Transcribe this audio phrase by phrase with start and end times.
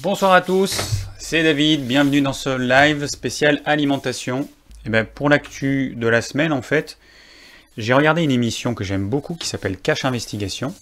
[0.00, 4.48] Bonsoir à tous, c'est David, bienvenue dans ce live spécial alimentation.
[4.86, 6.98] Et ben pour l'actu de la semaine en fait,
[7.76, 10.72] j'ai regardé une émission que j'aime beaucoup qui s'appelle Cache Investigation.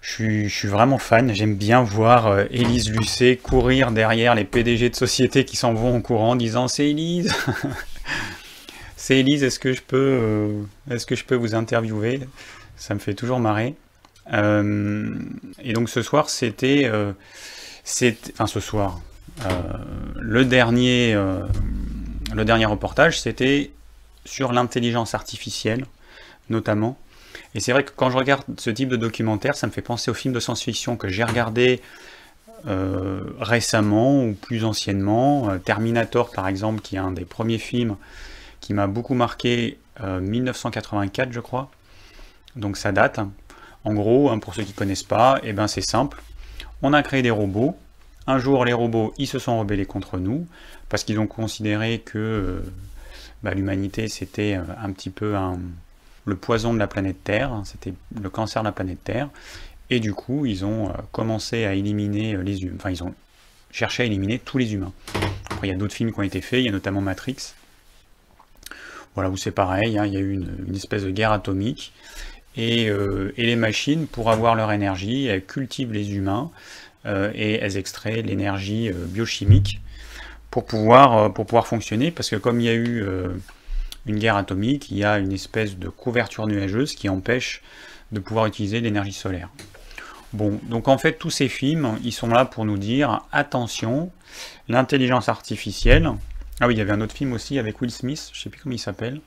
[0.00, 4.96] Je suis, vraiment fan, j'aime bien voir euh, Élise Lucet courir derrière les PDG de
[4.96, 7.34] sociétés qui s'en vont en courant en disant c'est Élise
[8.96, 12.20] C'est Élise, est-ce que euh, est-ce que je peux vous interviewer?
[12.76, 13.74] Ça me fait toujours marrer.
[14.32, 15.14] Euh,
[15.62, 17.12] et donc ce soir, c'était, euh,
[18.32, 19.00] enfin ce soir,
[19.44, 19.48] euh,
[20.16, 21.14] le dernier,
[22.34, 23.70] le dernier reportage, c'était
[24.24, 25.86] sur l'intelligence artificielle,
[26.48, 26.98] notamment.
[27.54, 30.10] Et c'est vrai que quand je regarde ce type de documentaire, ça me fait penser
[30.10, 31.80] aux films de science-fiction que j'ai regardés
[33.40, 35.58] récemment ou plus anciennement.
[35.58, 37.96] Terminator, par exemple, qui est un des premiers films
[38.60, 41.70] qui m'a beaucoup marqué, 1984, je crois.
[42.54, 43.20] Donc ça date.
[43.84, 46.22] En gros, hein, pour ceux qui ne connaissent pas, eh ben c'est simple.
[46.82, 47.76] On a créé des robots.
[48.26, 50.46] Un jour, les robots, ils se sont rebellés contre nous,
[50.88, 52.60] parce qu'ils ont considéré que euh,
[53.42, 55.34] bah, l'humanité, c'était euh, un petit peu
[56.24, 59.28] le poison de la planète Terre, hein, c'était le cancer de la planète Terre.
[59.90, 62.76] Et du coup, ils ont euh, commencé à éliminer les humains.
[62.76, 63.14] Enfin, ils ont
[63.72, 64.92] cherché à éliminer tous les humains.
[65.62, 67.54] Il y a d'autres films qui ont été faits, il y a notamment Matrix.
[69.14, 71.92] Voilà, où c'est pareil, hein, il y a eu une, espèce de guerre atomique.
[72.58, 76.50] Euh, et, les machines, pour avoir leur énergie, elles cultivent les humains
[77.06, 79.80] euh, et elles extraient l'énergie euh, biochimique
[80.50, 83.06] pour pouvoir, pour pouvoir fonctionner, parce que comme il y a eu
[84.04, 87.62] une guerre atomique, il y a une espèce de couverture nuageuse qui empêche
[88.12, 89.48] de pouvoir utiliser l'énergie solaire.
[90.34, 94.10] Bon, donc en fait, tous ces films, ils sont là pour nous dire, attention,
[94.68, 96.10] l'intelligence artificielle...
[96.60, 98.50] Ah oui, il y avait un autre film aussi avec Will Smith, je ne sais
[98.50, 99.22] plus comment il s'appelle,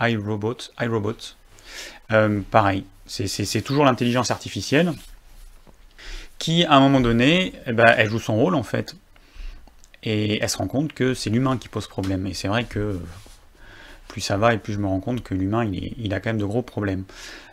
[0.00, 1.36] iRobot, iRobot,
[2.12, 4.92] euh, pareil, c'est toujours l'intelligence artificielle
[6.38, 8.96] qui, à un moment donné, eh ben, elle joue son rôle en fait.
[10.02, 12.26] Et elle se rend compte que c'est l'humain qui pose problème.
[12.26, 12.98] Et c'est vrai que
[14.08, 16.38] plus ça va et plus je me rends compte que l'humain, il, a quand même
[16.38, 17.04] de gros problèmes.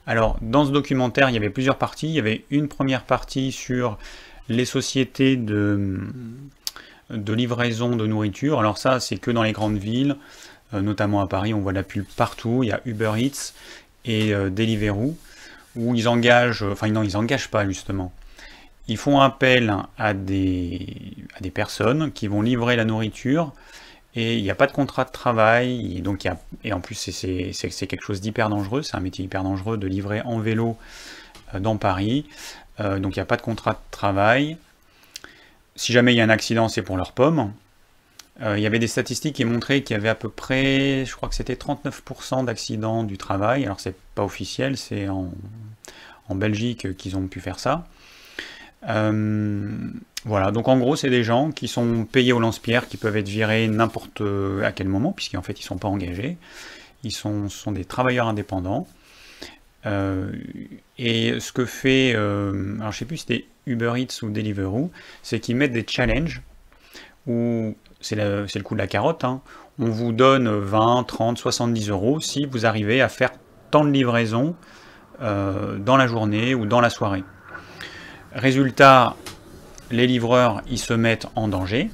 [0.07, 2.07] Alors, dans ce documentaire, il y avait plusieurs parties.
[2.07, 3.97] Il y avait une première partie sur
[4.47, 5.99] les sociétés de,
[7.09, 8.59] de livraison de nourriture.
[8.59, 10.15] Alors ça, c'est que dans les grandes villes,
[10.73, 12.63] euh, notamment à Paris, on voit la pub partout.
[12.63, 13.53] Il y a Uber Eats,
[14.07, 15.15] et euh, Deliveroo,
[15.75, 18.11] où ils engagent, enfin non, ils n'engagent pas justement.
[18.87, 20.87] Ils font appel à des,
[21.35, 23.53] à des personnes qui vont livrer la nourriture
[24.17, 26.73] et il n'y a pas de contrat de travail, et, donc il y a, et
[26.73, 30.39] en plus c'est quelque chose d'hyper dangereux, c'est un métier hyper dangereux de livrer en
[30.39, 30.75] vélo
[31.53, 32.25] euh, dans Paris,
[32.79, 34.57] euh, donc il n'y a pas de contrat de travail.
[35.75, 37.66] Si jamais il y a un accident, c'est pour leurs pommes, euh,
[38.39, 41.27] il y avait des statistiques qui montraient qu'il y avait à peu près, je crois
[41.27, 43.65] que c'était 39% d'accidents du travail.
[43.65, 45.31] Alors c'est pas officiel, c'est en,
[46.35, 47.87] Belgique qu'ils ont pu faire ça.
[48.89, 49.89] Euh,
[50.25, 53.27] voilà, donc en gros c'est des gens qui sont payés au lance-pierre, qui peuvent être
[53.27, 54.21] virés n'importe
[54.63, 56.37] à quel moment, puisqu'en fait ils ne sont pas engagés.
[57.03, 58.87] Ils sont, sont des travailleurs indépendants.
[59.85, 60.31] Euh,
[60.97, 64.91] et ce que fait, alors je sais plus si c'était Uber Eats ou Deliveroo,
[65.23, 66.41] c'est qu'ils mettent des challenges
[67.25, 69.41] où c'est le, coup de la carotte, hein.
[69.79, 73.31] on vous donne 20, 30, 70 euros si vous arrivez à faire
[73.71, 74.55] tant de livraisons
[75.21, 77.23] euh, dans la journée ou dans la soirée.
[78.33, 79.15] Résultat,
[79.91, 81.89] les livreurs, ils se mettent en danger.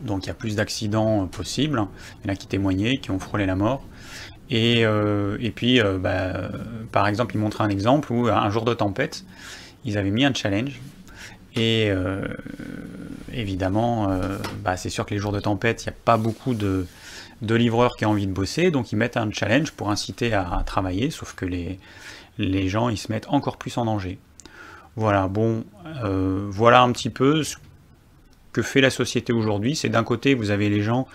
[0.00, 1.86] Donc il y a plus d'accidents possibles.
[2.18, 3.82] Il y en a qui témoignaient, qui ont frôlé la mort.
[4.50, 6.50] Et, euh, puis, euh, bah,
[6.90, 9.24] par exemple, ils montraient un exemple où un jour de tempête,
[9.84, 10.80] ils avaient mis un challenge
[11.54, 12.26] et euh,
[13.32, 16.54] évidemment, euh, bah, c'est sûr que les jours de tempête, il n'y a pas beaucoup
[16.54, 16.86] de,
[17.42, 21.10] livreurs qui ont envie de bosser, donc ils mettent un challenge pour inciter à, travailler,
[21.10, 24.18] sauf que les, gens, ils se mettent encore plus en danger.
[24.96, 25.64] Voilà, bon,
[26.04, 27.56] euh, voilà un petit peu ce
[28.52, 29.76] que fait la société aujourd'hui.
[29.76, 31.06] C'est d'un côté, vous avez les gens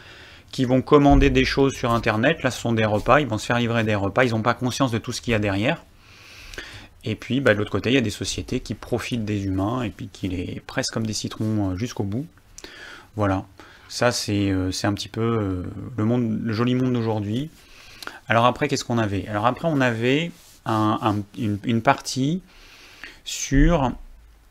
[0.52, 3.47] qui vont commander des choses sur Internet, là ce sont des repas, ils vont se
[3.47, 5.84] faire livrer des repas, ils n'ont pas conscience de tout ce qu'il y a derrière.
[7.06, 9.84] Et puis bah, de l'autre côté, il y a des sociétés qui profitent des humains
[9.84, 12.26] et puis qui les pressent comme des citrons euh, jusqu'au bout.
[13.16, 13.46] Voilà,
[13.90, 15.64] ça c'est euh, un petit peu euh,
[15.97, 17.50] le, monde, le joli monde d'aujourd'hui.
[18.28, 19.28] Alors après, qu'est-ce qu'on avait?
[19.28, 20.32] Alors après, on avait
[20.66, 22.41] une, partie
[23.26, 23.91] sur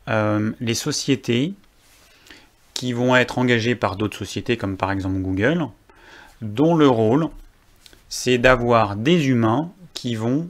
[0.07, 1.53] les sociétés
[2.73, 5.67] qui vont être engagées par d'autres sociétés, comme par exemple Google,
[6.41, 7.27] dont le rôle,
[8.09, 10.49] c'est d'avoir des humains qui vont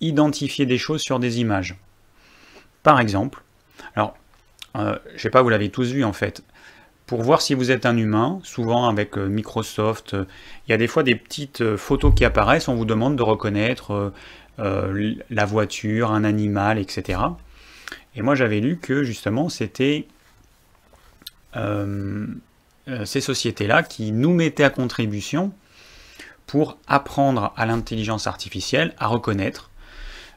[0.00, 1.76] identifier des choses sur des images.
[2.82, 3.42] Par exemple,
[3.94, 4.16] alors,
[4.76, 6.42] euh, je sais pas, vous l'avez tous vu en fait,
[7.06, 10.24] pour voir si vous êtes un humain, souvent avec euh, Microsoft, euh,
[10.66, 14.12] il y a des fois des petites photos qui apparaissent, on vous demande de reconnaître
[14.58, 17.18] la voiture, un animal, etc.
[18.14, 20.06] Et moi j'avais lu que justement c'était
[21.54, 25.52] ces sociétés-là qui nous mettaient à contribution
[26.46, 29.69] pour apprendre à l'intelligence artificielle à reconnaître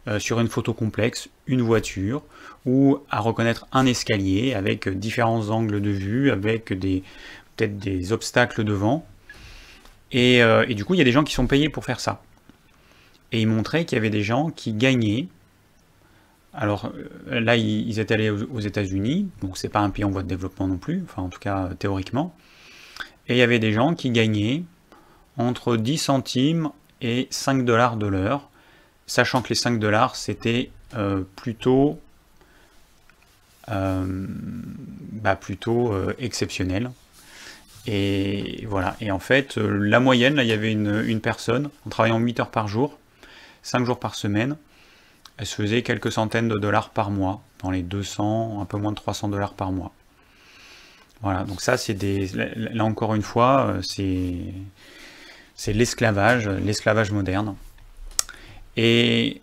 [0.07, 2.23] euh, sur une photo complexe une voiture
[2.65, 9.05] ou à reconnaître un escalier avec différents angles de vue, avec peut-être des obstacles devant.
[10.11, 12.21] Et, et, du coup, il y a des gens qui sont payés pour faire ça.
[13.31, 15.27] Et il montrait qu'il y avait des gens qui gagnaient
[16.53, 16.91] alors
[17.31, 20.27] euh, là, ils étaient allés aux États-Unis, donc c'est pas un pays en voie de
[20.27, 22.35] développement non plus, en tout cas euh, théoriquement.
[23.27, 24.63] Et il y avait des gens qui gagnaient
[25.37, 26.69] entre 10 centimes
[27.01, 28.49] et 5 dollars de l'heure,
[29.07, 31.99] sachant que les 5 dollars c'était euh, plutôt,
[33.67, 36.91] bah, plutôt exceptionnel.
[37.85, 41.89] Et voilà, et en fait, la moyenne, là, il y avait une, une personne en
[41.89, 42.97] travaillant 8 heures par jour,
[43.63, 44.57] 5 jours par semaine,
[45.37, 48.91] elle se faisait quelques centaines de dollars par mois, dans les 200, un peu moins
[48.91, 49.91] de 300 dollars par mois.
[51.21, 52.27] Voilà, donc ça c'est des...
[52.27, 53.81] Là encore une fois, euh,
[55.55, 57.55] c'est l'esclavage, l'esclavage moderne.
[58.77, 59.41] Et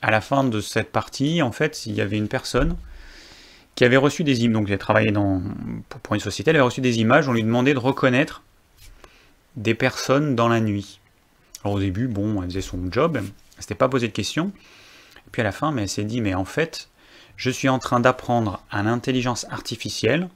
[0.00, 2.76] à la fin de cette partie, en fait, il y avait une personne
[3.74, 6.98] qui avait reçu des images, donc elle travaillé pour une société, elle avait reçu des
[6.98, 8.42] images, on lui demandait de reconnaître
[9.56, 11.00] des personnes dans la nuit.
[11.64, 14.52] Alors au début, bon, elle faisait son job, elle s'était pas posé de questions,
[15.30, 16.90] puis à la fin, mais elle s'est dit, mais en fait,
[17.36, 20.28] je suis en train d'apprendre à l'intelligence artificielle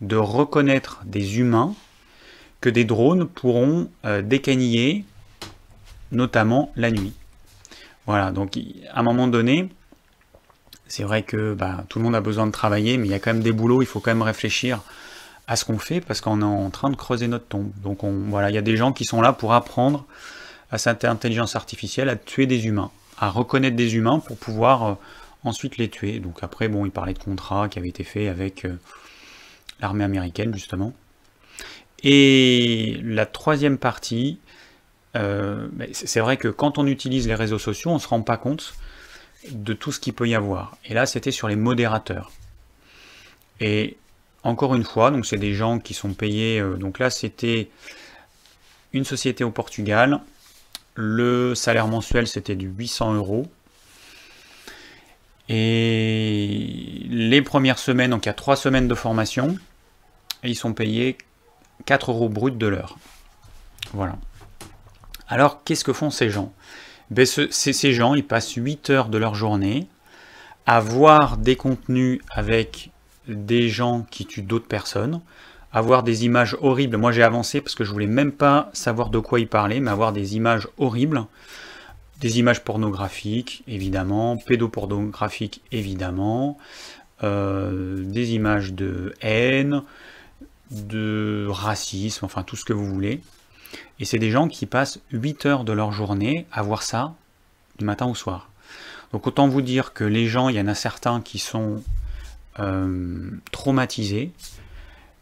[0.00, 1.74] de reconnaître des humains
[2.60, 5.04] que des drones pourront euh, décaniller,
[6.12, 7.14] notamment la nuit.
[8.06, 8.56] Voilà, donc
[8.92, 9.68] à un moment donné,
[10.86, 13.18] c'est vrai que bah, tout le monde a besoin de travailler, mais il y a
[13.18, 14.80] quand même des boulots, il faut quand même réfléchir
[15.48, 17.70] à ce qu'on fait parce qu'on est en train de creuser notre tombe.
[17.82, 20.04] Donc on, voilà, il y a des gens qui sont là pour apprendre
[20.70, 24.94] à cette intelligence artificielle à tuer des humains à reconnaître des humains pour pouvoir euh,
[25.44, 26.20] ensuite les tuer.
[26.20, 28.76] Donc après, bon, il parlait de contrats qui avaient été faits avec euh,
[29.80, 30.92] l'armée américaine, justement.
[32.02, 34.38] Et la troisième partie,
[35.16, 38.36] euh, c'est vrai que quand on utilise les réseaux sociaux, on ne se rend pas
[38.36, 38.74] compte
[39.50, 40.76] de tout ce qu'il peut y avoir.
[40.84, 42.30] Et là, c'était sur les modérateurs.
[43.60, 43.96] Et
[44.42, 46.62] encore une fois, donc c'est des gens qui sont payés.
[46.78, 47.68] donc là, c'était
[48.92, 50.20] une société au Portugal
[50.96, 53.46] le salaire mensuel, c'était du 800 euros.
[55.48, 59.56] Et les premières semaines, donc il y a 3 semaines de formation,
[60.42, 61.18] ils sont payés
[61.84, 62.98] 4 euros brut de l'heure.
[63.92, 64.18] Voilà.
[65.28, 66.52] Alors, qu'est-ce que font ces gens?
[67.10, 69.88] Ben, Ces gens, ils passent 8 heures de leur journée
[70.66, 72.90] à voir des contenus avec
[73.28, 75.20] des gens qui tuent d'autres personnes,
[75.72, 76.96] avoir des images horribles.
[76.96, 79.90] Moi j'ai avancé parce que je voulais même pas savoir de quoi il parlait, mais
[79.90, 81.24] avoir des images horribles.
[82.20, 86.56] Des images pornographiques, évidemment, pédopornographiques, évidemment,
[87.22, 89.82] euh, des images de haine,
[90.70, 93.20] de racisme, enfin tout ce que vous voulez.
[94.00, 97.14] Et c'est des gens qui passent 8 heures de leur journée à voir ça
[97.78, 98.50] du matin au soir.
[99.12, 101.82] Donc autant vous dire que les gens, il y en a certains qui sont
[102.58, 104.32] euh, traumatisés,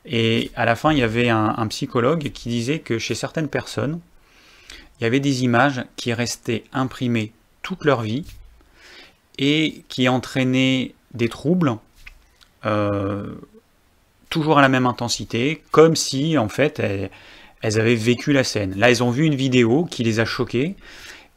[0.06, 4.00] et à la fin, il y avait un, psychologue qui disait que chez certaines personnes,
[4.98, 8.24] il y avait des images qui restaient imprimées toute leur vie
[9.38, 11.76] et qui entraînaient des troubles
[12.66, 13.34] euh,
[14.28, 16.80] toujours à la même intensité, comme si en fait
[17.64, 18.74] elles, avaient vécu la scène.
[18.76, 20.76] Là, elles ont vu une vidéo qui les a choquées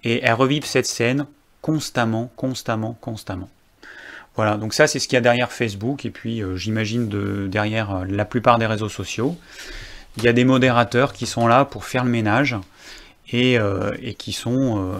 [0.03, 1.25] et elles revivent cette scène
[1.61, 3.49] constamment, constamment, constamment.
[4.35, 7.47] Voilà, donc ça c'est ce qu'il y a derrière Facebook, et puis euh, j'imagine de,
[7.47, 9.35] derrière euh, la plupart des réseaux sociaux.
[10.17, 12.55] Il y a des modérateurs qui sont là pour faire le ménage,
[13.31, 14.93] et, euh, qui sont...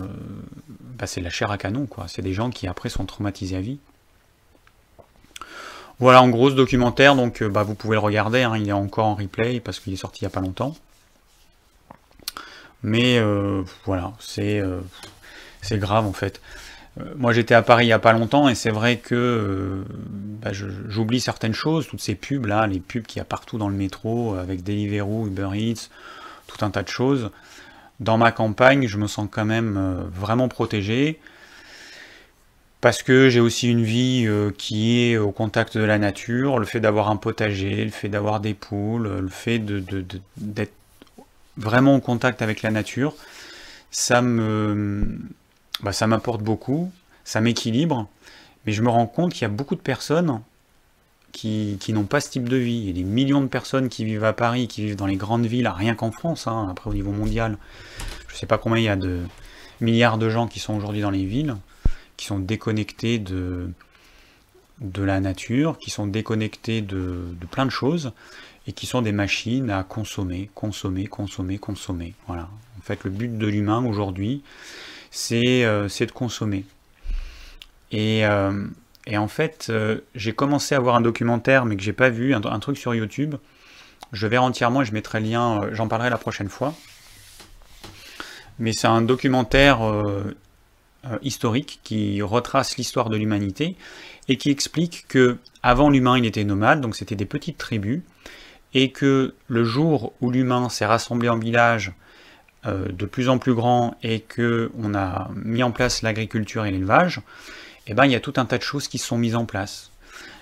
[0.98, 2.06] Bah, c'est la chair à canon, quoi.
[2.08, 3.80] C'est des gens qui après sont traumatisés à vie.
[6.00, 8.58] Voilà en gros ce documentaire, donc bah, vous pouvez le regarder, hein.
[8.58, 10.76] il est encore en replay parce qu'il est sorti il n'y a pas longtemps.
[12.84, 13.20] Mais
[13.86, 14.62] voilà, c'est
[15.80, 16.42] grave en fait.
[17.00, 19.84] Euh, moi j'étais à Paris il n'y a pas longtemps et c'est vrai que euh,
[20.42, 23.70] bah, j'oublie certaines choses, toutes ces pubs là, les pubs qu'il y a partout dans
[23.70, 25.90] le métro avec Deliveroo, Uber Eats,
[26.48, 27.32] tout un tas de choses.
[28.00, 31.20] Dans ma campagne, je me sens quand même euh, vraiment protégé
[32.80, 34.30] parce que j'ai aussi une vie
[34.60, 38.40] qui est au contact de la nature, le fait d'avoir un potager, le fait d'avoir
[38.40, 40.72] des poules, le fait d'être
[41.58, 43.16] vraiment au contact avec la nature,
[43.92, 45.20] ça me
[45.82, 46.92] bah, ça m'apporte beaucoup,
[47.24, 48.08] ça m'équilibre,
[48.66, 50.42] mais je me rends compte qu'il y a beaucoup de personnes
[51.32, 52.78] qui, n'ont pas ce type de vie.
[52.78, 55.18] Il y a des millions de personnes qui vivent à Paris, qui vivent dans les
[55.18, 57.58] grandes villes, rien qu'en France, hein, après au niveau mondial.
[58.28, 59.22] Je ne sais pas combien il y a de
[59.80, 61.56] milliards de gens qui sont aujourd'hui dans les villes,
[62.18, 63.70] qui sont déconnectés de,
[64.82, 68.12] de la nature, qui sont déconnectés de, plein de choses,
[68.68, 72.14] et qui sont des machines à consommer, consommer, consommer, consommer.
[72.28, 72.50] Voilà.
[72.78, 74.44] En fait, le but de l'humain aujourd'hui,
[75.10, 76.66] c'est euh, de consommer.
[77.92, 78.68] Et, euh,
[79.16, 82.44] en fait, euh, j'ai commencé à voir un documentaire, mais que j'ai pas vu, un,
[82.44, 83.36] un, truc sur YouTube.
[84.12, 86.74] Je verrai entièrement et je mettrai le lien, j'en parlerai la prochaine fois.
[88.60, 89.80] Mais c'est un documentaire
[91.22, 93.76] historique qui retrace l'histoire de l'humanité
[94.28, 98.02] et qui explique que avant l'humain il était nomade, donc c'était des petites tribus,
[98.74, 101.94] et que le jour où l'humain s'est rassemblé en village
[102.66, 106.72] euh, de plus en plus grand et que on a mis en place l'agriculture et
[106.72, 107.22] l'élevage,
[107.88, 109.46] eh ben, il y a tout un tas de choses qui se sont mises en
[109.46, 109.92] place.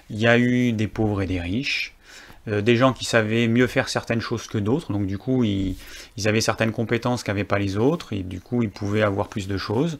[0.09, 1.95] Il y a eu des pauvres et des riches,
[2.47, 5.75] euh, des gens qui savaient mieux faire certaines choses que d'autres, donc du coup ils,
[6.25, 9.57] avaient certaines compétences qu'avaient pas les autres, et du coup ils pouvaient avoir plus de
[9.57, 9.99] choses.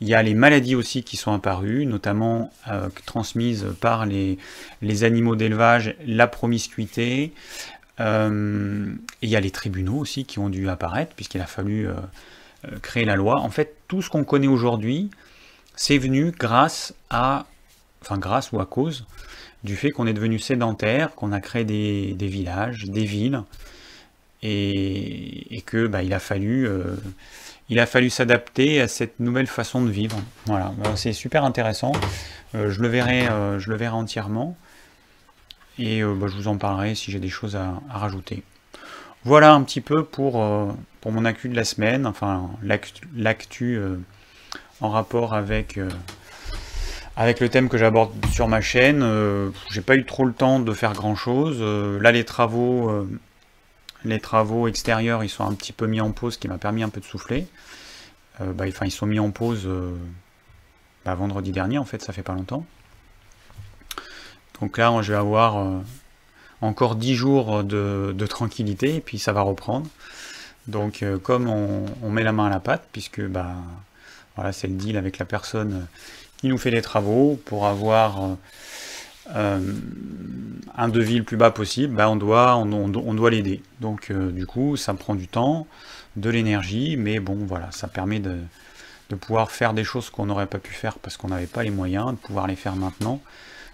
[0.00, 4.38] Il y a les maladies aussi qui sont apparues, notamment euh, transmises par les,
[5.04, 7.34] animaux d'élevage, la promiscuité.
[8.00, 11.86] Euh, et il y a les tribunaux aussi qui ont dû apparaître, puisqu'il a fallu
[11.86, 11.94] euh,
[12.80, 13.40] créer la loi.
[13.40, 15.10] En fait, tout ce qu'on connaît aujourd'hui,
[15.76, 17.44] c'est venu grâce à,
[18.00, 19.04] enfin grâce ou à cause
[19.64, 23.42] du fait qu'on est devenu sédentaire, qu'on a créé des, villages, des villes,
[24.42, 26.66] et, que bah, il a fallu
[27.70, 30.18] il a fallu s'adapter à cette nouvelle façon de vivre.
[30.46, 31.92] Voilà, c'est super intéressant.
[32.56, 34.56] Euh, je, le verrai, euh, je le verrai entièrement.
[35.78, 38.42] Et euh, bah, je vous en parlerai si j'ai des choses à, rajouter.
[39.22, 40.38] Voilà un petit peu pour,
[41.06, 42.50] mon actu de la semaine, enfin
[43.14, 43.78] l'actu
[44.80, 45.78] en rapport avec,
[47.16, 49.04] avec le thème que j'aborde sur ma chaîne.
[49.70, 51.60] j'ai pas eu trop le temps de faire grand chose.
[52.00, 53.06] là les travaux
[54.04, 56.82] les travaux extérieurs, ils sont un petit peu mis en pause, ce qui m'a permis
[56.82, 57.46] un peu de souffler.
[58.40, 59.94] Euh, bah, enfin, ils sont mis en pause euh,
[61.04, 62.64] bah, vendredi dernier, en fait, ça fait pas longtemps.
[64.60, 65.78] Donc là, je vais avoir euh,
[66.60, 69.86] encore 10 jours de, tranquillité, et puis ça va reprendre.
[70.68, 73.54] Donc, comme on, met la main à la pâte, puisque bah,
[74.36, 75.86] voilà, c'est le deal avec la personne
[76.36, 78.36] qui nous fait les travaux, pour avoir
[79.34, 79.60] euh,
[80.76, 83.62] un devis le plus bas possible, bah, on doit, l'aider.
[83.80, 85.66] Donc euh, du coup, ça prend du temps,
[86.16, 88.38] de l'énergie, mais bon, voilà, ça permet de,
[89.20, 92.12] pouvoir faire des choses qu'on n'aurait pas pu faire parce qu'on n'avait pas les moyens,
[92.12, 93.20] de pouvoir les faire maintenant,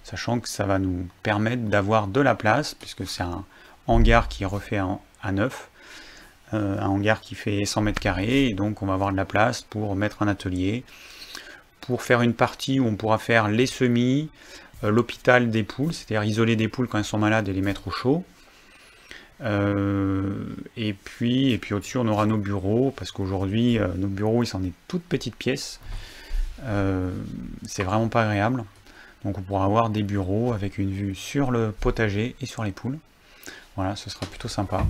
[0.03, 3.45] sachant que ça va nous permettre d'avoir de la place, puisque c'est un
[3.87, 4.81] hangar qui est refait
[5.23, 5.69] à neuf,
[6.55, 9.27] euh, un hangar qui fait 100 mètres carrés, et donc on va avoir de la
[9.27, 10.85] place pour mettre un atelier,
[11.83, 14.31] pour faire une partie où on pourra faire les semis,
[14.83, 17.91] l'hôpital des poules, c'est-à-dire isoler des poules quand elles sont malades et les mettre au
[17.91, 18.25] chaud.
[19.43, 24.43] Euh, et puis, et puis au-dessus, on aura nos bureaux, parce qu'aujourd'hui, euh, nos bureaux,
[24.43, 25.81] ils sont des toutes petites pièces.
[27.67, 28.65] c'est vraiment pas agréable.
[29.25, 32.73] Donc on pourra avoir des bureaux avec une vue sur le potager et sur les
[32.73, 32.99] poules.
[33.77, 34.87] Voilà, ce sera plutôt sympa.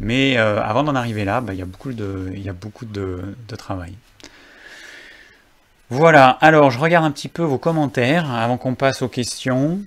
[0.00, 3.34] Mais avant d'en arriver là, bah, il y a beaucoup de, y a beaucoup de
[3.56, 3.94] travail.
[5.90, 9.80] Voilà, alors je regarde un petit peu vos commentaires avant qu'on passe aux questions.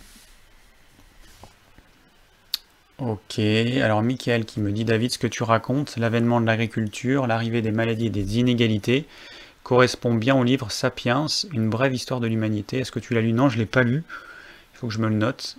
[2.99, 7.61] Ok, alors Michael qui me dit David, ce que tu racontes, l'avènement de l'agriculture, l'arrivée
[7.61, 9.05] des maladies et des inégalités,
[9.63, 12.79] correspond bien au livre Sapiens, une brève histoire de l'humanité.
[12.79, 13.33] Est-ce que tu l'as lu?
[13.33, 14.03] Non, je ne l'ai pas lu.
[14.73, 15.57] Il faut que je me le note.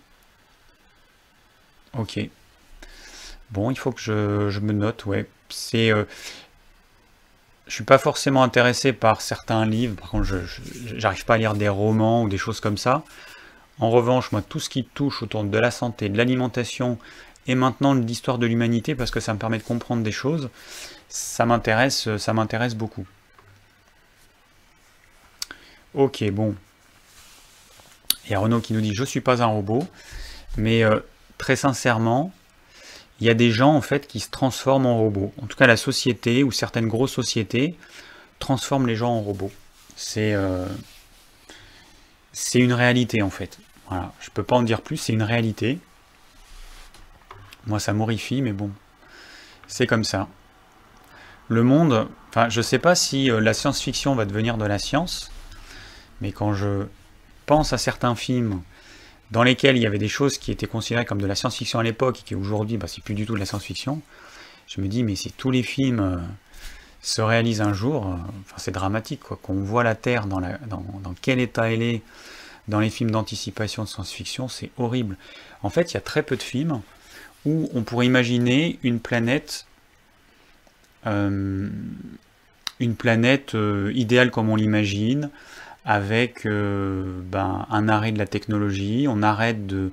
[1.92, 2.18] Ok.
[3.50, 5.28] Bon, il faut que je, me note, ouais.
[5.49, 6.04] C'est, euh,
[7.68, 11.54] je suis pas forcément intéressé par certains livres, par contre, je n'arrive pas à lire
[11.54, 13.04] des romans ou des choses comme ça.
[13.78, 16.98] En revanche, moi, tout ce qui touche autour de la santé, de l'alimentation
[17.46, 20.48] et maintenant de l'histoire de l'humanité, parce que ça me permet de comprendre des choses,
[21.08, 23.06] ça m'intéresse, ça m'intéresse beaucoup.
[25.94, 26.54] Ok, bon.
[28.25, 29.87] Il y a Renaud qui nous dit Je suis pas un robot,
[30.56, 31.00] mais euh,
[31.38, 32.32] très sincèrement,
[33.20, 35.32] il y a des gens en fait qui se transforment en robots.
[35.42, 37.76] En tout cas, la société ou certaines grosses sociétés
[38.38, 39.52] transforment les gens en robots.
[39.96, 40.66] C'est euh,
[42.32, 43.58] c'est une réalité en fait.
[43.88, 45.78] Voilà, je peux pas en dire plus, c'est une réalité.
[47.66, 48.70] Moi, ça m'horrifie, mais bon,
[49.66, 50.28] c'est comme ça.
[51.48, 55.30] Le monde, enfin, je sais pas si euh, la science-fiction va devenir de la science,
[56.20, 56.87] mais quand je
[57.46, 58.62] pense à certains films
[59.30, 61.82] dans lesquels il y avait des choses qui étaient considérées comme de la science-fiction à
[61.82, 64.00] l'époque et qui aujourd'hui, bah, c'est plus du tout de la science-fiction,
[64.66, 66.16] je me dis, mais si tous les films euh,
[67.02, 68.16] se réalisent un jour, euh,
[68.56, 72.02] c'est dramatique, quoi, qu'on voit la Terre dans, dans, quel état elle est
[72.68, 75.16] dans les films d'anticipation de science-fiction, c'est horrible.
[75.62, 76.82] En fait, il y a très peu de films
[77.47, 79.66] où on pourrait imaginer une planète,
[81.06, 81.70] euh,
[82.78, 83.56] une planète
[83.94, 85.30] idéale comme on l'imagine,
[85.88, 89.90] avec ben, un arrêt de la technologie, on arrête de,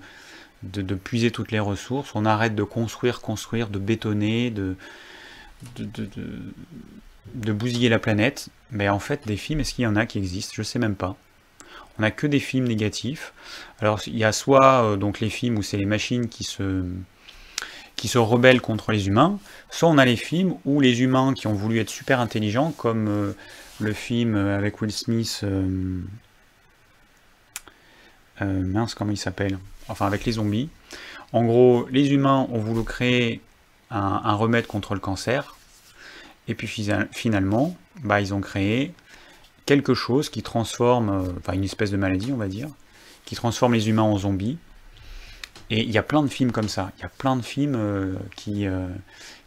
[0.61, 4.75] de, puiser toutes les ressources, on arrête de construire, construire, de bétonner, de,
[5.77, 6.09] de,
[7.33, 8.49] de bousiller la planète.
[8.71, 10.53] Mais en fait, des films, est-ce qu'il y en a qui existent?
[10.55, 11.15] Je ne sais même pas.
[11.97, 13.33] On n'a que des films négatifs.
[13.79, 16.83] Alors, il y a soit euh, donc les films où c'est les machines qui se,
[17.95, 21.47] qui se rebellent contre les humains, soit on a les films où les humains qui
[21.47, 23.31] ont voulu être super intelligents, comme euh,
[23.79, 25.41] le film avec Will Smith.
[25.43, 26.01] Euh,
[28.41, 29.57] mince, comment il s'appelle?
[29.87, 30.69] Enfin, avec les zombies.
[31.31, 33.41] En gros, les humains ont voulu créer
[33.89, 35.55] un remède contre le cancer.
[36.47, 36.67] Et puis
[37.11, 38.93] finalement, bah, ils ont créé
[39.65, 42.69] quelque chose qui transforme, euh, enfin une espèce de maladie, on va dire,
[43.25, 44.57] qui transforme les humains en zombies.
[45.69, 46.91] Et il y a plein de films comme ça.
[46.97, 48.87] Il y a plein de films euh, qui, euh,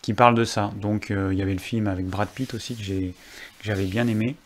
[0.02, 0.72] qui parlent de ça.
[0.76, 2.82] Donc il y avait le film avec Brad Pitt aussi que
[3.62, 4.36] j'avais bien aimé,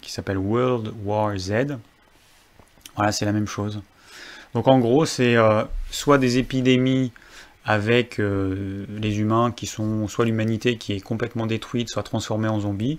[0.00, 1.78] qui s'appelle World War Z.
[2.96, 3.82] Voilà, c'est la même chose.
[4.54, 5.36] Donc en gros, c'est
[5.90, 7.12] soit des épidémies
[7.64, 12.60] avec euh, les humains qui sont soit l'humanité qui est complètement détruite, soit transformée en
[12.60, 12.98] zombies,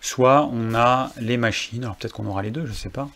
[0.00, 3.08] soit on a les machines, alors peut-être qu'on aura les deux, je sais pas,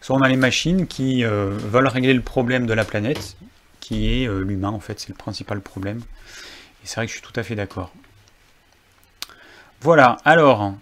[0.00, 3.36] soit on a les machines qui euh, veulent régler le problème de la planète,
[3.80, 6.00] qui est euh, l'humain en fait, c'est le principal problème.
[6.82, 7.92] Et c'est vrai que je suis tout à fait d'accord.
[9.80, 10.74] Voilà, alors,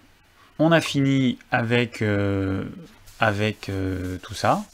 [0.59, 2.03] on a fini avec,
[3.21, 3.71] avec
[4.23, 4.65] tout ça.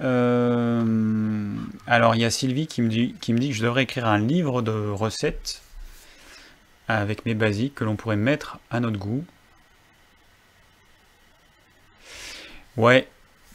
[0.00, 1.56] Euh,
[1.88, 4.06] alors il y a Sylvie qui me, dit, qui me dit que je devrais écrire
[4.06, 5.60] un livre de recettes
[6.86, 9.24] avec mes basiques que l'on pourrait mettre à notre goût.
[12.76, 13.08] Ouais,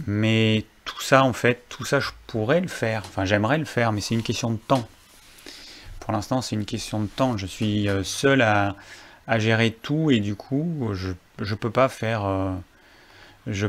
[0.08, 3.92] mais tout ça en fait, tout ça je pourrais le faire, enfin j'aimerais le faire,
[3.92, 4.88] mais c'est une question de temps.
[6.00, 8.76] Pour l'instant c'est une question de temps, je suis euh, seul à,
[9.38, 12.54] gérer tout et du coup je, je peux pas faire euh,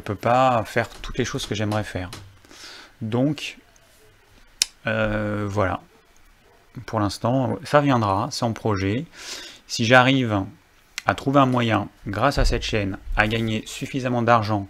[0.05, 2.11] peux pas faire toutes les choses que j'aimerais faire.
[3.01, 3.59] Donc,
[4.87, 5.81] euh, voilà.
[6.87, 9.07] Pour l'instant, ça viendra, c'est en projet.
[9.67, 10.45] Si j'arrive
[11.07, 14.69] à trouver un moyen, grâce à cette chaîne, à gagner suffisamment d'argent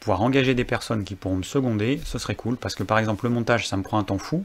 [0.00, 2.56] pouvoir engager des personnes qui pourront me seconder, ce serait cool.
[2.56, 4.44] Parce que par exemple, le montage, ça me prend un temps fou.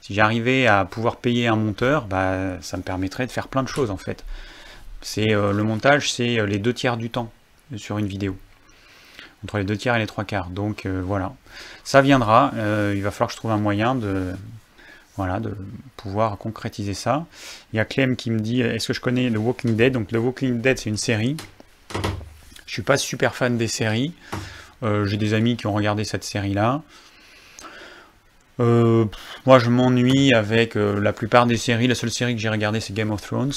[0.00, 3.68] Si j'arrivais à pouvoir payer un monteur, bah, ça me permettrait de faire plein de
[3.68, 4.24] choses en fait.
[5.00, 7.30] C'est euh, Le montage, c'est euh, les deux tiers du temps
[7.76, 8.36] sur une vidéo
[9.44, 10.48] entre les deux tiers et les trois quarts.
[10.48, 11.34] Donc euh, voilà,
[11.84, 12.52] ça viendra.
[12.94, 14.32] Il va falloir que je trouve un moyen de,
[15.16, 15.56] voilà, de
[15.96, 17.26] pouvoir concrétiser ça.
[17.72, 19.92] Il y a Clem qui me dit est-ce que je connais The Walking Dead?
[19.92, 21.36] Donc The Walking Dead, c'est une série.
[22.66, 24.12] Je suis pas super fan des séries.
[24.82, 26.82] Euh, j'ai des amis qui ont regardé cette série-là.
[28.58, 31.86] moi, je m'ennuie avec la plupart des séries.
[31.86, 33.52] La seule série que j'ai regardée, c'est Game of Thrones.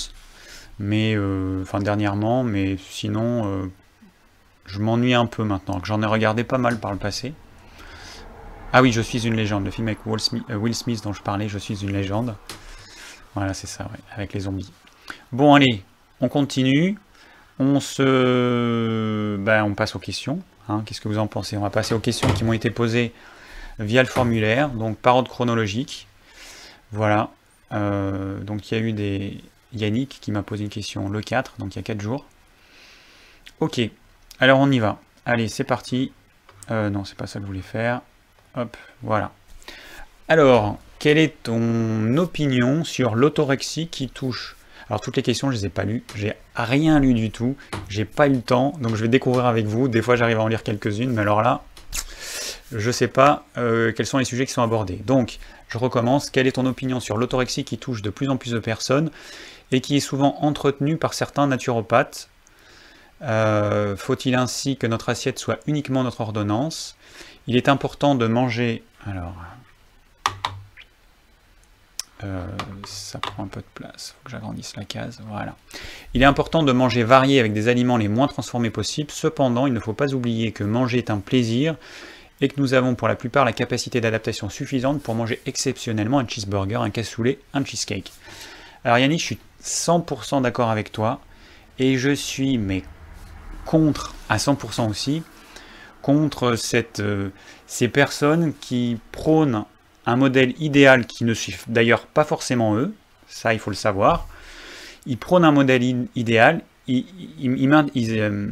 [0.80, 1.18] Mais,
[1.62, 2.44] enfin, dernièrement.
[2.44, 3.70] Mais sinon,
[4.68, 7.34] je m'ennuie un peu maintenant, j'en ai regardé pas mal par le passé.
[8.74, 11.48] Ah oui, Je suis une légende, le film avec euh, Will Smith, dont je parlais,
[11.48, 12.36] Je suis une légende.
[13.34, 14.72] Voilà, c'est ça, avec les zombies.
[15.32, 15.84] Bon, allez,
[16.20, 16.98] on continue.
[17.60, 19.38] On se...
[19.38, 20.42] Ben, on passe aux questions.
[20.70, 20.84] Hein.
[20.86, 21.58] Qu'est-ce que vous en pensez?
[21.58, 23.14] On va passer aux questions qui m'ont été posées
[23.80, 26.08] via le formulaire, donc par ordre chronologique.
[26.92, 27.32] Voilà.
[27.72, 29.42] Euh, donc il y a eu des...
[29.74, 32.26] Yannick qui m'a posé une question le 4, donc il y a 4 jours.
[33.60, 33.82] Ok,
[34.40, 35.00] alors on y va.
[35.26, 36.12] Allez, c'est parti.
[36.72, 38.02] Euh, non, c'est pas ça que je voulais faire.
[38.56, 39.32] Hop, voilà.
[40.28, 44.57] Alors, quelle est ton opinion sur l'autorexie qui touche
[44.90, 46.04] Alors toutes les questions, je les ai pas lues.
[46.16, 47.56] J'ai rien lu du tout.
[47.90, 49.88] J'ai pas eu le temps, donc je vais découvrir avec vous.
[49.88, 51.64] Des fois, j'arrive à en lire quelques-unes, mais alors là,
[52.72, 55.02] je sais pas euh, quels sont les sujets qui sont abordés.
[55.06, 56.30] Donc, je recommence.
[56.30, 59.12] Quelle est ton opinion sur l'autorexie qui touche de plus en plus de personnes
[59.72, 62.30] et qui est souvent entretenue par certains naturopathes?
[63.24, 66.96] Euh, faut-il ainsi que notre assiette soit uniquement notre ordonnance?
[67.48, 68.84] Il est important de manger...
[69.06, 69.34] Alors...
[72.24, 72.48] Euh,
[72.86, 75.56] ça prend un peu de place, faut que j'agrandisse la case, voilà.
[76.16, 79.74] Il est important de manger varié avec des aliments les moins transformés possibles, cependant il
[79.74, 81.76] ne faut pas oublier que manger est un plaisir
[82.42, 86.28] et que nous avons pour la plupart la capacité d'adaptation suffisante pour manger exceptionnellement un
[86.28, 88.12] cheeseburger, un cassoulet, un cheesecake.
[88.84, 91.20] Alors Yannick, je suis 100% d'accord avec toi,
[91.78, 92.84] et je suis mais
[93.66, 95.22] contre, à 100% aussi,
[96.02, 97.30] contre cette, euh,
[97.68, 99.66] ces personnes qui prônent
[100.08, 102.94] un modèle idéal qui ne suivent d'ailleurs pas forcément eux,
[103.28, 104.28] ça il faut le savoir.
[105.06, 107.06] Ils prônent un modèle idéal, ils,
[107.44, 108.48] euh,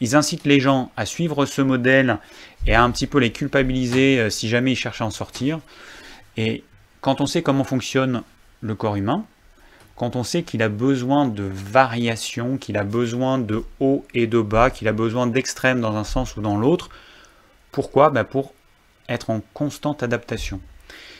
[0.00, 2.18] ils, incitent les gens à suivre ce modèle
[2.66, 5.60] et à un petit peu les culpabiliser euh, si jamais ils cherchent à en sortir.
[6.36, 6.62] Et
[7.00, 8.22] quand on sait comment fonctionne
[8.60, 9.24] le corps humain,
[9.96, 14.40] quand on sait qu'il a besoin de variation, qu'il a besoin de haut et de
[14.40, 16.90] bas, qu'il a besoin d'extrêmes dans un sens ou dans l'autre.
[17.72, 18.10] Pourquoi?
[18.10, 18.52] Bah, Pour
[19.08, 20.60] être en constante adaptation.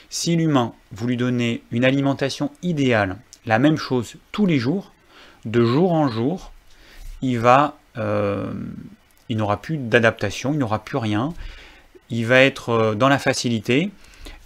[0.09, 4.91] Si l'humain, vous lui donnez une alimentation idéale, la même chose tous les jours,
[5.45, 6.51] de jour en jour,
[7.21, 7.41] il
[7.97, 8.53] euh,
[9.29, 11.33] n'aura plus d'adaptation, il n'aura plus rien,
[12.09, 13.91] il va être euh, dans la facilité,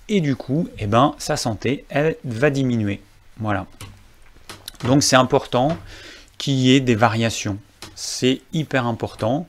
[0.09, 1.85] et du coup, eh ben, sa santé,
[2.25, 3.01] va diminuer.
[3.37, 3.65] Voilà.
[4.83, 5.77] Donc c'est important
[6.37, 7.57] qu'il y ait des variations.
[7.95, 9.47] C'est hyper important.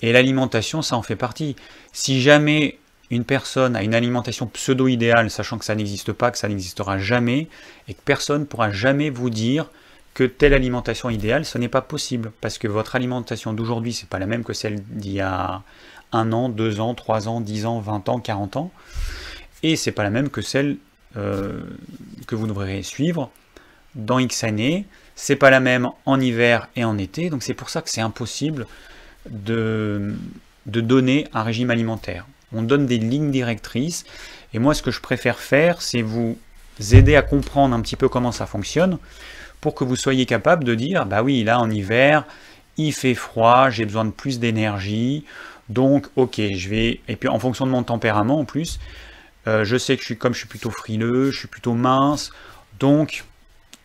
[0.00, 1.56] Et l'alimentation, ça en fait partie.
[1.92, 2.78] Si jamais
[3.14, 7.48] une personne a une alimentation pseudo-idéale, sachant que ça n'existe pas, que ça n'existera jamais,
[7.88, 9.70] et que personne ne pourra jamais vous dire
[10.14, 14.18] que telle alimentation idéale, ce n'est pas possible, parce que votre alimentation d'aujourd'hui, c'est pas
[14.18, 15.62] la même que celle d'il y a
[16.12, 18.70] un an, deux ans, trois ans, dix ans, vingt ans, quarante ans,
[19.62, 20.76] et c'est pas la même que celle
[21.16, 21.60] euh,
[22.26, 23.30] que vous devrez suivre
[23.94, 27.70] dans X années, c'est pas la même en hiver et en été, donc c'est pour
[27.70, 28.66] ça que c'est impossible
[29.28, 30.14] de,
[30.66, 34.04] de donner un régime alimentaire on donne des lignes directrices.
[34.52, 36.38] Et moi, ce que je préfère faire, c'est vous
[36.92, 38.98] aider à comprendre un petit peu comment ça fonctionne
[39.60, 42.26] pour que vous soyez capable de dire, bah oui, là en hiver,
[42.76, 45.24] il fait froid, j'ai besoin de plus d'énergie,
[45.68, 48.78] donc ok, je vais, et puis en fonction de mon tempérament en plus,
[49.46, 52.30] euh, je sais que je suis comme je suis plutôt frileux, je suis plutôt mince,
[52.78, 53.24] donc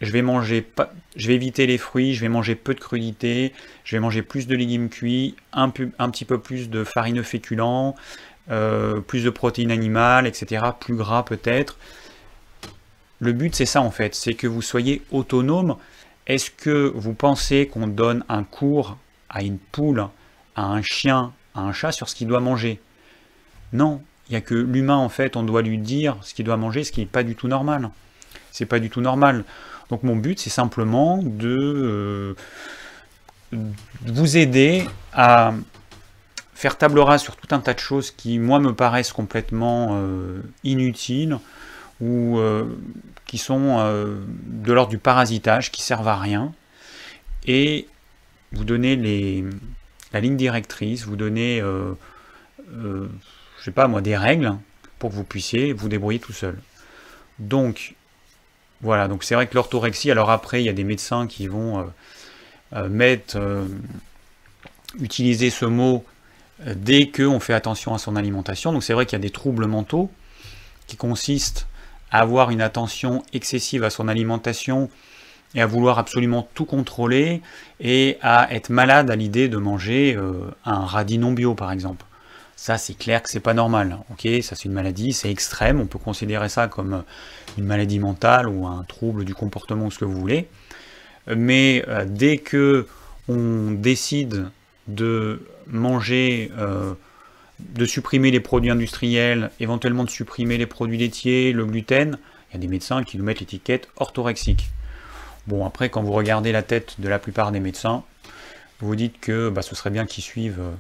[0.02, 3.54] je vais manger pas, je vais éviter les fruits, je vais manger peu de crudités,
[3.84, 7.96] je vais manger plus de légumes cuits, un, un petit peu plus de farineux féculents,
[8.52, 11.78] euh, plus de protéines animales, etc., plus gras peut-être.
[13.20, 15.76] Le but, c'est ça en fait, c'est que vous soyez autonome.
[16.28, 18.98] Est-ce que vous pensez qu'on donne un cours
[19.30, 20.08] à une poule,
[20.56, 22.80] à un chien, à un chat sur ce qu'il doit manger?
[23.74, 26.58] Non, il n'y a que l'humain en fait, on doit lui dire ce qu'il doit
[26.58, 27.90] manger, ce qui n'est pas du tout normal.
[28.52, 29.44] C'est pas du tout normal.
[29.90, 32.36] Donc mon but, c'est simplement de
[33.52, 33.60] euh,
[34.06, 35.54] vous aider à
[36.60, 40.42] faire table rase sur tout un tas de choses qui, moi, me paraissent complètement euh,
[40.66, 41.40] inutiles
[42.02, 42.66] ou euh,
[43.26, 46.54] qui sont euh, de l'ordre du parasitage, qui servent à rien,
[47.48, 47.88] et
[48.52, 49.46] vous donnez les,
[50.12, 53.08] la ligne directrice, vous donnez, je
[53.64, 54.58] sais pas moi, des règles
[54.98, 56.60] pour que vous puissiez vous débrouiller tout seul.
[57.40, 57.96] Donc,
[58.82, 61.90] voilà, donc c'est vrai que l'orthorexie, alors après, il y a des médecins qui vont
[62.90, 63.40] mettre,
[65.00, 66.04] utiliser ce mot
[66.66, 68.74] dès qu'on fait attention à son alimentation.
[68.74, 70.12] Donc c'est vrai qu'il y a des troubles mentaux
[70.88, 71.68] qui consistent
[72.12, 74.90] à avoir une attention excessive à son alimentation
[75.56, 77.42] et à vouloir absolument tout contrôler
[77.80, 80.34] et à être malade à l'idée de manger euh,
[80.66, 82.06] un radis non bio par exemple.
[82.56, 84.00] Ça c'est clair que c'est pas normal.
[84.12, 87.04] Ok, ça c'est une maladie, c'est extrême, on peut considérer ça comme
[87.58, 90.48] une maladie mentale ou un trouble du comportement ou ce que vous voulez.
[91.28, 92.88] Mais euh, dès que
[93.28, 94.50] on décide
[94.88, 96.94] de manger, euh,
[97.60, 102.18] de supprimer les produits industriels, éventuellement de supprimer les produits laitiers, le gluten,
[102.50, 104.70] il y a des médecins qui nous mettent l'étiquette orthorexique.
[105.48, 108.04] Bon, après, quand vous regardez la tête de la plupart des médecins,
[108.80, 110.76] vous vous dites que bah, ce serait bien qu'ils suivent euh,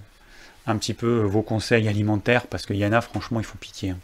[0.68, 3.92] un petit peu vos conseils alimentaires, parce qu'il y en a, franchement, il faut pitié.
[3.92, 3.98] Hein.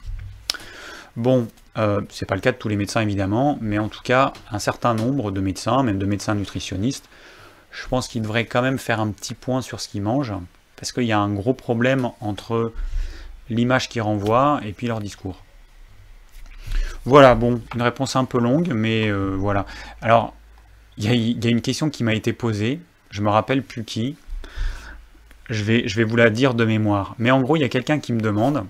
[1.16, 4.34] Bon, euh, c'est pas le cas de tous les médecins évidemment, mais en tout cas,
[4.52, 7.08] un certain nombre de médecins, même de médecins nutritionnistes,
[7.72, 10.34] je pense qu'ils devraient quand même faire un petit point sur ce qu'ils mangent,
[10.76, 12.74] parce qu'il y a un gros problème entre
[13.50, 15.44] l'image qu'ils renvoient et puis leur discours.
[17.06, 19.66] Voilà, bon, une réponse un peu longue, mais euh, voilà.
[20.02, 20.34] Alors,
[20.98, 22.80] il y, a une question qui m'a été posée,
[23.12, 24.16] je me rappelle plus qui,
[25.50, 27.16] je vais, je vais vous la dire de mémoire.
[27.20, 28.66] Mais en gros, il y a quelqu'un qui me demande,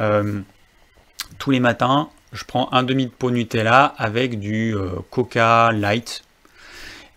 [0.00, 0.40] euh,
[1.38, 6.23] tous les matins, je prends un demi de pot Nutella avec du euh, Coca Light,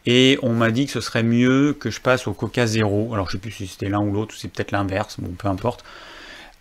[0.07, 3.13] et on m'a dit que ce serait mieux que je passe au Coca Zéro.
[3.13, 5.49] Alors je sais plus si c'était l'un ou l'autre, ou c'est peut-être l'inverse, bon peu
[5.49, 5.83] importe.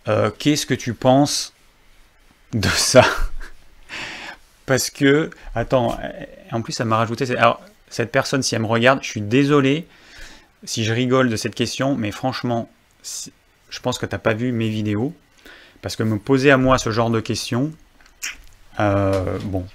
[0.09, 1.53] Euh, qu'est-ce que tu penses
[2.51, 3.05] de ça?
[4.65, 5.97] Parce que, attends,
[6.51, 7.35] en plus ça m'a rajouté.
[7.37, 9.87] Alors cette personne, si elle me regarde, je suis désolé
[10.65, 12.69] si je rigole de cette question, mais franchement,
[13.69, 15.13] je pense que tu n'as pas vu mes vidéos.
[15.81, 17.71] Parce que me poser à moi ce genre de questions,
[18.79, 19.65] euh, bon,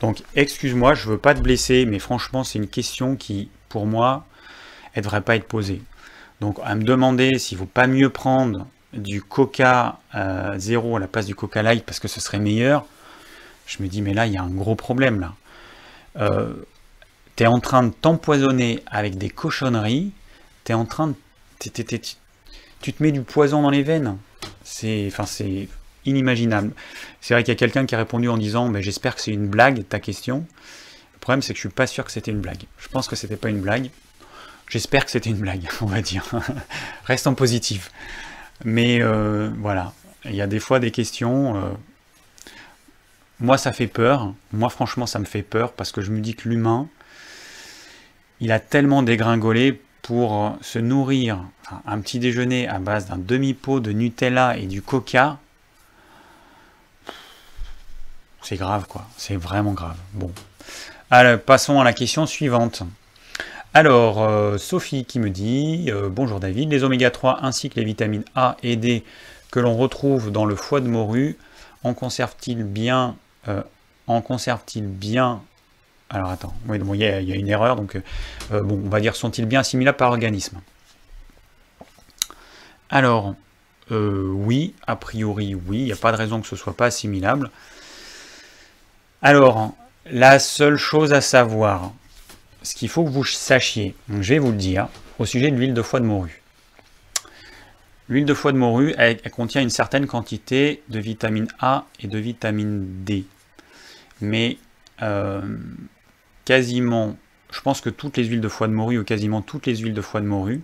[0.00, 4.26] donc, excuse-moi, je veux pas te blesser, mais franchement, c'est une question qui, pour moi,
[4.94, 5.82] elle devrait pas être posée.
[6.40, 11.08] Donc, à me demander s'il vaut pas mieux prendre du Coca euh, zéro à la
[11.08, 12.86] place du Coca Light parce que ce serait meilleur,
[13.66, 15.34] je me dis, mais là, il y a un gros problème là.
[16.16, 16.54] Euh,
[17.36, 20.12] tu es en train de t'empoisonner avec des cochonneries,
[20.64, 21.14] tu es en train de.
[21.58, 21.70] tu
[22.92, 24.16] te mets du poison dans les veines.
[24.62, 25.08] C'est.
[25.08, 25.68] Enfin, c'est
[26.06, 26.72] inimaginable.
[27.20, 29.32] C'est vrai qu'il y a quelqu'un qui a répondu en disant mais J'espère que c'est
[29.32, 30.46] une blague ta question.
[31.20, 32.64] problème, c'est que je suis pas sûr que c'était une blague.
[32.78, 33.90] Je pense que c'était pas une blague.
[34.68, 36.24] J'espère que c'était une blague, on va dire.
[37.04, 37.90] Restons positif.
[38.64, 39.92] Mais euh, voilà,
[40.24, 41.56] il y a des fois des questions.
[41.56, 41.70] Euh,
[43.40, 44.32] moi, ça fait peur.
[44.52, 46.88] Moi, franchement, ça me fait peur parce que je me dis que l'humain,
[48.40, 51.44] il a tellement dégringolé pour se nourrir
[51.86, 55.38] un petit déjeuner à base d'un demi-pot de Nutella et du coca.
[58.44, 59.06] C'est grave, quoi.
[59.16, 59.96] C'est vraiment grave.
[60.12, 60.30] Bon.
[61.46, 62.82] Passons à la question suivante.
[63.72, 67.84] Alors, euh, Sophie qui me dit euh, Bonjour David, les oméga 3 ainsi que les
[67.84, 69.02] vitamines A et D
[69.50, 71.38] que l'on retrouve dans le foie de morue,
[71.84, 73.16] en conserve-t-il bien
[73.48, 73.62] euh,
[74.08, 75.40] En conserve-t-il bien?
[76.10, 77.98] Alors attends, il y, a une erreur, donc
[78.50, 80.60] bon, on va dire sont-ils bien assimilables par organisme?
[82.90, 83.34] Alors,
[83.90, 87.50] oui, a priori oui, il n'y a pas de raison que ce soit pas assimilable.
[89.26, 91.94] Alors, la seule chose à savoir,
[92.62, 95.72] ce qu'il faut que vous sachiez, je vais vous le dire, au sujet de l'huile
[95.72, 96.42] de foie de morue.
[98.10, 102.18] L'huile de foie de morue, elle, contient une certaine quantité de vitamine A et de
[102.18, 103.24] vitamine D.
[104.20, 104.58] Mais
[105.00, 105.40] euh,
[106.44, 107.16] quasiment,
[107.50, 109.94] je pense que toutes les huiles de foie de morue, ou quasiment toutes les huiles
[109.94, 110.60] de foie de morue,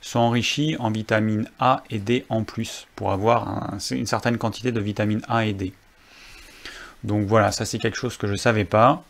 [0.00, 4.80] sont enrichies en vitamine A et D en plus, pour avoir une certaine quantité de
[4.80, 5.72] vitamine A et D.
[7.04, 9.04] Donc voilà, ça c'est quelque chose que je ne savais pas.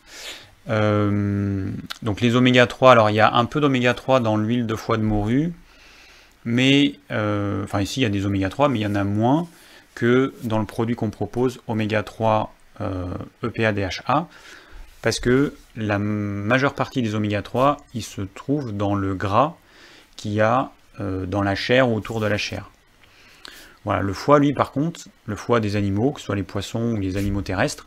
[0.68, 1.70] Euh,
[2.02, 4.76] donc les oméga 3, alors il y a un peu d'oméga 3 dans l'huile de
[4.76, 5.52] foie de morue,
[6.44, 9.04] mais, euh, enfin ici il y a des oméga 3, mais il y en a
[9.04, 9.48] moins
[9.94, 13.06] que dans le produit qu'on propose, oméga 3 euh,
[13.42, 14.28] EPA DHA,
[15.02, 19.56] parce que la majeure partie des oméga 3, ils se trouvent dans le gras
[20.16, 22.69] qu'il y a dans la chair ou autour de la chair.
[23.86, 26.96] Le foie, lui, par contre, le foie des animaux, que ce soit les poissons ou
[26.96, 27.86] les animaux terrestres,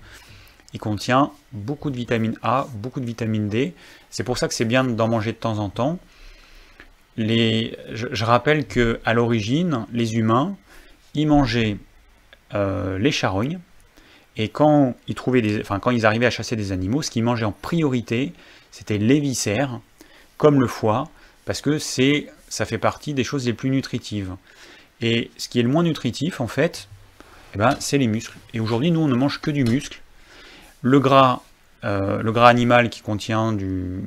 [0.74, 3.74] il contient beaucoup de vitamine A, beaucoup de vitamine D.
[4.10, 6.00] C'est pour ça que c'est bien d'en manger de temps en temps.
[7.18, 10.56] Je, rappelle que à l'origine, les humains,
[11.14, 11.78] ils mangeaient
[12.56, 13.60] euh, les charognes,
[14.36, 17.52] et quand ils, trouvaient enfin, ils arrivaient à chasser des animaux, ce qu'ils mangeaient en
[17.52, 18.34] priorité,
[18.72, 19.80] c'était les viscères,
[20.38, 21.08] comme le foie,
[21.46, 24.36] parce que ça fait partie des choses les plus nutritives.
[25.04, 26.88] Et ce qui est le moins nutritif, en fait,
[27.54, 28.38] eh ben, c'est les muscles.
[28.54, 30.00] Et aujourd'hui, nous, on ne mange que du muscle.
[30.82, 31.42] Le gras,
[31.84, 34.02] euh, le gras animal qui contient du,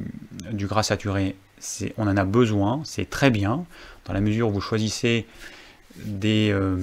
[0.53, 1.37] gras saturé,
[1.99, 3.67] on en a besoin, c'est très bien,
[4.07, 5.27] dans la mesure où vous choisissez
[6.25, 6.79] euh,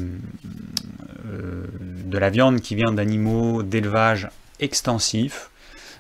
[1.26, 1.64] euh,
[2.06, 5.50] de la viande qui vient d'animaux d'élevage extensif,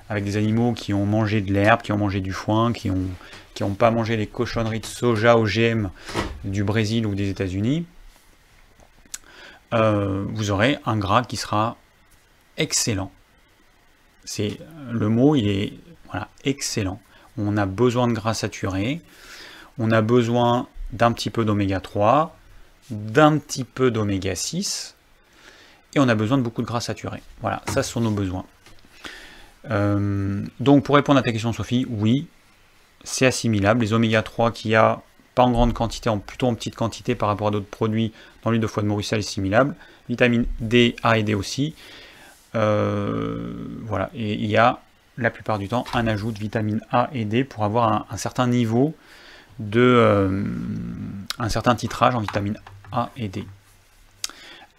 [0.07, 3.73] avec des animaux qui ont mangé de l'herbe, qui ont mangé du foin, qui n'ont
[3.73, 5.89] pas mangé les cochonneries de soja OGM
[6.43, 7.87] du Brésil ou des États-Unis.
[9.73, 11.77] Euh, vous aurez un gras qui sera
[12.57, 13.11] excellent.
[14.25, 14.59] C'est
[14.91, 15.73] le mot, il est
[16.43, 17.01] excellent.
[17.37, 19.01] On a besoin de gras saturé,
[19.79, 22.37] on a besoin d'un petit peu d'oméga 3,
[22.91, 24.95] d'un petit peu d'oméga 6,
[25.95, 27.23] et on a besoin de beaucoup de gras saturé.
[27.41, 28.45] Voilà, ça sont nos besoins.
[29.71, 32.27] Euh, donc pour répondre à ta question Sophie, oui,
[33.03, 33.81] c'est assimilable.
[33.81, 35.01] Les oméga 3 qu'il y a
[35.35, 38.11] pas en grande quantité, en plutôt en petite quantité par rapport à d'autres produits
[38.43, 39.75] dans l'huile de foie de est assimilable.
[40.09, 41.75] Vitamine D, A et D aussi.
[42.55, 44.79] Euh, voilà, et il y a
[45.17, 48.47] la plupart du temps un ajout de vitamine A et D pour avoir un, certain
[48.47, 48.95] niveau
[49.59, 50.43] de euh,
[51.39, 52.57] un certain titrage en vitamine
[52.91, 53.45] A et D.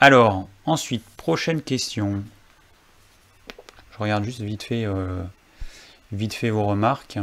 [0.00, 2.22] Alors, ensuite, prochaine question.
[3.92, 5.22] Je regarde juste vite fait, euh,
[6.12, 7.18] vite fait vos remarques.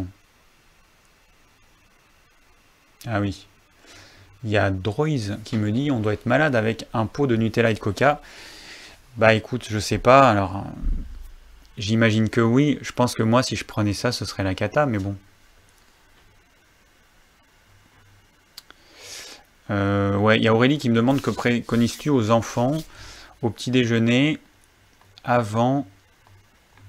[3.07, 3.47] Ah oui.
[4.43, 7.35] Il y a Droiz qui me dit on doit être malade avec un pot de
[7.35, 8.21] Nutella et de Coca.
[9.17, 10.29] Bah écoute, je sais pas.
[10.29, 10.65] Alors,
[11.77, 12.79] j'imagine que oui.
[12.81, 15.15] Je pense que moi, si je prenais ça, ce serait la cata, mais bon.
[19.69, 22.77] Euh, ouais, il y a Aurélie qui me demande que préconises-tu aux enfants
[23.41, 24.39] au petit déjeuner
[25.23, 25.87] avant?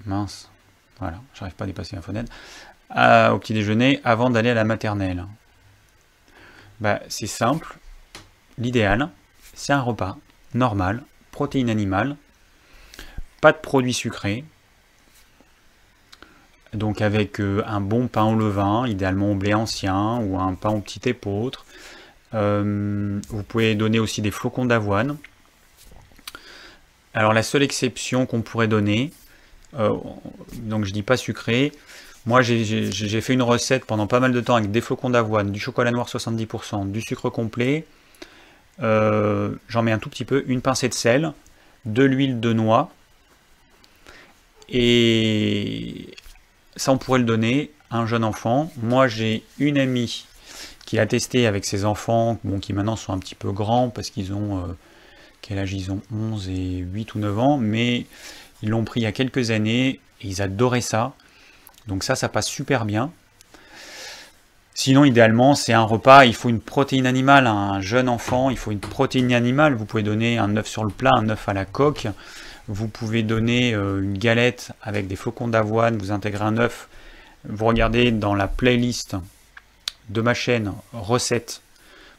[0.07, 0.51] Mince.
[0.99, 2.33] Voilà, j'arrive pas à dépasser la fenêtre.
[2.97, 5.27] Euh, au petit déjeuner avant d'aller à la maternelle.
[6.83, 7.77] Bah, c'est simple.
[8.59, 9.09] L'idéal,
[9.55, 10.19] c'est un repas
[10.53, 12.17] normal, protéines animales,
[13.41, 14.45] pas de produits sucrés,
[16.75, 20.71] donc avec euh, un bon pain au levain, idéalement au blé ancien ou un pain
[20.71, 21.67] au petit épeautre.
[22.35, 25.19] Euh, vous pouvez donner aussi des flocons d'avoine.
[27.15, 29.13] Alors la seule exception qu'on pourrait donner,
[29.79, 29.97] euh,
[30.55, 31.71] donc je dis pas sucré,
[32.25, 35.59] moi, j'ai fait une recette pendant pas mal de temps avec des flocons d'avoine, du
[35.59, 37.85] chocolat noir 70%, du sucre complet.
[38.81, 41.33] Euh, j'en mets un tout petit peu, une pincée de sel,
[41.85, 42.91] de l'huile de noix.
[44.69, 46.15] Et
[46.77, 48.73] ça on pourrait le donner à un jeune enfant.
[48.81, 50.27] Moi j'ai une amie
[50.87, 54.33] qui l'a testé avec ses enfants, qui maintenant sont un petit peu grands parce qu'ils
[54.33, 54.59] ont...
[54.59, 54.73] Euh,
[55.43, 56.01] quel âge ils ont?
[56.15, 58.07] 11 et 8 ou 9 ans, mais
[58.63, 61.15] ils l'ont pris il y a quelques années et ils adoraient ça.
[61.87, 63.11] Donc ça, ça passe super bien.
[64.75, 67.47] Sinon, idéalement, c'est un repas, il faut une protéine animale.
[67.47, 69.75] un jeune enfant, il faut une protéine animale.
[69.75, 72.09] Vous pouvez donner un œuf sur le plat, un œuf à la coque.
[72.69, 76.89] Vous pouvez donner euh, une galette avec des flocons d'avoine, vous intégrez un œuf.
[77.49, 79.17] Vous regardez dans la playlist
[80.09, 81.61] de ma chaîne recettes,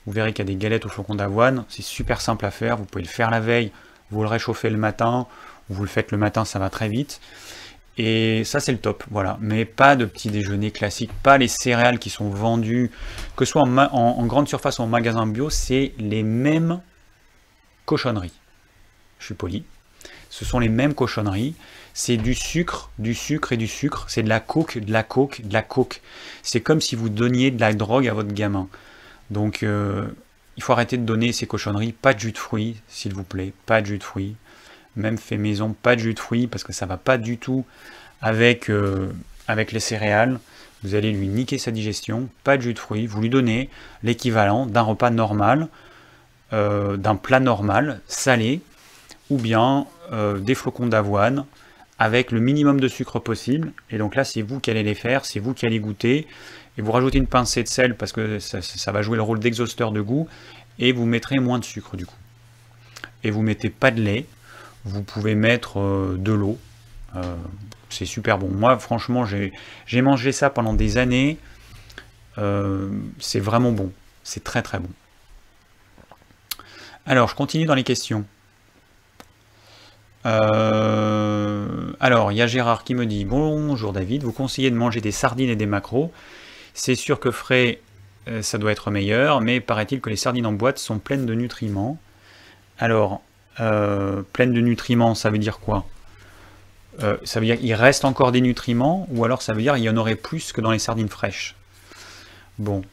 [0.06, 1.66] vous verrez qu'il y a des galettes aux flocons d'avoine.
[1.70, 2.78] C'est super simple à faire.
[2.78, 3.72] Vous pouvez le faire la veille,
[4.12, 5.28] vous le réchauffez le matin,
[5.70, 7.22] ou vous le faites le matin, ça va très vite.
[7.98, 9.38] Et ça, c'est le top, voilà.
[9.40, 12.92] Mais pas de petit déjeuner classique, pas les céréales qui sont vendues,
[13.36, 16.82] que ce soit en, grande surface ou en magasin bio, c'est les mêmes
[17.86, 18.34] cochonneries.
[19.20, 19.64] Je suis poli.
[20.30, 21.54] Ce sont les mêmes cochonneries.
[21.94, 24.06] C'est du sucre, du sucre et du sucre.
[24.08, 26.02] C'est de la coke, de la coke, de la coke.
[26.42, 28.68] C'est comme si vous donniez de la drogue à votre gamin.
[29.30, 30.08] Donc, euh,
[30.58, 31.92] il faut arrêter de donner ces cochonneries.
[31.92, 33.54] Pas de jus de fruits, s'il vous plaît.
[33.68, 34.36] Pas de jus de fruits
[34.96, 37.66] même fait maison, pas de jus de fruits, parce que ça va pas du tout
[38.22, 39.12] avec, euh,
[39.48, 40.40] avec les céréales.
[40.84, 43.70] Vous allez lui niquer sa digestion, pas de jus de fruits, vous lui donnez
[44.04, 45.70] l'équivalent d'un repas normal,
[46.52, 48.62] euh, d'un plat normal, salé,
[49.30, 51.46] ou bien euh, des flocons d'avoine,
[52.00, 53.72] avec le minimum de sucre possible.
[53.90, 56.28] Et donc là, c'est vous qui allez les faire, c'est vous qui allez goûter.
[56.78, 59.40] Et vous rajoutez une pincée de sel parce que ça, ça va jouer le rôle
[59.40, 60.28] d'exhausteur de goût.
[60.80, 62.16] Et vous mettrez moins de sucre du coup.
[63.24, 64.26] Et vous mettez pas de lait,
[64.86, 66.58] vous pouvez mettre euh, de l'eau.
[67.16, 67.36] Euh,
[67.90, 68.50] c'est super bon.
[68.50, 71.38] Moi, franchement, j'ai mangé ça pendant des années.
[72.38, 73.92] Euh, c'est vraiment bon.
[74.24, 74.90] C'est très très bon.
[77.06, 78.26] Alors, je continue dans les questions.
[82.00, 85.12] alors, il y a Gérard qui me dit Bonjour David, vous conseillez de manger des
[85.12, 86.14] sardines et des maquereaux.
[86.74, 87.82] C'est sûr que frais,
[88.42, 92.00] ça doit être meilleur, mais paraît-il que les sardines en boîte sont pleines de nutriments.
[92.80, 93.22] Alors,
[93.60, 95.86] euh, pleine de nutriments, ça veut dire quoi
[97.02, 99.84] euh, Ça veut dire qu'il reste encore des nutriments, ou alors ça veut dire qu'il
[99.84, 101.56] y en aurait plus que dans les sardines fraîches.
[102.60, 102.84] Bon.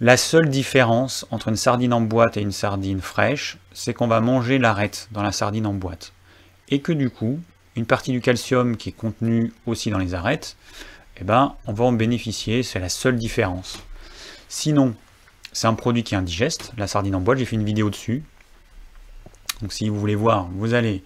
[0.00, 4.20] La seule différence entre une sardine en boîte et une sardine fraîche, c'est qu'on va
[4.20, 6.12] manger l'arête dans la sardine en boîte.
[6.70, 7.38] Et que du coup,
[7.76, 10.56] une partie du calcium qui est contenu aussi dans les arêtes,
[11.20, 13.78] eh ben, on va en bénéficier, c'est la seule différence.
[14.48, 14.94] Sinon,
[15.52, 18.22] c'est un produit qui est indigeste, la sardine en boîte, j'ai fait une vidéo dessus,
[19.60, 21.02] donc si vous voulez voir, vous allez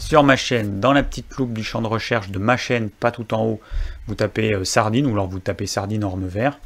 [0.00, 3.10] sur ma chaîne, dans la petite loupe du champ de recherche de ma chaîne, pas
[3.10, 3.60] tout en haut,
[4.06, 6.58] vous tapez euh, sardine, ou alors vous tapez sardine orme vert,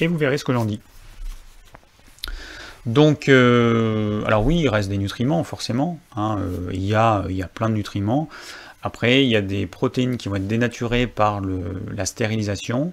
[0.00, 0.80] et vous verrez ce que j'en dis.
[2.86, 7.36] Donc, euh, alors oui, il reste des nutriments, forcément, hein, euh, il, y a, il
[7.36, 8.28] y a plein de nutriments.
[8.82, 12.92] Après, il y a des protéines qui vont être dénaturées par la stérilisation.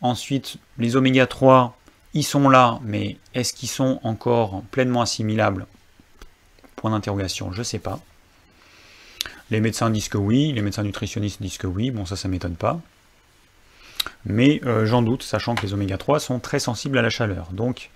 [0.00, 1.76] Ensuite, les oméga 3,
[2.14, 5.66] ils sont là, mais est-ce qu'ils sont encore pleinement assimilables?
[6.90, 8.00] D'interrogation, je sais pas.
[9.50, 12.56] Les médecins disent que oui, les médecins nutritionnistes disent que oui, bon ça, ça m'étonne
[12.56, 12.80] pas.
[14.24, 17.48] Mais euh, j'en doute, sachant que les oméga 3 sont très sensibles à la chaleur.
[17.52, 17.90] Donc,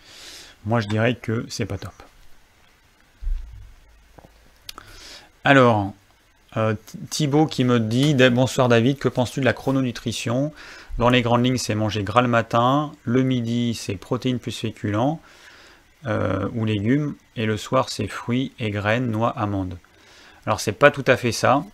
[0.65, 1.95] moi je dirais que c'est pas top.
[5.45, 5.93] Alors,
[6.57, 6.75] euh,
[7.11, 10.53] Thibaut qui me dit Bonsoir David, que penses-tu de la chrononutrition?
[10.99, 15.21] Dans les grandes lignes, c'est manger gras le matin, le midi, c'est protéines plus féculents,
[16.05, 19.79] euh, ou légumes, et le soir c'est fruits et graines, noix, amandes.
[20.45, 21.65] Alors c'est pas tout à fait ça,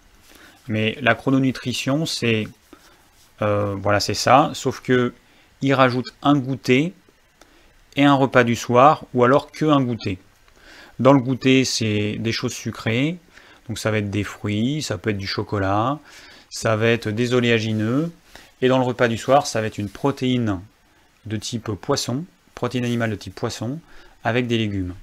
[0.68, 2.46] mais la chrononutrition c'est
[3.42, 5.12] euh, voilà c'est ça, sauf que
[5.60, 6.92] il rajoute un goûter
[7.96, 10.18] et un repas du soir, ou alors que un goûter.
[10.98, 13.18] Dans le goûter c'est des choses sucrées,
[13.68, 15.98] donc ça va être des fruits, ça peut être du chocolat,
[16.48, 18.10] ça va être des oléagineux,
[18.60, 20.60] et dans le repas du soir ça va être une protéine
[21.26, 23.78] de type poisson, protéine animale de type poisson,
[24.24, 24.94] avec des légumes.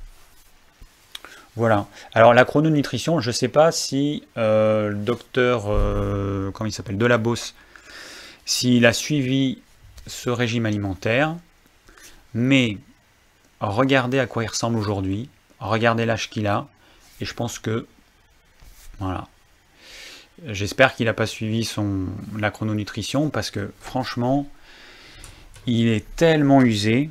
[1.56, 1.88] Voilà.
[2.14, 6.98] Alors la chrononutrition, je ne sais pas si euh, le docteur, euh, comment il s'appelle,
[6.98, 7.56] de la Bosse,
[8.46, 9.62] s'il a suivi
[10.08, 11.36] ce régime alimentaire,
[12.34, 12.78] mais
[13.60, 15.30] regardez à quoi il ressemble aujourd'hui,
[15.60, 16.68] regardez l'âge qu'il a,
[17.20, 17.86] et je pense que,
[19.00, 19.28] voilà.
[20.48, 22.06] J'espère qu'il n'a pas suivi son,
[22.38, 24.48] la chrononutrition, parce que franchement,
[25.68, 27.10] il est tellement usé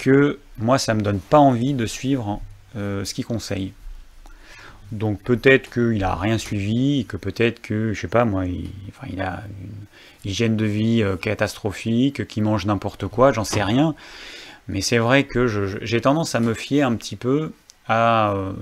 [0.00, 2.40] que moi, ça me donne pas envie de suivre
[2.76, 3.72] euh, ce qu'il conseille.
[4.92, 9.42] Donc peut-être qu'il a rien suivi, que peut-être que, je sais pas moi, il, a
[9.62, 13.94] une hygiène de vie euh, catastrophique, qu'il mange n'importe quoi, j'en sais rien.
[14.66, 15.46] Mais c'est vrai que
[15.82, 17.52] j'ai tendance à me fier un petit peu
[17.86, 18.52] à, euh,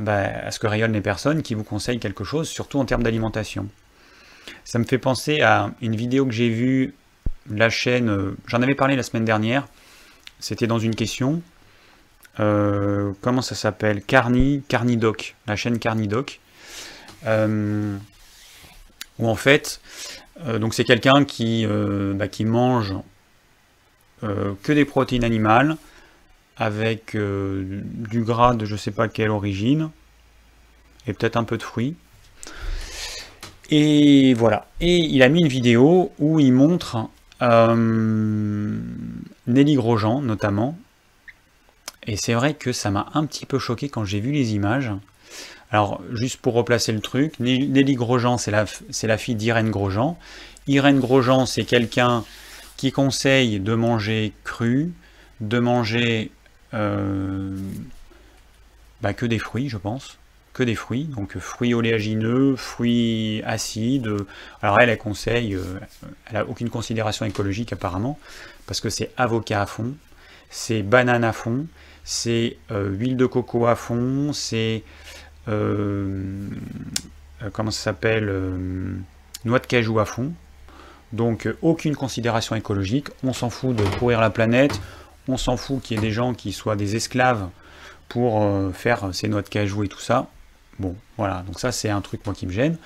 [0.00, 3.02] bah, à ce que rayonnent les personnes qui vous conseillent quelque chose, surtout en termes
[3.02, 3.68] d'alimentation.
[4.64, 6.94] Ça me fait penser à une vidéo que j'ai vue,
[7.50, 9.66] la chaîne, euh, j'en avais parlé la semaine dernière,
[10.40, 11.42] c'était dans une question.
[12.40, 16.40] Euh, comment ça s'appelle Carni, Carnidoc, la chaîne Carnidoc.
[17.26, 17.96] Euh,
[19.18, 19.80] où en fait,
[20.58, 21.64] donc c'est quelqu'un qui,
[22.14, 22.94] bah, qui mange
[24.20, 25.76] que des protéines animales
[26.56, 29.90] avec du gras de je sais pas quelle origine
[31.06, 31.94] et peut-être un peu de fruits.
[33.70, 34.66] Et voilà.
[34.80, 37.08] Et il a mis une vidéo où il montre
[37.44, 38.80] euh,
[39.46, 40.78] Nelly Grosjean notamment.
[42.06, 44.92] Et c'est vrai que ça m'a un petit peu choqué quand j'ai vu les images.
[45.70, 50.18] Alors, juste pour replacer le truc, Nelly Grosjean, c'est la, fille d'Irène Grosjean.
[50.66, 52.24] Irène Grosjean, c'est quelqu'un
[52.76, 54.92] qui conseille de manger cru,
[55.40, 56.30] de manger
[56.74, 57.56] euh,
[59.00, 60.18] bah, que des fruits, je pense
[60.54, 64.08] que des fruits, donc fruits oléagineux, fruits acides.
[64.62, 65.80] Alors elle, elle conseille, euh,
[66.26, 68.18] elle n'a aucune considération écologique apparemment,
[68.66, 69.94] parce que c'est avocat à fond,
[70.48, 71.66] c'est banane à fond,
[72.04, 74.84] c'est euh, huile de coco à fond, c'est
[75.48, 76.48] euh,
[77.52, 78.32] comment ça s'appelle
[79.44, 80.32] noix de cajou à fond.
[81.12, 84.80] Donc aucune considération écologique, on s'en fout de pourrir la planète,
[85.26, 87.48] on s'en fout qu'il y ait des gens qui soient des esclaves
[88.08, 90.28] pour faire ces noix de cajou et tout ça.
[90.78, 92.76] Bon, voilà, donc ça c'est un truc moi qui me gêne.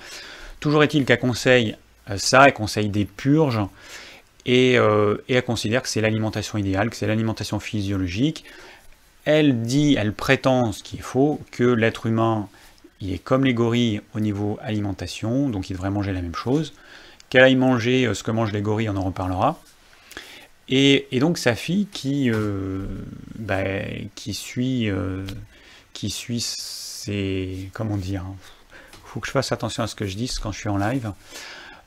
[0.59, 1.75] Toujours est-il qu'elle conseille
[2.09, 3.61] euh, ça, elle conseille des purges,
[4.45, 8.45] et, euh, et elle considère que c'est l'alimentation idéale, que c'est l'alimentation physiologique.
[9.25, 12.47] Elle dit, elle prétend, ce qui est faux, que l'être humain,
[13.01, 16.73] il est comme les gorilles au niveau alimentation, donc il devrait manger la même chose.
[17.29, 19.61] Qu'elle aille manger euh, ce que mangent les gorilles, on en reparlera.
[20.71, 22.29] Et, donc sa fille qui,
[24.13, 24.87] qui suit,
[25.93, 26.45] qui suit
[27.73, 28.23] comment dire
[29.09, 31.11] faut que je fasse attention à ce que je dis quand je suis en live.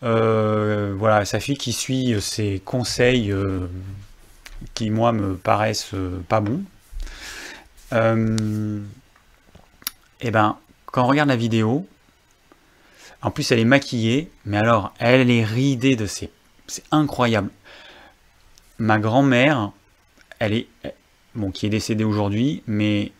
[0.03, 3.69] Euh, voilà sa fille qui suit ses conseils euh,
[4.75, 6.65] qui moi me paraissent euh, pas bons.
[7.93, 7.97] Et
[10.21, 10.57] eh ben
[10.87, 11.87] quand on regarde la vidéo
[13.21, 16.31] en plus elle est maquillée mais alors elle est ridée de ses
[16.67, 17.51] c'est incroyable.
[18.79, 19.71] Ma grand-mère
[20.41, 20.67] elle est
[21.35, 23.13] bon qui est décédée aujourd'hui mais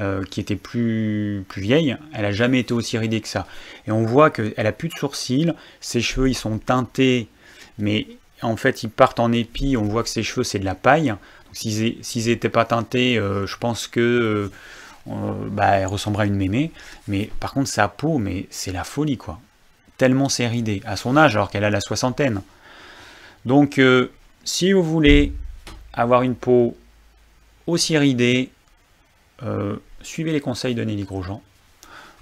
[0.00, 3.46] euh, qui était plus, plus vieille, elle a jamais été aussi ridée que ça.
[3.86, 7.28] Et on voit qu'elle a plus de sourcils, ses cheveux ils sont teintés,
[7.76, 8.06] mais
[8.40, 11.14] en fait ils partent en épi, on voit que ses cheveux c'est de la paille.
[11.52, 14.50] S'ils n'étaient pas teintés, euh, je pense que
[15.06, 16.70] euh, bah, elle ressemblerait à une mémé.
[17.06, 19.38] Mais par contre sa peau, mais c'est la folie quoi.
[19.98, 22.40] Tellement c'est ridé, à son âge alors qu'elle a la soixantaine.
[23.44, 23.78] Donc
[24.44, 25.34] si vous voulez
[25.92, 26.74] avoir une peau
[27.66, 28.50] aussi ridée,
[30.02, 31.42] suivez les conseils de Nelly Grosjean.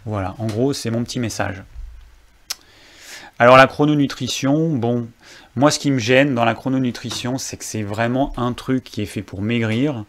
[0.05, 1.63] Voilà, en gros, c'est mon petit message.
[3.39, 5.09] Alors la chrononutrition, bon,
[5.55, 9.03] moi ce qui me gêne dans la chrononutrition, c'est que c'est vraiment un truc qui
[9.03, 10.05] est fait pour maigrir.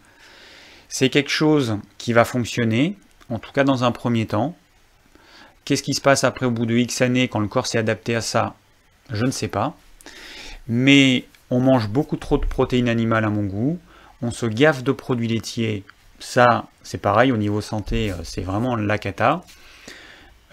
[0.88, 2.96] C'est quelque chose qui va fonctionner,
[3.28, 4.56] en tout cas dans un premier temps.
[5.64, 8.16] Qu'est-ce qui se passe après au bout de X années quand le corps s'est adapté
[8.16, 8.56] à ça?
[9.10, 9.76] Je ne sais pas.
[10.66, 13.78] Mais on mange beaucoup trop de protéines animales à mon goût.
[14.22, 15.84] On se gaffe de produits laitiers
[16.20, 19.42] ça, c'est pareil, au niveau santé, euh, c'est vraiment la cata.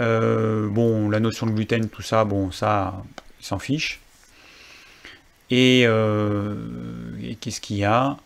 [0.02, 3.04] Euh, bon, la notion de gluten, tout ça, bon, ça,
[3.40, 4.00] il s'en fiche.
[5.52, 6.56] Euh,
[7.22, 8.18] et, qu'est-ce qu'il y a?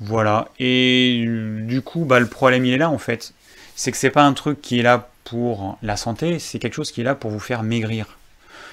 [0.00, 0.48] Voilà.
[0.58, 3.34] Et du coup, bah, le problème, il est là, en fait.
[3.76, 6.92] C'est que c'est pas un truc qui est là pour la santé, c'est quelque chose
[6.92, 8.18] qui est là pour vous faire maigrir.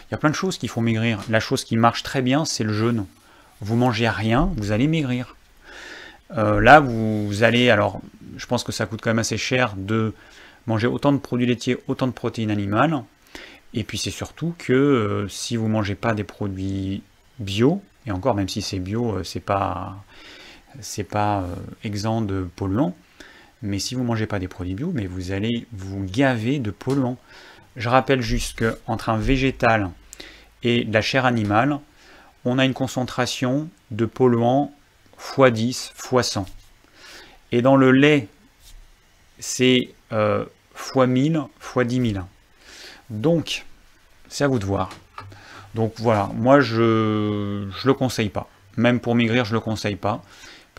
[0.08, 1.22] Il y a plein de choses qui font maigrir.
[1.30, 3.06] La chose qui marche très bien, c'est le jeûne.
[3.62, 5.36] Vous mangez rien, vous allez maigrir.
[6.38, 8.02] Euh, là, vous allez, alors,
[8.38, 10.14] je pense que ça coûte quand même assez cher de
[10.68, 13.04] manger autant de produits laitiers, autant de protéines animales.
[13.74, 17.04] Et puis c'est surtout que euh, si vous ne mangez pas des produits
[17.40, 19.96] bio, et encore même si c'est bio, euh, c'est pas
[21.84, 22.96] exempt de polluants,
[23.62, 26.72] mais si vous ne mangez pas des produits bio, mais vous allez vous gaver de
[26.72, 27.18] polluants.
[27.76, 29.92] Je rappelle juste qu'entre un végétal
[30.64, 31.80] et de la chair animale,
[32.46, 34.74] on a une concentration de polluants
[35.20, 36.45] x 10, x 100.
[37.51, 38.28] Et dans le lait,
[39.39, 42.26] c'est x 1000, x 10 000.
[43.09, 43.65] Donc,
[44.28, 44.89] c'est à vous de voir.
[45.76, 48.49] Donc voilà, moi je ne le conseille pas.
[48.78, 50.24] Même pour maigrir, je ne le conseille pas.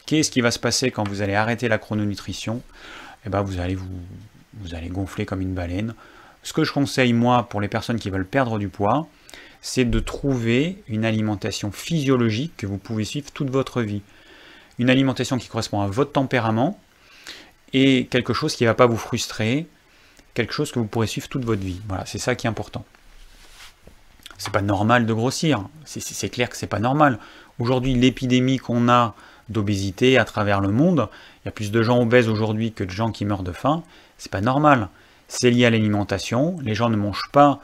[0.07, 2.62] Qu'est-ce qui va se passer quand vous allez arrêter la chrononutrition?
[3.24, 4.01] Eh ben, vous allez vous,
[4.55, 5.95] vous allez gonfler comme une baleine.
[6.43, 9.07] Ce que je conseille moi pour les personnes qui veulent perdre du poids,
[9.61, 14.03] c'est de trouver une alimentation physiologique que vous pouvez suivre toute votre vie
[14.81, 16.81] une alimentation qui correspond à votre tempérament
[17.74, 19.66] et quelque chose qui ne va pas vous frustrer,
[20.33, 21.83] quelque chose que vous pourrez suivre toute votre vie.
[21.87, 22.85] Voilà, c'est ça qui est important.
[24.39, 25.68] c'est pas normal de grossir.
[25.85, 27.18] C'est clair que c'est pas normal.
[27.59, 29.14] Aujourd'hui, l'épidémie qu'on a
[29.51, 31.11] d'obésité à travers le monde,
[31.45, 33.83] il y a plus de gens obèses aujourd'hui que de gens qui meurent de faim.
[34.16, 34.89] C'est pas normal.
[35.28, 36.57] C'est lié à l'alimentation.
[36.62, 37.61] Les gens ne mangent pas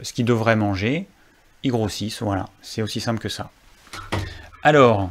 [0.00, 1.08] ce qu'ils devraient manger.
[1.64, 2.22] Ils grossissent.
[2.22, 2.48] Voilà.
[2.62, 3.50] C'est aussi simple que ça.
[4.62, 5.10] Alors,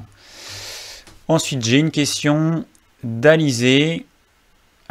[1.27, 2.65] ensuite, j'ai une question
[3.03, 4.05] d'Alizé.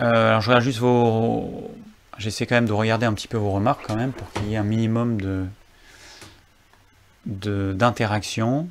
[0.01, 1.71] Euh, alors, je regarde juste vos.
[2.19, 4.55] J'essaie quand même de regarder un petit peu vos remarques quand même pour qu'il y
[4.55, 5.47] ait un minimum de
[7.25, 8.69] d'interaction.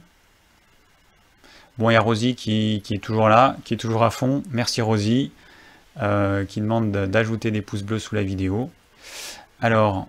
[1.77, 4.43] Bon, il y a Rosie qui, est toujours là, qui est toujours à fond.
[4.51, 5.31] Merci Rosie,
[6.01, 8.69] euh, qui demande d'ajouter des pouces bleus sous la vidéo.
[9.61, 10.07] Alors,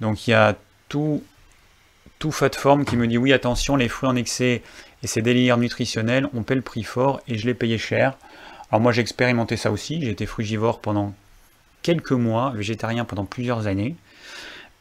[0.00, 0.54] donc il y a
[0.88, 1.22] tout,
[2.18, 4.62] tout fat form qui me dit oui, attention, les fruits en excès
[5.02, 8.16] et ces délires nutritionnels, on paie le prix fort et je l'ai payé cher.
[8.70, 11.14] Alors moi j'ai expérimenté ça aussi, été frugivore pendant
[11.82, 13.96] quelques mois, végétarien pendant plusieurs années.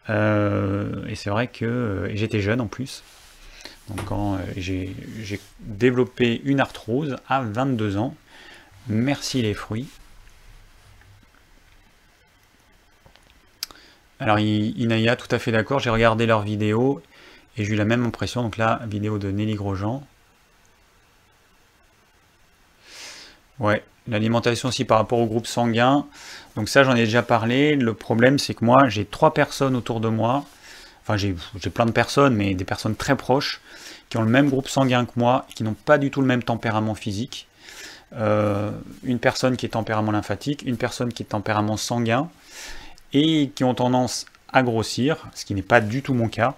[0.09, 3.03] Euh, et c'est vrai que j'étais jeune en plus.
[3.89, 8.15] Donc quand euh, j'ai développé une arthrose à 22 ans,
[8.87, 9.87] merci les fruits.
[14.19, 17.01] Alors Inaya, tout à fait d'accord, j'ai regardé leur vidéo
[17.57, 20.03] et j'ai eu la même impression, donc là, vidéo de Nelly Grosjean.
[23.59, 26.05] Ouais, l'alimentation aussi par rapport au groupe sanguin.
[26.55, 27.75] Donc ça, j'en ai déjà parlé.
[27.75, 30.43] Le problème, c'est que moi, j'ai trois personnes autour de moi.
[31.01, 33.61] Enfin, j'ai plein de personnes, mais des personnes très proches
[34.09, 36.43] qui ont le même groupe sanguin que moi, qui n'ont pas du tout le même
[36.43, 37.47] tempérament physique.
[38.13, 38.71] Euh,
[39.03, 42.29] une personne qui est tempérament lymphatique, une personne qui est tempérament sanguin,
[43.13, 46.55] et qui ont tendance à grossir, ce qui n'est pas du tout mon cas.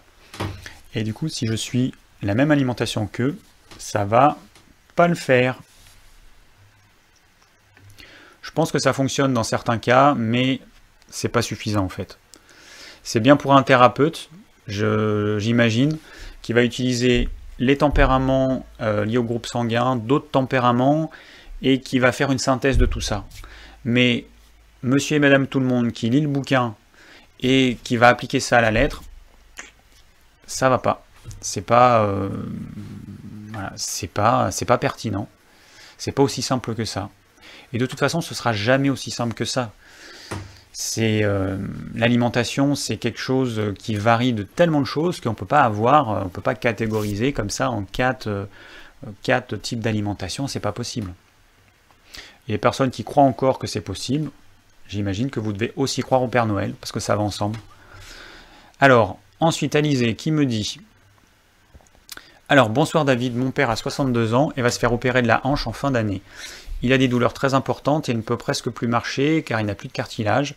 [0.93, 3.37] Et du coup, si je suis la même alimentation qu'eux,
[3.77, 4.37] ça va
[4.95, 5.59] pas le faire.
[8.41, 10.61] Je pense que ça fonctionne dans certains cas, mais
[11.09, 12.17] c'est pas suffisant en fait.
[13.03, 14.29] C'est bien pour un thérapeute,
[14.67, 15.97] j'imagine,
[16.41, 17.29] qui va utiliser
[17.59, 21.09] les tempéraments euh, liés au groupe sanguin, d'autres tempéraments,
[21.61, 23.25] et qui va faire une synthèse de tout ça.
[23.83, 24.25] Mais
[24.83, 26.75] monsieur et madame tout le monde qui lit le bouquin
[27.39, 29.03] et qui va appliquer ça à la lettre,
[30.47, 31.05] ça va pas.
[31.41, 32.29] C'est pas, euh,
[34.13, 35.27] pas, c'est pas pertinent.
[35.97, 37.09] C'est pas aussi simple que ça.
[37.73, 39.71] Et de toute façon, ce sera jamais aussi simple que ça.
[40.71, 41.57] C'est euh,
[41.95, 46.21] l'alimentation, c'est quelque chose qui varie de tellement de choses qu'on peut pas avoir, euh,
[46.25, 48.47] on peut pas catégoriser comme ça en quatre,
[49.23, 50.47] quatre types d'alimentation.
[50.47, 51.13] C'est pas possible.
[52.47, 54.29] Et les personnes qui croient encore que c'est possible,
[54.87, 57.59] j'imagine que vous devez aussi croire au Père Noël parce que ça va ensemble.
[58.79, 60.79] Alors, Ensuite, Alizé qui me dit
[62.49, 65.45] Alors, bonsoir David, mon père a 62 ans et va se faire opérer de la
[65.45, 66.23] hanche en fin d'année.
[66.81, 69.75] Il a des douleurs très importantes et ne peut presque plus marcher car il n'a
[69.75, 70.55] plus de cartilage.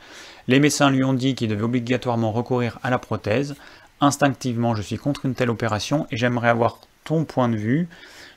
[0.49, 3.55] Les médecins lui ont dit qu'il devait obligatoirement recourir à la prothèse.
[4.01, 7.87] Instinctivement, je suis contre une telle opération et j'aimerais avoir ton point de vue.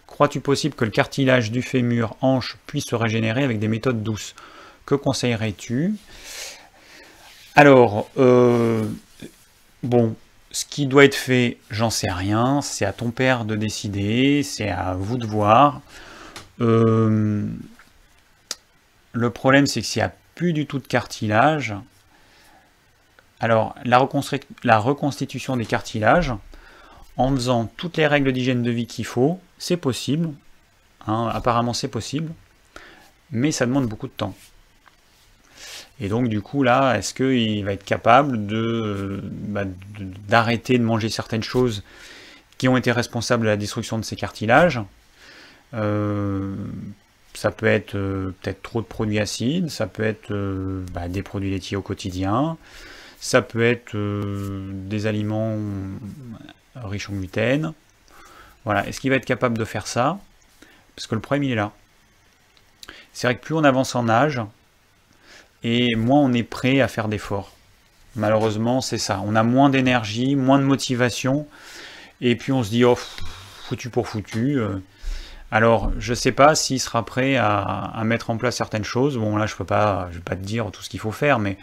[0.08, 4.36] Crois-tu possible que le cartilage du fémur hanche puisse se régénérer avec des méthodes douces?
[4.86, 5.96] Que conseillerais-tu?
[7.56, 8.84] Alors, euh,
[9.84, 10.16] bon,
[10.54, 12.62] ce qui doit être fait, j'en sais rien.
[12.62, 15.82] C'est à ton père de décider, c'est à vous de voir.
[16.62, 17.46] Euh,
[19.12, 21.76] le problème, c'est que s'il n'y a plus du tout de cartilage,
[23.40, 26.34] alors la, reconstitution des cartilages,
[27.18, 30.30] en faisant toutes les règles d'hygiène de vie qu'il faut, c'est possible.
[31.08, 32.32] Hein, apparemment, c'est possible.
[33.32, 34.36] Mais ça demande beaucoup de temps.
[36.04, 39.64] Et donc du coup là, est-ce qu'il va être capable bah,
[40.28, 41.82] d'arrêter de, manger certaines choses
[42.58, 44.82] qui ont été responsables de la destruction de ses cartilages
[45.74, 46.56] euh,
[47.34, 51.24] Ça peut être euh, peut-être trop de produits acides, ça peut être euh, bah, des
[51.24, 52.58] produits laitiers au quotidien,
[53.22, 55.58] ça peut être des aliments
[56.76, 57.72] riches en gluten.
[58.66, 60.20] Voilà, est-ce qu'il va être capable de faire ça?
[60.98, 61.72] Parce que le problème il est là.
[63.14, 64.42] C'est vrai que plus on avance en âge,
[65.64, 67.52] et moins on est prêt à faire d'efforts.
[68.16, 69.22] Malheureusement, c'est ça.
[69.26, 71.48] On a moins d'énergie, moins de motivation,
[72.22, 74.60] et puis on se dit, oh, foutu pour foutu.
[74.60, 74.78] Euh.
[75.52, 79.18] Alors, je ne sais pas s'il sera prêt à, mettre en place certaines choses.
[79.18, 81.40] Bon, là, je ne pas, je vais pas te dire tout ce qu'il faut faire,
[81.40, 81.58] mais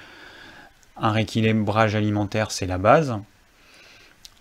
[0.97, 3.17] un rééquilibrage alimentaire, c'est la base.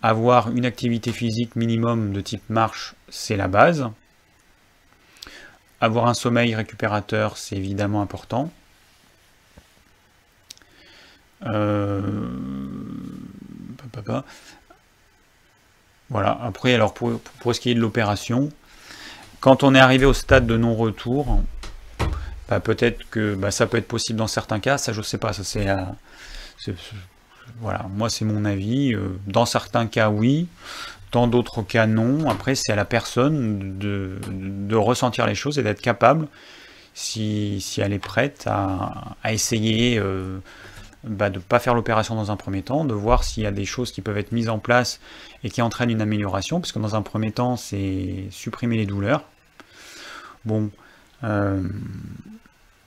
[0.02, 3.88] Avoir une activité physique minimum de type marche, c'est la base.
[5.80, 8.50] Avoir un sommeil récupérateur, c'est évidemment important.
[11.46, 12.00] Euh,
[16.08, 17.20] voilà, après, alors pour,
[17.54, 18.50] ce qui est de l'opération,
[19.40, 21.42] quand on est arrivé au stade de non-retour,
[22.48, 25.32] bah, peut-être que bah, ça peut être possible dans certains cas, ça je sais pas,
[25.32, 25.66] ça c'est,
[27.60, 28.94] voilà, moi c'est mon avis.
[29.26, 30.48] dans certains cas, oui.
[31.12, 32.30] Dans d'autres cas, non.
[32.30, 36.28] Après, c'est à la personne de, ressentir les choses et d'être capable,
[36.94, 40.00] si, elle est prête, à, essayer
[41.04, 43.52] bah, de ne pas faire l'opération dans un premier temps, de voir s'il y a
[43.52, 45.00] des choses qui peuvent être mises en place
[45.42, 49.24] et qui entraînent une amélioration, puisque dans un premier temps, c'est supprimer les douleurs.
[50.44, 50.70] Bon,
[51.24, 51.62] euh,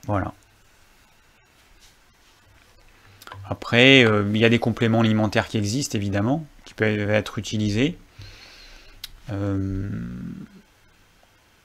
[0.06, 0.32] voilà.
[3.48, 7.98] Après, euh, il y a des compléments alimentaires qui existent, évidemment, qui peuvent être utilisés.
[9.32, 9.88] Euh,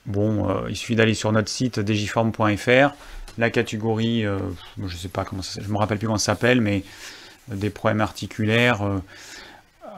[0.06, 2.96] bon, il suffit d'aller sur notre site digiform.fr
[3.38, 4.40] la catégorie, euh,
[4.86, 6.84] je sais pas comment ça, je me rappelle plus comment ça s'appelle, mais
[7.52, 9.02] euh, des problèmes articulaires.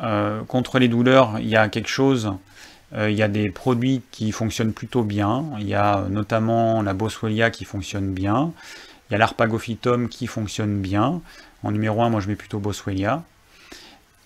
[0.03, 2.33] Euh, contre les douleurs, il y a quelque chose,
[2.97, 5.45] il y a des produits qui fonctionnent plutôt bien.
[5.59, 8.51] Il y a notamment la Boswellia qui fonctionne bien.
[9.09, 11.21] Il y a l'arpagophytum qui fonctionne bien.
[11.63, 13.23] En numéro 1, moi je mets plutôt Boswellia.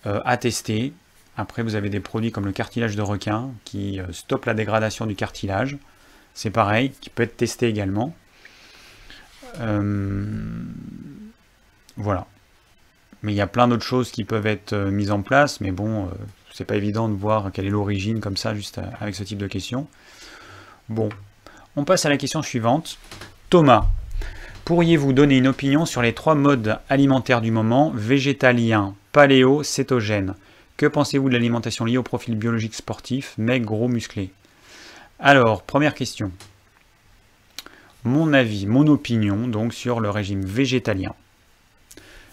[0.04, 0.92] à tester.
[1.36, 5.14] Après, vous avez des produits comme le cartilage de requin qui stoppe la dégradation du
[5.14, 5.76] cartilage.
[6.34, 8.14] C'est pareil, qui peut être testé également.
[9.60, 10.24] Euh,
[11.96, 12.26] voilà.
[13.22, 15.72] Mais il y a plein d'autres choses qui peuvent être euh, mises en place, mais
[15.72, 16.08] bon, euh,
[16.52, 19.46] c'est pas évident de voir quelle est l'origine comme ça, juste avec ce type de
[19.46, 19.86] questions.
[20.88, 21.08] Bon,
[21.74, 22.98] on passe à la question suivante.
[23.50, 23.86] Thomas,
[24.64, 30.34] pourriez-vous donner une opinion sur les trois modes alimentaires du moment, végétalien, paléo, cétogène
[30.76, 34.30] Que pensez-vous de l'alimentation liée au profil biologique sportif, maigre, gros, musclé?
[35.18, 36.30] Alors, première question
[38.06, 41.14] mon avis, mon opinion donc sur le régime végétalien.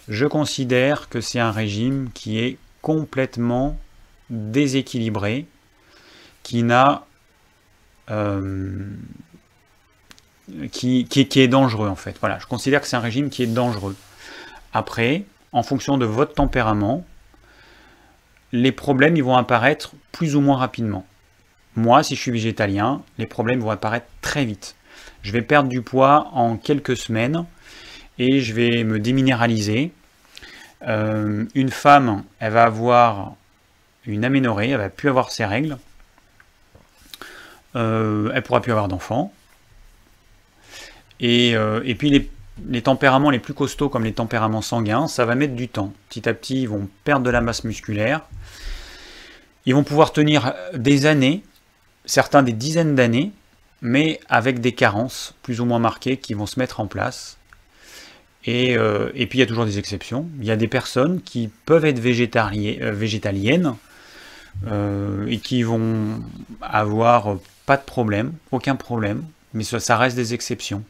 [0.07, 3.77] Je considère que c'est un régime qui est complètement
[4.29, 5.47] déséquilibré,
[6.43, 7.05] qui n'a
[8.11, 8.85] euh,
[10.71, 12.17] qui, qui, est dangereux en fait.
[12.19, 13.95] Voilà, je considère que c'est un régime qui est dangereux.
[14.73, 17.05] Après, en fonction de votre tempérament,
[18.51, 21.05] les problèmes ils vont apparaître plus ou moins rapidement.
[21.75, 24.75] Moi, si je suis végétalien, les problèmes vont apparaître très vite
[25.23, 27.45] je vais perdre du poids en quelques semaines
[28.19, 29.91] et je vais me déminéraliser.
[30.87, 33.35] Euh, une femme, elle va avoir
[34.05, 35.77] une aménorrhée, elle va plus avoir ses règles.
[37.75, 39.33] Euh, elle pourra plus avoir d'enfants.
[41.21, 42.29] Et, euh, et, puis les,
[42.67, 45.93] les, tempéraments les plus costauds, comme les tempéraments sanguins, ça va mettre du temps.
[46.09, 48.21] Petit à petit, ils vont perdre de la masse musculaire.
[49.65, 51.43] Ils vont pouvoir tenir des années,
[52.03, 53.31] certains des dizaines d'années,
[53.83, 57.37] mais avec des carences plus ou moins marquées qui vont se mettre en place.
[58.45, 60.27] Et, euh, puis il y a toujours des exceptions.
[60.39, 63.75] Il y a des personnes qui peuvent être euh, végétaliennes
[64.67, 66.21] euh, et qui vont
[66.61, 70.83] avoir pas de problème, aucun problème, mais ça, reste des exceptions.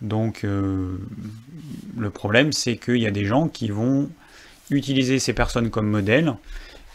[0.00, 4.08] Donc le problème c'est qu'il y a des gens qui vont
[4.70, 6.36] utiliser ces personnes comme modèle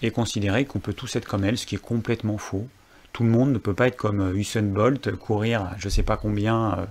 [0.01, 2.65] et considérer qu'on peut tous être comme elles, ce qui est complètement faux
[3.13, 6.03] tout le monde ne peut pas être comme euh, Usain Bolt, courir je ne sais
[6.03, 6.85] pas combien euh,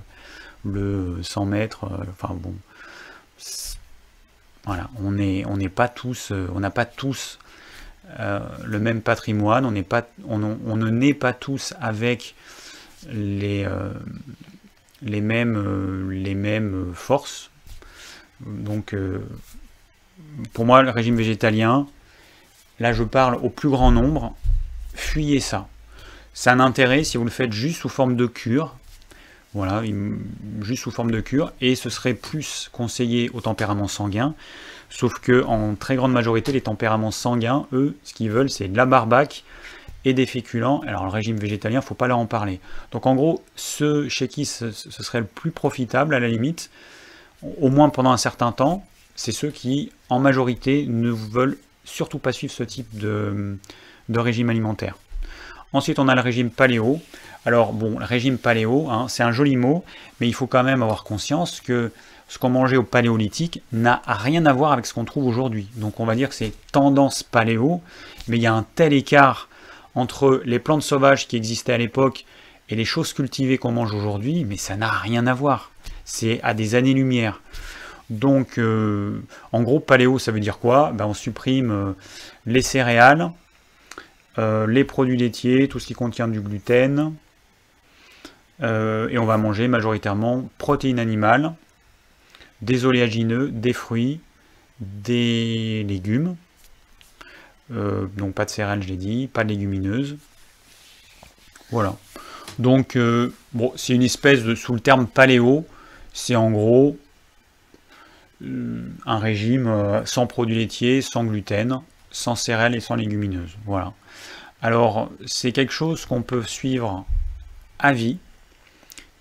[0.64, 1.84] le 100 mètres.
[1.84, 2.54] Euh, enfin bon,
[4.64, 7.38] voilà, on n'est on pas tous, on n'a pas tous
[8.18, 9.70] le même patrimoine, on
[10.76, 12.36] ne naît pas tous avec
[13.10, 13.66] les
[15.06, 17.50] mêmes les mêmes forces.
[18.40, 18.94] Donc
[20.52, 21.88] pour moi, le régime végétalien,
[22.78, 24.36] là je parle au plus grand nombre,
[24.94, 25.68] fuyez ça.
[26.34, 28.74] C'est un intérêt si vous le faites juste sous forme de cure.
[29.54, 29.82] Voilà,
[30.62, 31.52] juste sous forme de cure.
[31.60, 34.34] Et ce serait plus conseillé au tempérament sanguin.
[34.88, 38.76] Sauf que en très grande majorité, les tempéraments sanguins, eux, ce qu'ils veulent, c'est de
[38.76, 39.44] la barbaque
[40.06, 40.80] et des féculents.
[40.86, 42.60] Alors le régime végétalien, il ne faut pas leur en parler.
[42.92, 46.70] Donc en gros, ceux chez qui ce, serait le plus profitable, à la limite,
[47.60, 52.32] au moins pendant un certain temps, c'est ceux qui, en majorité, ne veulent surtout pas
[52.32, 53.58] suivre ce type de
[54.08, 54.96] régime alimentaire.
[55.72, 57.00] Ensuite, on a le régime paléo.
[57.44, 59.84] Alors, bon, le régime paléo, hein, c'est un joli mot,
[60.20, 61.90] mais il faut quand même avoir conscience que
[62.28, 65.68] ce qu'on mangeait au paléolithique n'a rien à voir avec ce qu'on trouve aujourd'hui.
[65.76, 67.82] Donc, on va dire que c'est tendance paléo,
[68.28, 69.48] mais il y a un tel écart
[69.94, 72.24] entre les plantes sauvages qui existaient à l'époque
[72.68, 75.72] et les choses cultivées qu'on mange aujourd'hui, mais ça n'a rien à voir.
[76.04, 77.40] C'est à des années-lumière.
[78.08, 79.20] Donc, euh,
[79.52, 80.92] en gros, paléo, ça veut dire quoi?
[80.92, 81.92] Ben, On supprime euh,
[82.46, 83.30] les céréales,
[84.38, 87.14] euh, les produits laitiers, tout ce qui contient du gluten.
[88.62, 91.54] Euh, et on va manger majoritairement protéines animales,
[92.60, 94.20] des oléagineux, des fruits,
[94.80, 96.36] des légumes.
[97.72, 100.16] Euh, donc pas de céréales, je l'ai dit, pas de légumineuses.
[101.70, 101.96] Voilà.
[102.58, 102.98] Donc,
[103.54, 105.66] bon, c'est une espèce de, sous le terme paléo,
[106.12, 106.98] c'est en gros
[109.06, 111.80] un régime sans produits laitiers, sans gluten,
[112.10, 113.56] sans céréales et sans légumineuses.
[113.64, 113.94] Voilà.
[114.62, 117.04] Alors, c'est quelque chose qu'on peut suivre
[117.80, 118.18] à vie,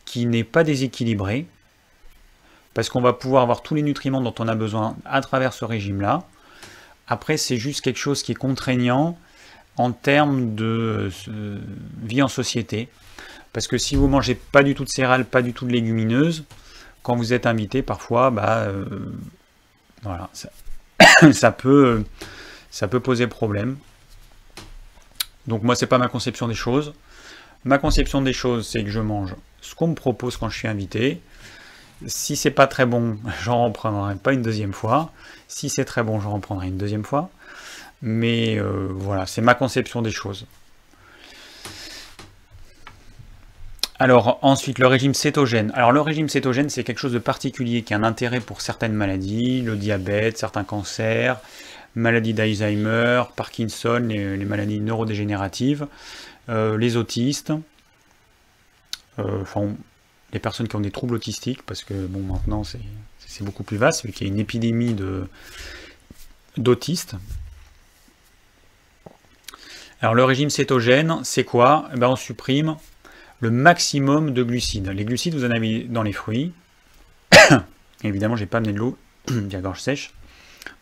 [0.06, 1.48] qui n'est pas déséquilibré,
[2.76, 5.66] parce qu'on va pouvoir avoir tous les nutriments dont on a besoin à travers ce
[5.66, 6.24] régime-là.
[7.08, 9.18] Après, c'est juste quelque chose qui est contraignant
[9.78, 11.60] en termes de euh,
[12.04, 12.88] vie en société.
[13.52, 16.46] Parce que si vous mangez pas du tout de céréales, pas du tout de légumineuses,
[17.02, 18.86] quand vous êtes invité, parfois, bah, euh,
[20.04, 20.30] voilà,
[21.58, 22.04] peut,
[22.70, 23.78] ça peut poser problème.
[25.48, 26.94] Donc moi, c'est pas ma conception des choses.
[27.64, 30.68] Ma conception des choses, c'est que je mange ce qu'on me propose quand je suis
[30.68, 31.22] invité.
[32.08, 35.12] Si c'est pas très bon, j'en reprendrai pas une deuxième fois.
[35.48, 37.30] Si c'est très bon, j'en reprendrai une deuxième fois.
[38.02, 40.48] Mais euh, voilà, c'est ma conception des choses.
[44.00, 45.72] Alors ensuite, le régime cétogène.
[45.76, 48.94] Alors le régime cétogène, c'est quelque chose de particulier qui a un intérêt pour certaines
[48.94, 51.40] maladies, le diabète, certains cancers,
[51.96, 55.88] maladies d'Alzheimer, Parkinson, les, maladies neurodégénératives,
[56.50, 57.52] euh, les autistes,
[59.20, 59.70] euh, enfin
[60.34, 64.06] les personnes qui ont des troubles autistiques, parce que bon maintenant c'est beaucoup plus vaste,
[64.06, 64.96] vu qu'il y a une épidémie
[66.58, 67.16] d'autistes.
[70.02, 71.90] Alors le régime cétogène, c'est quoi?
[71.94, 72.78] Eh ben, On supprime
[73.40, 74.88] le maximum de glucides.
[74.90, 76.54] Les glucides, vous en avez dans les fruits.
[78.04, 80.14] Évidemment, j'ai pas amené de l'eau, j'ai la gorge sèche.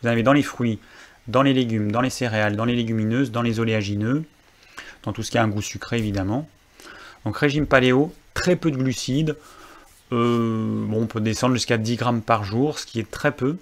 [0.02, 0.80] Vous en avez dans les fruits,
[1.28, 4.24] dans les légumes, dans les céréales, dans les légumineuses, dans les oléagineux,
[5.04, 6.48] dans tout ce qui a un goût sucré évidemment.
[7.26, 9.36] Donc régime paléo, très peu de glucides.
[10.12, 13.58] Euh, on peut descendre jusqu'à 10 grammes par jour, ce qui est très peu.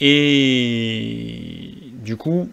[0.00, 2.50] Et du coup,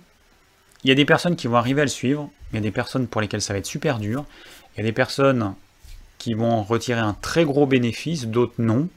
[0.84, 2.72] il y a des personnes qui vont arriver à le suivre, il y a des
[2.72, 4.26] personnes pour lesquelles ça va être super dur,
[4.76, 5.54] il y a des personnes
[6.18, 8.90] qui vont retirer un très gros bénéfice, d'autres non,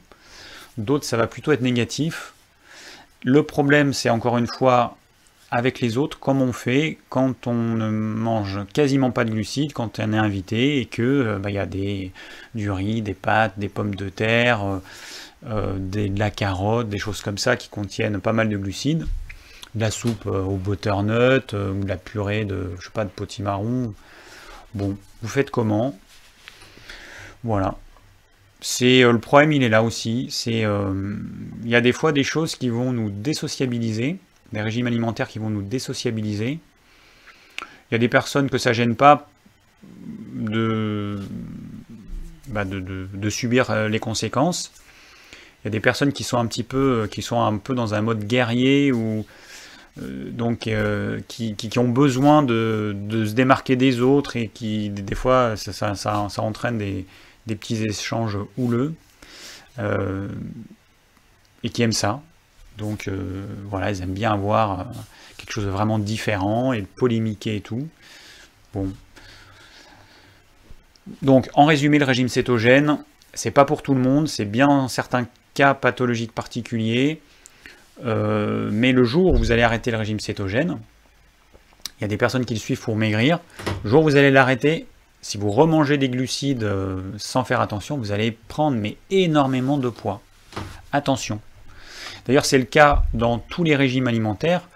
[0.77, 2.33] d'autres ça va plutôt être négatif.
[3.23, 4.97] Le problème c'est encore une fois
[5.51, 9.99] avec les autres, comme on fait quand on ne mange quasiment pas de glucides, quand
[9.99, 11.67] on est invité et que euh, bah, il y a
[12.55, 14.79] du riz, des pâtes, des pommes de terre, euh,
[15.47, 19.05] euh, de la carotte, des choses comme ça qui contiennent pas mal de glucides
[19.75, 23.93] de la soupe au butternut, ou de la purée de, je sais pas, de potimarron.
[24.73, 25.97] Bon, vous faites comment?
[27.45, 27.77] Voilà.
[28.61, 30.27] C'est euh, le problème, il est là aussi.
[30.29, 34.17] C'est il y a des fois des choses qui vont nous désociabiliser,
[34.53, 36.59] des régimes alimentaires qui vont nous désociabiliser.
[37.61, 39.29] Il y a des personnes que ça gêne pas
[40.33, 41.19] de,
[42.47, 42.63] bah,
[43.29, 44.71] subir les conséquences.
[45.63, 47.93] Il y a des personnes qui sont un petit peu, qui sont un peu dans
[47.93, 49.25] un mode guerrier ou
[49.99, 52.95] euh, donc euh, qui, ont besoin de,
[53.25, 57.05] se démarquer des autres et qui des fois ça, entraîne des,
[57.47, 58.93] petits échanges houleux
[59.79, 60.27] euh,
[61.63, 62.21] et qui aiment ça.
[62.77, 63.09] Donc
[63.69, 64.87] voilà, ils aiment bien avoir
[65.37, 67.87] quelque chose de vraiment différent et polémiquer et tout.
[68.73, 68.91] Bon.
[71.21, 74.87] Donc en résumé, le régime cétogène, c'est pas pour tout le monde, c'est bien dans
[74.87, 77.21] certains cas pathologiques particuliers.
[78.03, 80.79] Euh, mais le jour où vous allez arrêter le régime cétogène,
[81.97, 83.39] il y a des personnes qui le suivent pour maigrir.
[83.83, 84.87] Le jour où vous allez l'arrêter,
[85.21, 89.89] si vous remangez des glucides euh, sans faire attention, vous allez prendre mais énormément de
[89.89, 90.21] poids.
[90.91, 91.39] Attention.
[92.25, 94.67] D'ailleurs, c'est le cas dans tous les régimes alimentaires.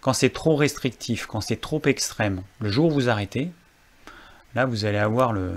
[0.00, 3.50] Quand c'est trop restrictif, quand c'est trop extrême, le jour où vous arrêtez,
[4.54, 5.54] là, vous allez avoir le,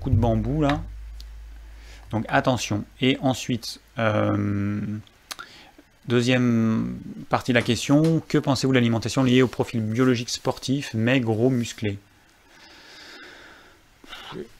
[0.00, 0.80] coup de bambou là.
[2.12, 2.84] Donc attention.
[3.00, 4.80] Et ensuite, euh,
[6.08, 11.20] Deuxième partie de la question, que pensez-vous de l'alimentation liée au profil biologique sportif, mais
[11.20, 11.96] gros musclé?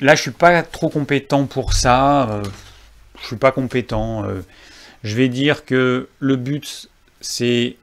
[0.01, 2.27] Là, je suis pas trop compétent pour ça.
[2.29, 2.51] Je euh,
[3.21, 4.25] je suis pas compétent.
[4.25, 4.43] Euh.
[5.05, 6.89] je vais dire que le but,
[7.21, 7.77] c'est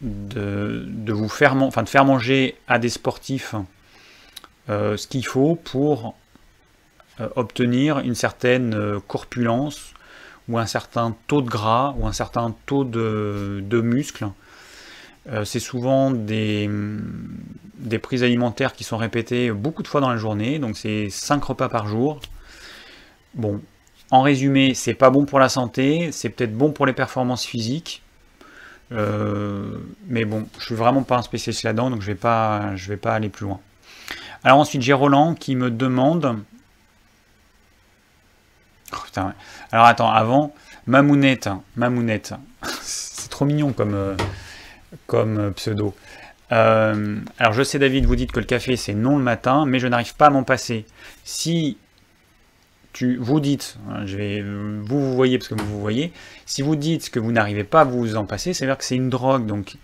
[0.00, 3.54] de, vous faire, manger à des sportifs
[4.70, 6.14] euh, ce qu'il faut pour
[7.36, 9.94] obtenir une certaine corpulence,
[10.48, 14.26] ou un certain taux de gras ou un certain taux de, de muscle.
[15.30, 16.68] Euh, c'est souvent des,
[18.02, 21.68] prises alimentaires qui sont répétées beaucoup de fois dans la journée, donc c'est 5 repas
[21.68, 22.20] par jour.
[23.34, 23.60] Bon,
[24.10, 28.02] en résumé, c'est pas bon pour la santé, c'est peut-être bon pour les performances physiques,
[28.92, 32.88] euh, mais bon, je suis vraiment pas un spécialiste là-dedans, donc je vais pas, je
[32.88, 33.60] vais pas aller plus loin.
[34.44, 36.36] Alors ensuite, j'ai Roland qui me demande
[38.92, 39.20] Oh,
[39.72, 40.54] Alors attends, avant,
[40.86, 42.34] Mamounette, Mamounette,
[42.82, 44.16] c'est trop mignon comme, euh,
[45.06, 45.94] comme euh, pseudo.
[46.52, 49.78] Euh, alors je sais David, vous dites que le café c'est non le matin, mais
[49.78, 50.84] je n'arrive pas à m'en passer.
[51.24, 51.78] Si
[52.92, 56.12] tu, vous dites, hein, je vais, vous vous voyez parce que vous vous voyez,
[56.46, 59.10] si vous dites que vous n'arrivez pas à vous en passer, c'est-à-dire que c'est une
[59.10, 59.76] drogue, donc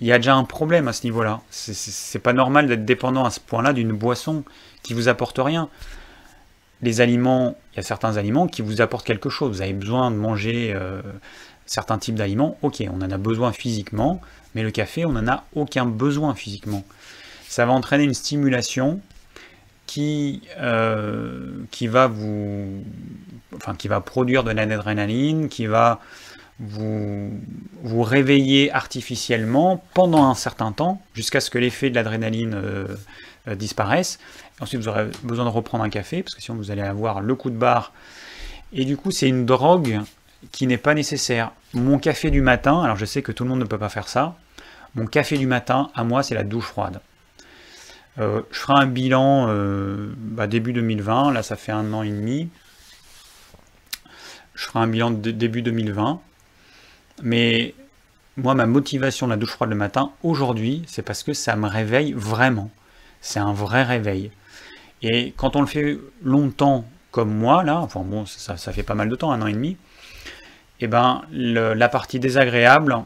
[0.00, 1.40] il y a déjà un problème à ce niveau-là.
[1.50, 4.44] C'est pas normal d'être dépendant à ce point-là d'une boisson
[4.82, 5.68] qui vous apporte rien.
[6.82, 9.56] Les aliments, il y a certains aliments qui vous apportent quelque chose.
[9.56, 11.02] Vous avez besoin de manger euh,
[11.68, 12.58] certains types d'aliments.
[12.62, 14.20] Ok, on en a besoin physiquement,
[14.54, 16.84] mais le café, on n'en a aucun besoin physiquement.
[17.48, 19.00] Ça va entraîner une stimulation
[19.86, 22.84] qui, euh, va vous,
[24.04, 26.00] produire de l'adrénaline, qui va
[26.60, 27.30] vous,
[27.82, 32.86] vous réveiller artificiellement pendant un certain temps, jusqu'à ce que l'effet de l'adrénaline euh,
[33.48, 34.18] euh, disparaisse.
[34.60, 37.34] Ensuite, vous aurez besoin de reprendre un café, parce que sinon vous allez avoir le
[37.34, 37.92] coup de barre.
[38.72, 40.00] Et du coup, c'est une drogue
[40.52, 41.52] qui n'est pas nécessaire.
[41.74, 44.08] Mon café du matin, alors je sais que tout le monde ne peut pas faire
[44.08, 44.36] ça,
[44.94, 47.00] mon café du matin, à moi, c'est la douche froide.
[48.18, 52.10] Euh, je ferai un bilan euh, bah, début 2020, là ça fait un an et
[52.10, 52.48] demi.
[54.54, 56.20] Je ferai un bilan de début 2020.
[57.22, 57.74] Mais
[58.36, 61.68] moi, ma motivation de la douche froide le matin, aujourd'hui, c'est parce que ça me
[61.68, 62.70] réveille vraiment.
[63.20, 64.30] C'est un vrai réveil.
[65.02, 69.08] Et quand on le fait longtemps, comme moi, là, enfin bon, ça, fait pas mal
[69.08, 69.76] de temps, un an et demi,
[70.80, 72.96] eh ben, la partie désagréable,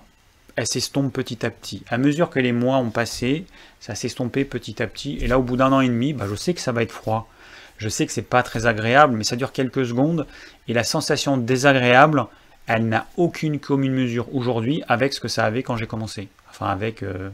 [0.56, 1.82] elle s'estompe petit à petit.
[1.88, 3.46] À mesure que les mois ont passé,
[3.80, 5.18] ça s'estompé petit à petit.
[5.20, 6.92] Et là, au bout d'un an et demi, bah, je sais que ça va être
[6.92, 7.28] froid.
[7.78, 10.26] Je sais que c'est pas très agréable, mais ça dure quelques secondes.
[10.68, 12.26] Et la sensation désagréable,
[12.66, 16.28] elle n'a aucune commune mesure aujourd'hui avec ce que ça avait quand j'ai commencé.
[16.50, 17.30] Enfin, avec euh,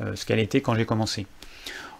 [0.00, 1.26] euh, ce qu'elle était quand j'ai commencé.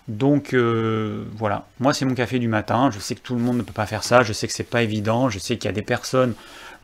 [0.06, 3.56] Donc euh, voilà, moi c'est mon café du matin, je sais que tout le monde
[3.56, 5.68] ne peut pas faire ça, je sais que c'est pas évident, je sais qu'il y
[5.68, 6.34] a des personnes,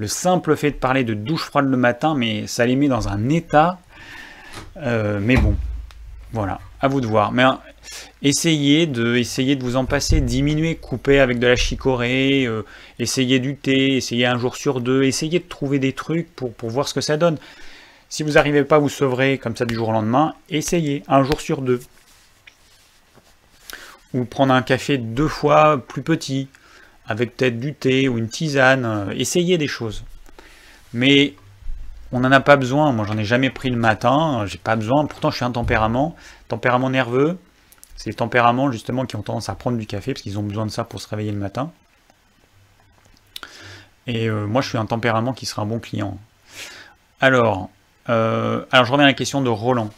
[0.00, 3.08] le simple fait de parler de douche froide le matin, mais ça les met dans
[3.08, 3.78] un état.
[4.78, 5.54] Euh, mais bon,
[6.32, 7.32] voilà, à vous de voir.
[7.32, 7.60] Mais hein,
[8.22, 12.62] essayez de, essayez de vous en passer, diminuer, couper avec de la chicorée, euh,
[12.98, 16.70] essayez du thé, essayez un jour sur deux, essayez de trouver des trucs pour, pour
[16.70, 17.36] voir ce que ça donne.
[18.08, 21.42] Si vous n'arrivez pas vous sevrer comme ça du jour au lendemain, essayez un jour
[21.42, 21.80] sur deux
[24.14, 26.48] ou prendre un café deux fois plus petit,
[27.10, 30.04] avec peut-être du thé ou une tisane, euh, essayez des choses.
[30.92, 31.34] Mais
[32.12, 35.04] on n'en a pas besoin, moi j'en ai jamais pris le matin, j'ai pas besoin,
[35.06, 36.14] pourtant je suis un tempérament,
[36.46, 37.36] tempérament nerveux,
[37.96, 40.66] c'est les tempéraments justement qui ont tendance à prendre du café parce qu'ils ont besoin
[40.66, 41.72] de ça pour se réveiller le matin.
[44.06, 46.16] Et euh, moi je suis un tempérament qui sera un bon client.
[47.20, 47.70] Alors,
[48.08, 49.90] euh, alors je reviens à la question de Roland.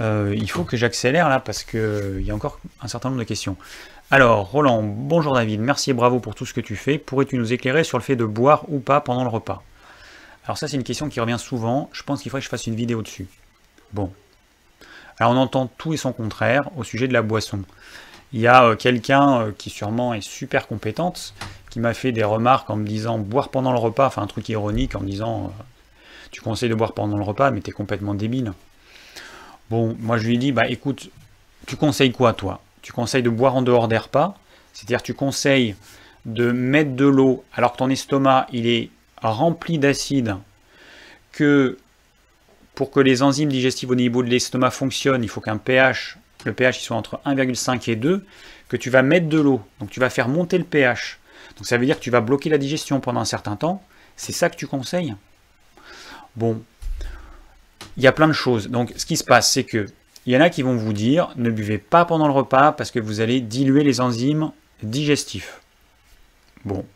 [0.00, 3.56] Il faut que j'accélère là parce qu'il y a encore un certain nombre de questions.
[4.10, 6.98] Alors, Roland, bonjour David, merci et bravo pour tout ce que tu fais.
[6.98, 9.62] Pourrais-tu nous éclairer sur le fait de boire ou pas pendant le repas?
[10.44, 11.88] Alors ça, c'est une question qui revient souvent.
[11.92, 13.26] Je pense qu'il faudrait que je fasse une vidéo dessus.
[13.92, 14.12] Bon.
[15.18, 17.62] Alors on entend tout et son contraire au sujet de la boisson.
[18.34, 21.32] Il y a euh, quelqu'un qui sûrement est super compétente,
[21.70, 24.50] qui m'a fait des remarques en me disant boire pendant le repas, enfin un truc
[24.50, 25.50] ironique en disant
[26.30, 28.52] tu conseilles de boire pendant le repas, mais t'es complètement débile.
[29.70, 31.08] Bon, moi je lui dis, bah écoute,
[31.66, 32.60] tu conseilles quoi toi?
[32.84, 34.36] Tu conseilles de boire en dehors des repas,
[34.74, 35.74] c'est-à-dire tu conseilles
[36.26, 38.90] de mettre de l'eau alors que ton estomac il est
[39.22, 40.36] rempli d'acide,
[41.32, 41.78] que
[42.74, 46.52] pour que les enzymes digestives au niveau de l'estomac fonctionnent, il faut qu'un pH, le
[46.52, 48.22] pH soit entre 1,5 et 2,
[48.68, 51.18] que tu vas mettre de l'eau, donc tu vas faire monter le pH.
[51.56, 53.82] Donc ça veut dire que tu vas bloquer la digestion pendant un certain temps.
[54.14, 55.14] C'est ça que tu conseilles?
[56.36, 56.62] Bon,
[57.96, 58.68] il y a plein de choses.
[58.68, 59.86] Donc, ce qui se passe, c'est que
[60.26, 62.90] il y en a qui vont vous dire ne buvez pas pendant le repas parce
[62.90, 64.52] que vous allez diluer les enzymes
[64.82, 65.60] digestifs.
[66.64, 66.86] Bon,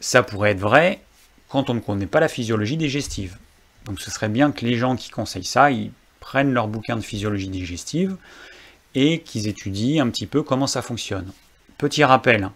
[0.00, 1.00] ça pourrait être vrai
[1.48, 3.36] quand on ne connaît pas la physiologie digestive.
[3.84, 7.02] Donc, ce serait bien que les gens qui conseillent ça, ils prennent leur bouquin de
[7.02, 8.16] physiologie digestive
[8.94, 11.32] et qu'ils étudient un petit peu comment ça fonctionne.
[11.78, 12.50] Petit rappel,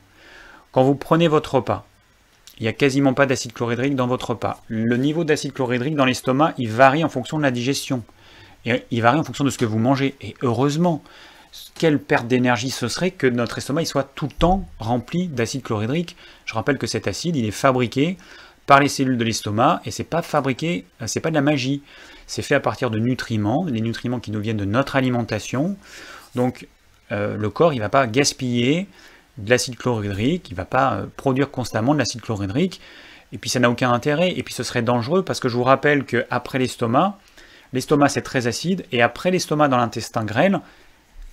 [0.73, 1.87] quand vous prenez votre repas,
[2.59, 4.63] il n'y a quasiment pas d'acide chlorhydrique dans votre repas.
[4.69, 8.03] Le niveau d'acide chlorhydrique dans l'estomac, il varie en fonction de la digestion.
[8.67, 10.15] Et il varie en fonction de ce que vous mangez.
[10.21, 11.03] Et heureusement,
[11.75, 15.63] quelle perte d'énergie ce serait que notre estomac il soit tout le temps rempli d'acide
[15.63, 16.17] chlorhydrique.
[16.45, 18.19] Je rappelle que cet acide, il est fabriqué
[18.67, 21.83] par les cellules de l'estomac et c'est pas fabriqué, c'est pas de la magie.
[22.27, 25.77] C'est fait à partir de nutriments, les nutriments qui nous viennent de notre alimentation.
[26.35, 26.67] Donc
[27.13, 28.89] euh, le corps, il va pas gaspiller
[29.39, 32.81] de l'acide chlorhydrique, il ne va pas euh, produire constamment de l'acide chlorhydrique,
[33.33, 35.63] et puis ça n'a aucun intérêt, et puis ce serait dangereux parce que je vous
[35.63, 37.19] rappelle qu'après l'estomac,
[37.73, 40.61] l'estomac c'est très acide, et après l'estomac dans l'intestin grêle,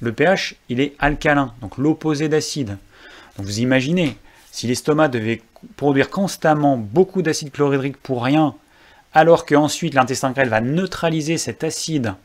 [0.01, 2.77] le pH il est alcalin, donc l'opposé d'acide.
[3.37, 4.17] Vous imaginez,
[4.51, 5.41] si l'estomac devait
[5.75, 8.55] produire constamment beaucoup d'acide chlorhydrique pour rien,
[9.13, 12.15] alors qu'ensuite l'intestin grêle va neutraliser cet acide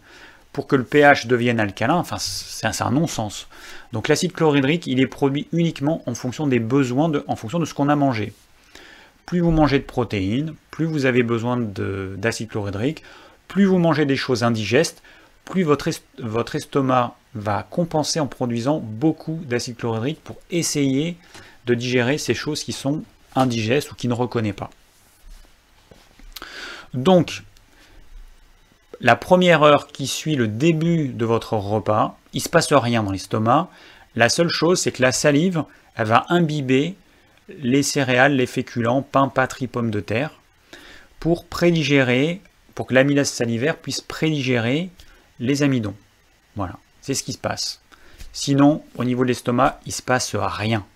[0.52, 3.48] pour que le pH devienne alcalin, enfin c'est un, non-sens.
[3.92, 7.74] Donc l'acide chlorhydrique, il est produit uniquement en fonction des besoins, en fonction de ce
[7.74, 8.32] qu'on a mangé.
[9.26, 13.02] Plus vous mangez de protéines, plus vous avez besoin d'acide chlorhydrique,
[13.48, 15.02] plus vous mangez des choses indigestes,
[15.44, 15.88] plus votre,
[16.54, 21.16] estomac va compenser en produisant beaucoup d'acide chlorhydrique pour essayer
[21.66, 23.02] de digérer ces choses qui sont
[23.34, 24.70] indigestes ou qui ne reconnaît pas.
[26.94, 27.42] Donc,
[29.00, 33.02] la première heure qui suit le début de votre repas, il ne se passe rien
[33.02, 33.68] dans l'estomac.
[34.16, 36.94] La seule chose, c'est que la salive, elle va imbiber
[37.48, 40.32] les céréales, les féculents, pain, patrie, pommes de terre,
[41.20, 42.40] pour prédigérer,
[42.78, 44.90] pour que l'amylase salivaire puisse prédigérer
[45.40, 45.96] les amidons.
[46.54, 47.82] Voilà, c'est ce qui se passe.
[48.32, 50.86] Sinon, au niveau de l'estomac, il ne se passe rien.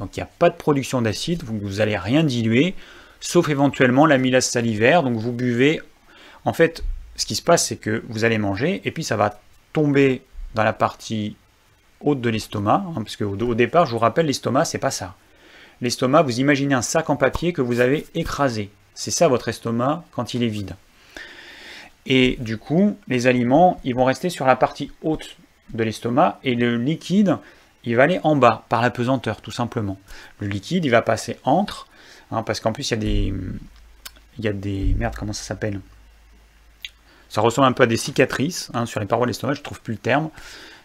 [0.00, 2.74] Donc il n'y a pas de production d'acide, vous n'allez rien diluer,
[3.20, 5.04] sauf éventuellement l'amylase salivaire.
[5.04, 5.80] Donc vous buvez.
[6.44, 6.82] En fait,
[7.14, 9.40] ce qui se passe, c'est que vous allez manger et puis ça va
[9.72, 10.22] tomber
[10.56, 11.36] dans la partie
[12.00, 15.14] haute de l'estomac, hein, parce au départ, je vous rappelle, l'estomac, c'est pas ça.
[15.82, 18.70] L'estomac, vous imaginez un sac en papier que vous avez écrasé.
[18.94, 20.74] C'est ça votre estomac quand il est vide.
[22.06, 25.36] Et du coup, les aliments, ils vont rester sur la partie haute
[25.72, 27.38] de l'estomac et le liquide,
[27.84, 29.98] il va aller en bas par la pesanteur, tout simplement.
[30.40, 31.88] Le liquide, il va passer entre,
[32.30, 33.34] hein, parce qu'en plus, il y a des.
[34.38, 34.94] Il y a des.
[34.98, 35.80] Merde, comment ça s'appelle?
[37.28, 39.80] Ça ressemble un peu à des cicatrices hein, sur les parois de l'estomac, je trouve
[39.80, 40.30] plus le terme.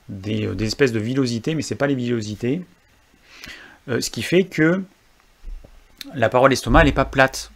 [0.07, 2.61] Des, euh, espèces de villosités, mais ce n'est pas les villosités.
[3.89, 4.83] Euh, ce qui fait que
[6.13, 7.51] la paroi de l'estomac, elle n'est pas plate.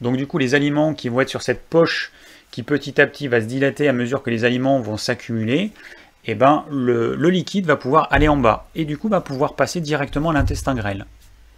[0.00, 2.10] Donc, du coup, les aliments qui vont être sur cette poche
[2.52, 5.72] qui petit à petit va se dilater à mesure que les aliments vont s'accumuler,
[6.26, 9.80] eh ben, le, liquide va pouvoir aller en bas et du coup va pouvoir passer
[9.80, 11.06] directement à l'intestin grêle.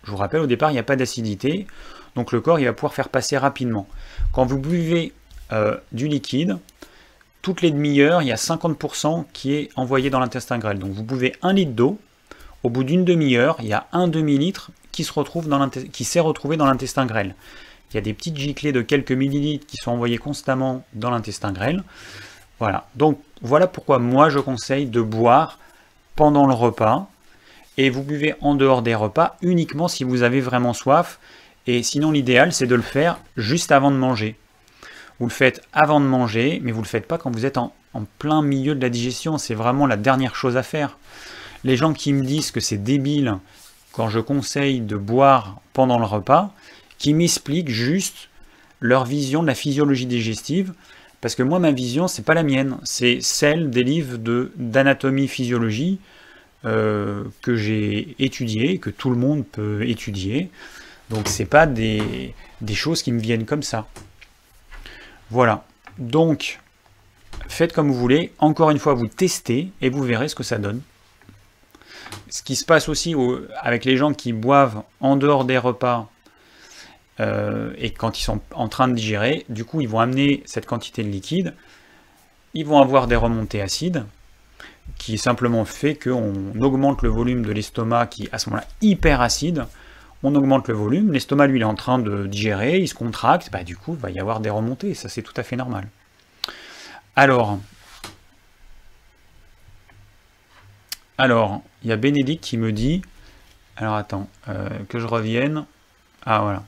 [0.05, 1.67] Je vous rappelle, au départ, il n'y a pas d'acidité,
[2.15, 3.87] donc le corps il va pouvoir faire passer rapidement.
[4.33, 5.13] Quand vous buvez
[5.53, 6.59] euh, du liquide,
[7.43, 10.79] toutes les demi-heures, il y a 50% qui est envoyé dans l'intestin grêle.
[10.79, 11.99] Donc vous buvez un litre d'eau,
[12.63, 17.35] au bout d'une demi-heure, il y a un demi-litre qui s'est retrouvé dans l'intestin grêle.
[17.95, 21.53] Il y a des petites giclées de quelques millilitres qui sont envoyées constamment dans l'intestin
[21.53, 21.85] grêle.
[22.59, 22.89] Voilà.
[22.97, 25.61] Donc voilà pourquoi moi je conseille de boire
[26.17, 27.09] pendant le repas.
[27.79, 31.21] Et vous buvez en dehors des repas uniquement si vous avez vraiment soif.
[31.69, 34.37] Et sinon l'idéal c'est de le faire juste avant de manger.
[35.21, 37.59] Vous le faites avant de manger, mais vous ne le faites pas quand vous êtes
[37.59, 39.39] en, en plein milieu de la digestion.
[39.39, 40.99] C'est vraiment la dernière chose à faire.
[41.63, 43.39] Les gens qui me disent que c'est débile
[43.93, 46.53] quand je conseille de boire pendant le repas,
[47.05, 48.31] qui m'expliquent juste
[48.81, 50.73] leur vision de la physiologie digestive,
[51.21, 54.17] parce que moi, ma vision, c'est pas la mienne, c'est celle des livres
[54.57, 56.01] d'anatomie physiologie
[56.65, 60.49] euh, que j'ai étudié, que tout le monde peut étudier.
[61.11, 62.33] Donc c'est pas des,
[62.63, 63.87] des, choses qui me viennent comme ça.
[65.29, 65.67] Voilà.
[65.99, 66.59] Donc
[67.49, 68.33] faites comme vous voulez.
[68.39, 70.81] Encore une fois, vous testez et vous verrez ce que ça donne.
[72.31, 73.15] Ce qui se passe aussi
[73.61, 76.09] avec les gens qui boivent en dehors des repas
[77.21, 80.67] euh, et quand ils sont en train de digérer, du coup, ils vont amener cette
[80.67, 81.55] quantité de liquide,
[82.55, 84.05] ils vont avoir des remontées acides,
[84.99, 89.67] qui simplement fait qu'on augmente le volume de l'estomac, qui à ce moment-là hyper acide,
[90.23, 93.51] on augmente le volume, l'estomac lui il est en train de digérer, il se contracte,
[93.53, 95.89] bah, du coup il va y avoir des remontées, ça c'est tout à fait normal.
[97.17, 97.59] Alors,
[101.19, 103.03] alors, il y a Bénédicte qui me dit,
[103.77, 105.65] alors attends, euh, que je revienne,
[106.27, 106.65] ah voilà,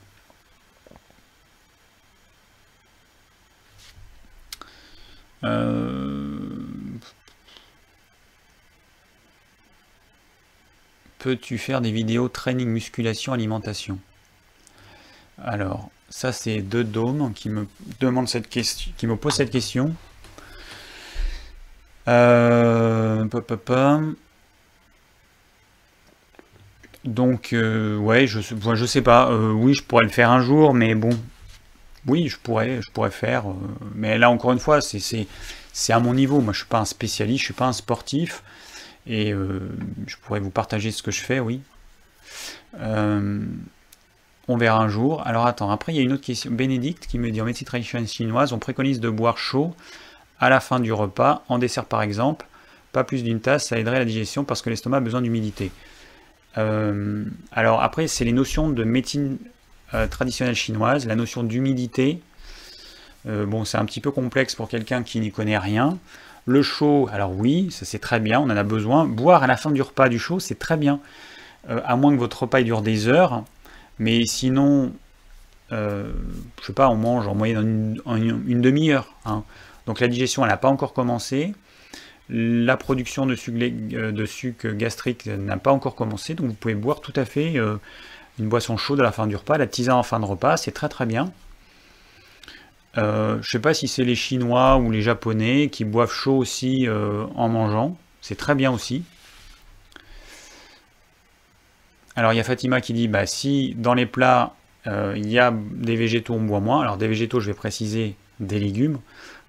[11.19, 13.99] peux-tu faire des vidéos training musculation alimentation?
[15.43, 17.67] Alors, ça c'est deux dômes qui me
[17.99, 19.95] demandent cette question, qui me posent cette question.
[22.07, 23.25] Euh,
[27.03, 29.31] Donc, euh, ouais, je, je sais pas.
[29.31, 31.09] oui, je pourrais le faire un jour, mais bon,
[32.07, 33.49] oui, je pourrais, je pourrais faire.
[33.49, 33.53] Euh,
[33.93, 35.27] mais là, encore une fois, c'est
[35.89, 36.39] à mon niveau.
[36.39, 38.43] Moi, je ne suis pas un spécialiste, je ne suis pas un sportif.
[39.05, 39.59] Et euh,
[40.05, 41.61] je pourrais vous partager ce que je fais, oui.
[42.79, 43.41] Euh,
[44.47, 45.25] on verra un jour.
[45.25, 46.51] Alors attends, après il y a une autre question.
[46.51, 49.73] Bénédicte qui me dit en médecine traditionnelle chinoise, on préconise de boire chaud
[50.39, 52.45] à la fin du repas, en dessert par exemple.
[52.91, 55.71] Pas plus d'une tasse, ça aiderait la digestion parce que l'estomac a besoin d'humidité.
[56.55, 59.37] alors après, c'est les notions de médecine
[60.09, 62.21] traditionnelle chinoise, la notion d'humidité,
[63.27, 65.97] euh, bon, c'est un petit peu complexe pour quelqu'un qui n'y connaît rien.
[66.45, 69.05] Le chaud, alors oui, ça c'est très bien, on en a besoin.
[69.05, 70.99] Boire à la fin du repas du chaud, c'est très bien.
[71.69, 73.43] Euh, à moins que votre repas dure des heures.
[73.99, 74.93] Mais sinon,
[75.71, 76.05] je
[76.61, 79.13] sais pas, on mange en moyenne une, demi-heure.
[79.25, 79.43] Hein.
[79.87, 81.53] Donc la digestion, elle n'a pas encore commencé.
[82.29, 87.13] La production de sucre, euh, gastrique n'a pas encore commencé, donc vous pouvez boire tout
[87.15, 87.77] à fait euh,
[88.39, 89.57] une boisson chaude à la fin du repas.
[89.57, 91.31] La tisane en fin de repas, c'est très très bien.
[92.97, 96.37] Euh, je ne sais pas si c'est les Chinois ou les Japonais qui boivent chaud
[96.37, 97.97] aussi en mangeant.
[98.21, 99.03] C'est très bien aussi.
[102.15, 105.51] Alors il y a Fatima qui dit bah, si dans les plats il y a
[105.53, 106.81] des végétaux, on boit moins.
[106.81, 108.99] Alors des végétaux, je vais préciser des légumes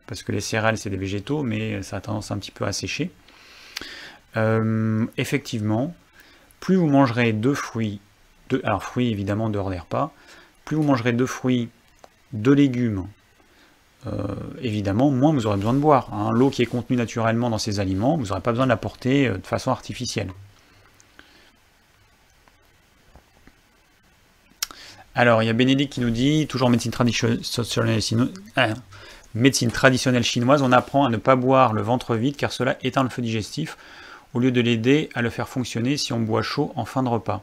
[0.06, 2.72] parce que les céréales c'est des végétaux, mais ça a tendance un petit peu à
[2.72, 3.10] sécher.
[4.36, 5.94] Euh, effectivement,
[6.60, 8.00] plus vous mangerez de fruits,
[8.64, 10.12] alors fruits évidemment dehors des repas,
[10.64, 11.68] plus vous mangerez de fruits,
[12.32, 13.06] de légumes,
[14.06, 16.12] euh, évidemment, moins vous aurez besoin de boire.
[16.12, 16.30] Hein.
[16.32, 19.38] L'eau qui est contenue naturellement dans ces aliments, vous n'aurez pas besoin de l'apporter euh,
[19.38, 20.30] de façon artificielle.
[25.14, 28.00] Alors, il y a Bénédicte qui nous dit, toujours médecine traditionnelle,
[29.34, 33.02] médecine traditionnelle chinoise, on apprend à ne pas boire le ventre vide car cela éteint
[33.02, 33.76] le feu digestif,
[34.32, 37.08] au lieu de l'aider à le faire fonctionner si on boit chaud en fin de
[37.08, 37.42] repas.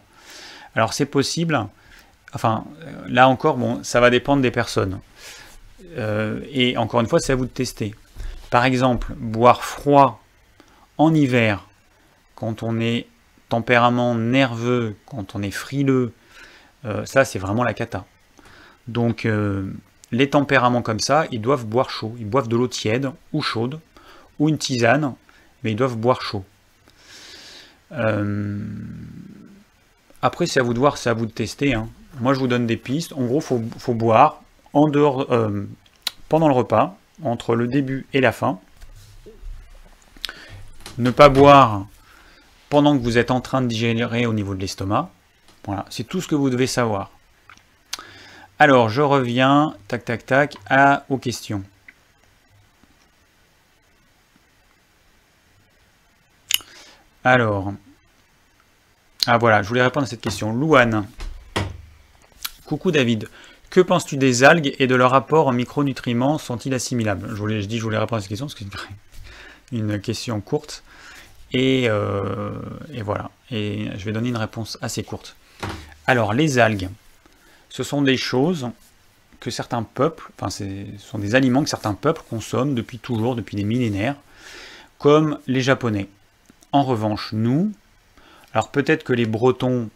[0.76, 1.68] Alors c'est possible,
[2.34, 2.66] enfin
[3.08, 5.00] là encore, bon, ça va dépendre des personnes.
[5.98, 7.96] Euh, et encore une fois, c'est à vous de tester.
[8.50, 10.22] Par exemple, boire froid
[10.98, 11.68] en hiver,
[12.36, 13.08] quand on est
[13.50, 16.14] tempérament nerveux, quand on est frileux,
[16.86, 18.06] euh, ça c'est vraiment la cata.
[18.88, 19.72] Donc euh,
[20.12, 22.16] les tempéraments comme ça, ils doivent boire chaud.
[22.20, 23.80] Ils boivent de l'eau tiède ou chaude,
[24.40, 25.14] ou une tisane,
[25.64, 26.46] mais ils doivent boire chaud.
[30.26, 31.76] Après, c'est à vous de voir, c'est à vous de tester.
[31.76, 31.88] Hein.
[32.20, 33.14] Moi, je vous donne des pistes.
[33.14, 34.42] En gros, il faut, boire
[34.74, 35.68] en dehors, euh,
[36.30, 38.60] pendant le repas, entre le début et la fin.
[40.98, 41.86] Ne pas boire
[42.70, 45.12] pendant que vous êtes en train de digérer au niveau de l'estomac.
[45.66, 47.12] Voilà, c'est tout ce que vous devez savoir.
[48.58, 50.56] Alors, je reviens, tac, tac, tac,
[51.08, 51.62] aux questions.
[57.24, 57.74] Alors,
[59.28, 60.54] ah voilà, je voulais répondre à cette question.
[60.54, 61.08] Louane.
[62.66, 63.28] Coucou David.
[63.70, 66.38] Que penses-tu des algues et de leur rapport en micronutriments?
[66.38, 67.36] Sont-ils assimilables?
[67.36, 70.84] Je, dis je voulais répondre à cette question parce que c'est une question courte.
[71.52, 72.52] Et, euh,
[72.94, 73.32] et voilà.
[73.52, 75.36] Et je vais donner une réponse assez courte.
[76.08, 76.90] Alors, les algues
[77.76, 78.70] ce sont des choses
[79.42, 80.64] que certains peuples, enfin ce
[80.98, 84.16] sont des aliments que certains peuples consomment depuis toujours, depuis des millénaires,
[84.98, 86.08] comme les Japonais.
[86.72, 87.74] En revanche, nous,
[88.56, 89.90] alors peut-être que les Bretons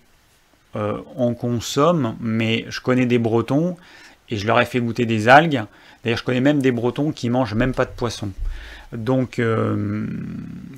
[0.76, 3.78] euh, en consomment, mais je connais des Bretons
[4.28, 5.64] et je leur ai fait goûter des algues.
[6.04, 8.32] D'ailleurs, je connais même des Bretons qui mangent même pas de poisson.
[8.92, 10.06] Donc, euh,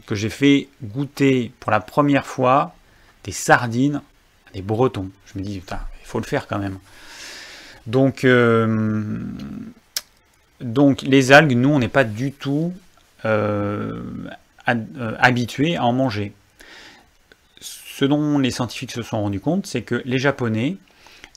[0.06, 2.76] que j'ai fait goûter pour la première fois
[3.24, 4.04] des sardines
[4.54, 5.10] des Bretons.
[5.26, 6.78] Je me dis, putain, il faut le faire quand même.
[7.88, 9.24] Donc, euh,
[11.02, 12.74] les algues, nous, on n'est pas du tout
[14.66, 16.34] habitués à en manger.
[18.02, 20.78] Ce dont les scientifiques se sont rendus compte, c'est que les Japonais,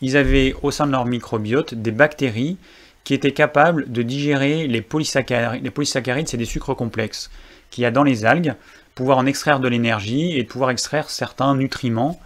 [0.01, 2.57] ils avaient au sein de leur microbiote des bactéries
[3.05, 5.63] qui étaient capables de digérer les polysaccharides.
[5.63, 7.31] Les polysaccharides, c'est des sucres complexes
[7.69, 8.55] qu'il y a dans les algues,
[8.95, 12.19] pouvoir en extraire de l'énergie et pouvoir extraire certains nutriments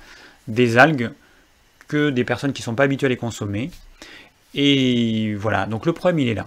[0.47, 1.11] des algues
[1.89, 3.73] que des personnes qui ne sont pas habituées à les consommer.
[4.55, 6.47] Et voilà, donc le problème il est là.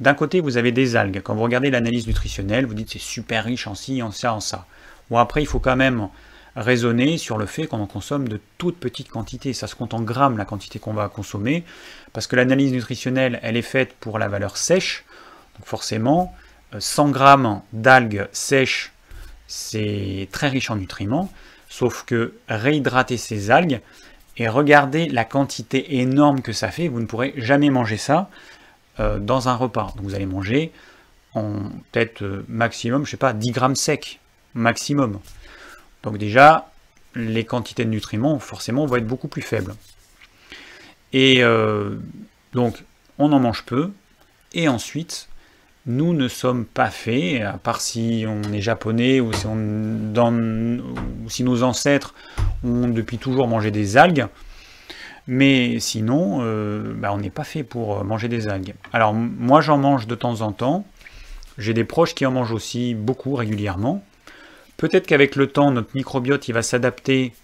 [0.00, 1.20] D'un côté, vous avez des algues.
[1.22, 4.40] Quand vous regardez l'analyse nutritionnelle, vous dites c'est super riche en ci, en ça, en
[4.40, 4.66] ça.
[5.08, 6.08] Bon, après, il faut quand même
[6.56, 9.52] raisonner sur le fait qu'on en consomme de toutes petites quantités.
[9.52, 11.64] Ça se compte en grammes la quantité qu'on va consommer,
[12.12, 15.04] parce que l'analyse nutritionnelle, elle est faite pour la valeur sèche.
[15.56, 16.34] Donc forcément,
[16.78, 18.92] 100 euh, grammes d'algues sèches,
[19.46, 21.32] c'est très riche en nutriments.
[21.68, 23.80] Sauf que réhydrater ces algues,
[24.38, 26.88] et regardez la quantité énorme que ça fait.
[26.88, 28.30] Vous ne pourrez jamais manger ça
[29.00, 29.92] euh, dans un repas.
[29.96, 30.72] Vous allez manger
[31.34, 34.20] en peut-être euh, maximum, je sais pas, 10 grammes secs,
[34.54, 35.18] maximum.
[36.08, 36.70] Donc déjà,
[37.14, 39.74] les quantités de nutriments, forcément, vont être beaucoup plus faibles.
[41.12, 41.96] Et euh,
[42.54, 42.82] donc,
[43.18, 43.90] on en mange peu.
[44.54, 45.28] Et ensuite,
[45.84, 49.32] nous ne sommes pas faits, à part si on est japonais ou
[51.28, 52.14] si, nos ancêtres
[52.64, 54.26] ont depuis toujours mangé des algues,
[55.26, 58.74] mais sinon, euh, bah, on n'est pas fait pour manger des algues.
[58.94, 60.86] Alors moi j'en mange de temps en temps,
[61.58, 64.02] j'ai des proches qui en mangent aussi beaucoup régulièrement.
[64.78, 67.34] Peut-être qu'avec le temps, notre microbiote il va s'adapter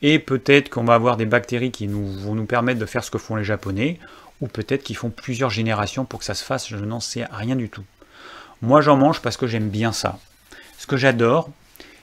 [0.00, 3.18] et peut-être qu'on va avoir des bactéries qui vont nous permettre de faire ce que
[3.18, 3.98] font les Japonais
[4.40, 7.56] ou peut-être qu'ils font plusieurs générations pour que ça se fasse, je n'en sais rien
[7.56, 7.84] du tout.
[8.62, 10.18] Moi j'en mange parce que j'aime bien ça.
[10.78, 11.50] Ce que j'adore,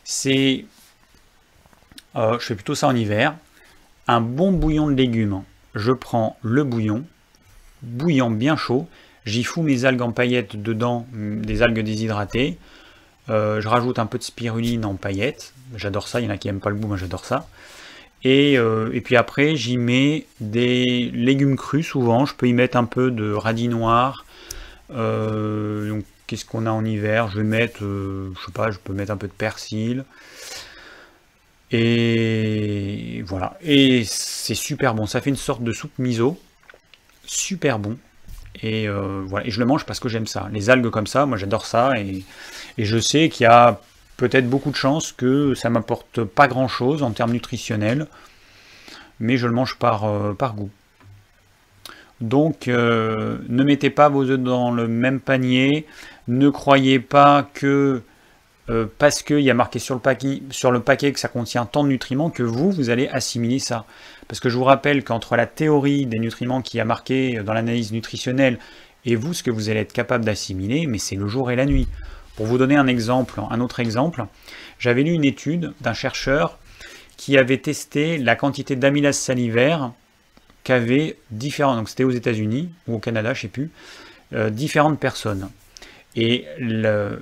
[0.03, 0.65] c'est...
[2.15, 3.35] Euh, je fais plutôt ça en hiver.
[4.07, 5.43] Un bon bouillon de légumes.
[5.73, 7.05] Je prends le bouillon,
[7.81, 8.87] bouillant bien chaud,
[9.25, 12.59] J'y fous mes algues en paillettes dedans, des algues déshydratées.
[13.29, 15.53] Euh, je rajoute un peu de spiruline en paillettes.
[15.75, 17.47] J'adore ça, il y en a qui n'aiment pas le goût, moi j'adore ça.
[18.23, 22.25] Et, euh, et, puis après, j'y mets des légumes crus souvent.
[22.25, 24.25] Je peux y mettre un peu de radis noir.
[24.89, 27.29] donc, qu'est-ce qu'on a en hiver?
[27.29, 30.05] Je vais mettre, je sais pas, je peux mettre un peu de persil.
[31.71, 33.57] Et voilà.
[33.61, 35.05] Et c'est super bon.
[35.05, 36.39] Ça fait une sorte de soupe miso.
[37.25, 37.97] Super bon.
[38.61, 39.49] Et euh, voilà.
[39.49, 40.47] Je le mange parce que j'aime ça.
[40.51, 41.91] Les algues comme ça, moi j'adore ça.
[41.97, 42.23] Et,
[42.77, 43.79] je sais qu'il y a
[44.17, 48.07] peut-être beaucoup de chances que ça m'apporte pas grand chose en termes nutritionnels.
[49.19, 50.69] Mais je le mange par, euh, goût.
[52.21, 55.85] Donc euh, ne mettez pas vos œufs dans le même panier.
[56.27, 58.01] Ne croyez pas que
[58.69, 62.29] euh, parce qu'il y a marqué sur le, paquet, que ça contient tant de nutriments
[62.29, 63.85] que vous, vous allez assimiler ça.
[64.27, 67.91] Parce que je vous rappelle qu'entre la théorie des nutriments qui a marqué dans l'analyse
[67.91, 68.57] nutritionnelle
[69.05, 71.65] et vous, ce que vous allez être capable d'assimiler, mais c'est le jour et la
[71.65, 71.87] nuit.
[72.35, 74.25] Pour vous donner un exemple, un autre exemple,
[74.79, 76.57] j'avais lu une étude d'un chercheur
[77.17, 79.91] qui avait testé la quantité d'amylase salivaire
[80.63, 83.69] qu'avaient différents, donc c'était aux États-Unis ou au Canada, je sais plus,
[84.33, 85.49] euh, différentes personnes.
[86.15, 87.19] Et le,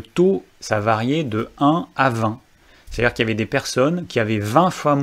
[0.00, 2.40] taux, ça variait de 1 à 20.
[2.90, 4.98] C'est-à-dire qu'il y avait des personnes qui avaient 20 fois,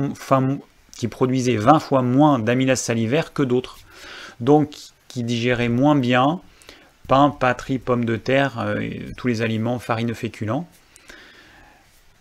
[0.96, 3.78] qui produisaient 20 fois moins d'amylase salivaire que d'autres.
[4.40, 4.70] Donc,
[5.08, 6.40] qui digéraient moins bien
[7.08, 10.66] pain, patrie, pommes de terre, euh, tous les aliments farineux féculents.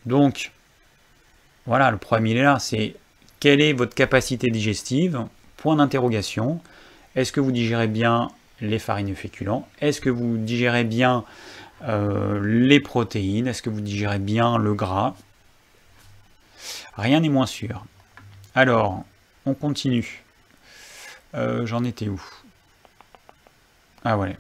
[0.06, 0.52] Donc,
[1.66, 2.96] voilà, le problème il est là, c'est
[3.40, 5.26] quelle est votre capacité digestive?
[5.58, 6.60] Point d'interrogation.
[7.16, 8.30] Est-ce que vous digérez bien
[8.62, 11.26] les farines féculents Est-ce que vous digérez bien
[11.84, 13.48] euh, les protéines?
[13.48, 15.16] Est-ce que vous digérez bien le gras?
[16.96, 17.86] Rien n'est moins sûr.
[18.54, 19.04] Alors,
[19.46, 20.24] on continue.
[21.34, 22.22] Euh, j'en étais où?
[24.04, 24.38] Ah ouais.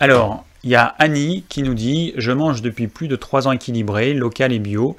[0.00, 3.52] Alors, il y a Annie qui nous dit «Je mange depuis plus de 3 ans
[3.52, 4.96] équilibré, local et bio,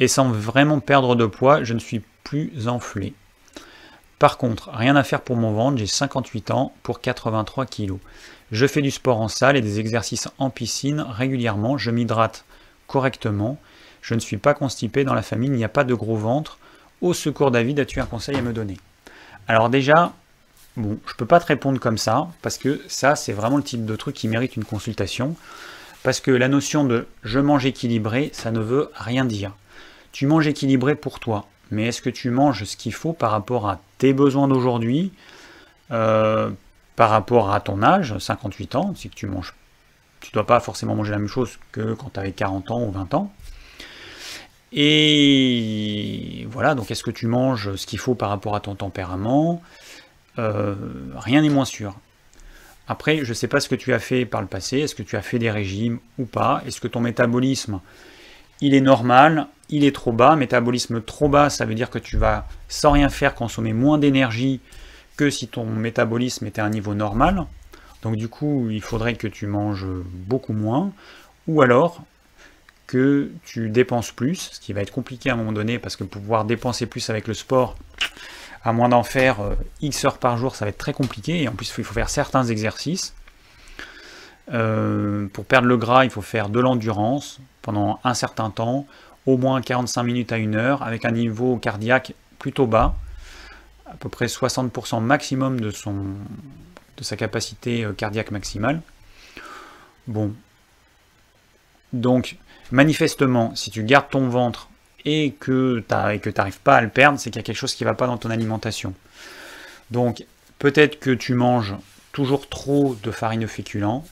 [0.00, 3.14] et sans vraiment perdre de poids, je ne suis plus enflé.
[4.24, 7.96] Par contre, rien à faire pour mon ventre, j'ai 58 ans pour 83 kg.
[8.52, 12.46] Je fais du sport en salle et des exercices en piscine régulièrement, je m'hydrate
[12.86, 13.58] correctement,
[14.00, 16.56] je ne suis pas constipé dans la famille, il n'y a pas de gros ventre.
[17.02, 18.78] Au secours David, as-tu un conseil à me donner?
[19.46, 20.14] Alors déjà,
[20.78, 23.62] bon, je ne peux pas te répondre comme ça, parce que ça, c'est vraiment le
[23.62, 25.36] type de truc qui mérite une consultation.
[26.02, 29.52] Parce que la notion de je mange équilibré, ça ne veut rien dire.
[30.12, 33.68] Tu manges équilibré pour toi mais est-ce que tu manges ce qu'il faut par rapport
[33.68, 35.12] à tes besoins d'aujourd'hui,
[35.90, 36.50] euh,
[36.96, 39.54] par rapport à ton âge, 58 ans, que tu manges,
[40.20, 42.82] tu ne dois pas forcément manger la même chose que quand tu avais 40 ans
[42.82, 43.32] ou 20 ans.
[44.72, 49.62] Et voilà, donc est-ce que tu manges ce qu'il faut par rapport à ton tempérament?
[50.38, 50.74] Euh,
[51.16, 51.94] Rien n'est moins sûr.
[52.88, 55.02] Après, je ne sais pas ce que tu as fait par le passé, est-ce que
[55.02, 57.80] tu as fait des régimes ou pas, est-ce que ton métabolisme
[58.60, 60.36] il est normal, il est trop bas.
[60.36, 64.60] Métabolisme trop bas, ça veut dire que tu vas, sans rien faire, consommer moins d'énergie
[65.16, 67.46] que si ton métabolisme était à un niveau normal.
[68.02, 70.92] Donc du coup, il faudrait que tu manges beaucoup moins.
[71.46, 72.02] Ou alors
[72.86, 76.04] que tu dépenses plus, ce qui va être compliqué à un moment donné, parce que
[76.04, 77.76] pouvoir dépenser plus avec le sport,
[78.62, 81.42] à moins d'en faire euh, X heures par jour, ça va être très compliqué.
[81.42, 83.14] Et en plus, il faut faire certains exercices.
[84.52, 88.86] Euh, pour perdre le gras, il faut faire de l'endurance pendant un certain temps,
[89.26, 92.96] au moins 45 minutes à une heure, avec un niveau cardiaque plutôt bas,
[93.86, 95.94] à peu près 60% maximum de, son,
[96.96, 98.82] de sa capacité euh, cardiaque maximale.
[100.06, 100.34] Bon.
[101.92, 102.36] Donc,
[102.70, 104.68] manifestement, si tu gardes ton ventre
[105.04, 107.84] et que tu n'arrives pas à le perdre, c'est qu'il y a quelque chose qui
[107.84, 108.94] ne va pas dans ton alimentation.
[109.90, 110.24] Donc,
[110.58, 111.74] peut-être que tu manges
[112.12, 114.02] toujours trop de farine féculent,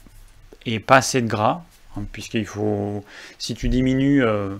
[0.65, 1.63] et pas assez de gras,
[1.97, 3.03] hein, puisqu'il faut,
[3.39, 4.55] si tu diminues euh,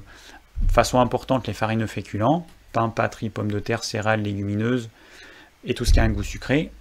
[0.71, 4.89] façon importante les farines féculents, pain, patrie, pommes de terre, céréales, légumineuses,
[5.63, 6.71] et tout ce qui a un goût sucré,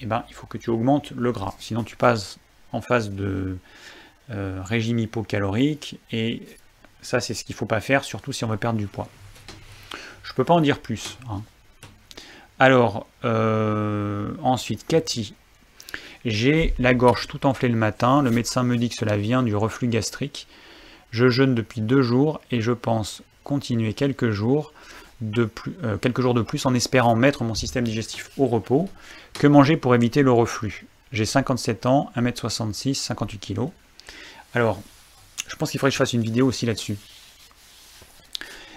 [0.00, 1.54] eh ben, il faut que tu augmentes le gras.
[1.58, 2.38] Sinon, tu passes
[2.72, 3.58] en phase de
[4.30, 6.42] euh, régime hypocalorique, et
[7.00, 9.08] ça, c'est ce qu'il ne faut pas faire, surtout si on veut perdre du poids.
[10.22, 11.18] Je ne peux pas en dire plus.
[11.30, 11.42] Hein.
[12.58, 15.34] Alors, euh, ensuite, Cathy
[16.24, 19.54] j'ai la gorge tout enflée le matin, le médecin me dit que cela vient du
[19.54, 20.46] reflux gastrique.
[21.10, 24.72] Je jeûne depuis deux jours et je pense continuer quelques jours
[25.20, 28.88] de plus, euh, quelques jours de plus en espérant mettre mon système digestif au repos.
[29.34, 33.68] Que manger pour éviter le reflux J'ai 57 ans, 1m66, 58 kg.
[34.54, 34.80] Alors,
[35.48, 36.96] je pense qu'il faudrait que je fasse une vidéo aussi là-dessus.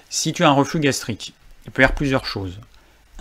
[0.09, 1.33] Si tu as un reflux gastrique,
[1.65, 2.59] il peut y avoir plusieurs choses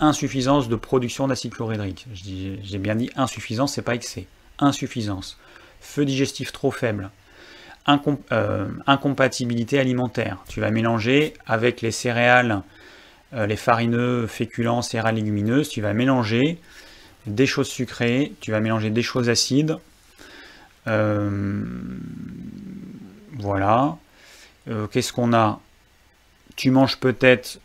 [0.01, 2.07] insuffisance de production d'acide chlorhydrique.
[2.13, 4.27] J'ai bien dit insuffisance, c'est pas excès.
[4.59, 5.37] insuffisance,
[5.79, 7.09] feu digestif trop faible,
[7.89, 10.37] euh, incompatibilité alimentaire.
[10.47, 12.61] Tu vas mélanger avec les céréales,
[13.33, 16.59] euh, les farineux, féculents, céréales légumineuses, tu vas mélanger
[17.25, 19.77] des choses sucrées, tu vas mélanger des choses acides.
[20.87, 21.61] Euh,
[23.33, 23.97] voilà.
[24.91, 25.59] Qu'est-ce qu'on a?
[26.55, 27.59] Tu manges peut-être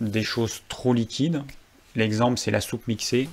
[0.00, 1.42] des choses trop liquides.
[1.96, 3.28] L'exemple, c'est la soupe mixée.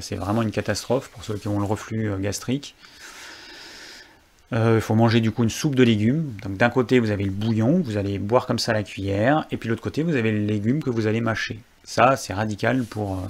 [0.00, 2.76] C'est vraiment une catastrophe pour ceux qui ont le reflux gastrique.
[4.52, 6.34] Euh, il faut manger du coup une soupe de légumes.
[6.42, 9.56] Donc d'un côté vous avez le bouillon, vous allez boire comme ça la cuillère, et
[9.56, 11.60] puis l'autre côté vous avez les légumes que vous allez mâcher.
[11.84, 13.28] Ça c'est radical pour euh,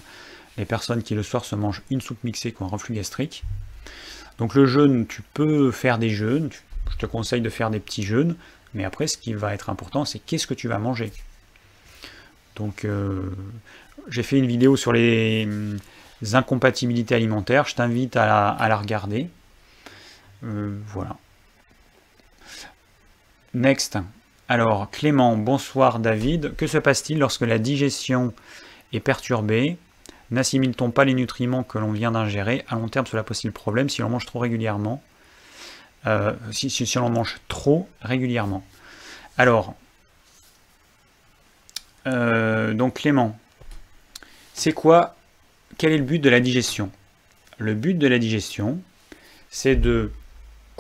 [0.57, 3.45] les personnes qui le soir se mangent une soupe mixée qui ont un reflux gastrique.
[4.39, 6.49] Donc le jeûne, tu peux faire des jeûnes,
[6.91, 8.37] je te conseille de faire des petits jeûnes,
[8.73, 11.13] mais après ce qui va être important c'est qu'est-ce que tu vas manger.
[12.57, 13.31] Donc euh,
[14.09, 15.77] j'ai fait une vidéo sur les, hum,
[16.33, 19.29] incompatibilités alimentaires, je t'invite à la regarder.
[20.45, 21.17] Euh, voilà.
[23.55, 23.99] Next.
[24.49, 26.57] Alors, Clément, bonsoir David.
[26.57, 28.33] Que se passe-t-il lorsque la digestion
[28.93, 29.77] est perturbée?
[30.31, 32.65] N'assimile-t-on pas les nutriments que l'on vient d'ingérer?
[32.69, 35.03] À long terme, cela pose-t-il problème si l'on mange trop régulièrement?
[36.07, 38.65] Euh, si, l'on mange trop régulièrement.
[39.37, 39.75] Alors,
[42.07, 43.39] euh, donc Clément,
[44.55, 45.17] c'est quoi
[45.79, 46.91] Quel est le but de la digestion?
[47.59, 48.81] Le but de la digestion,
[49.51, 50.13] c'est de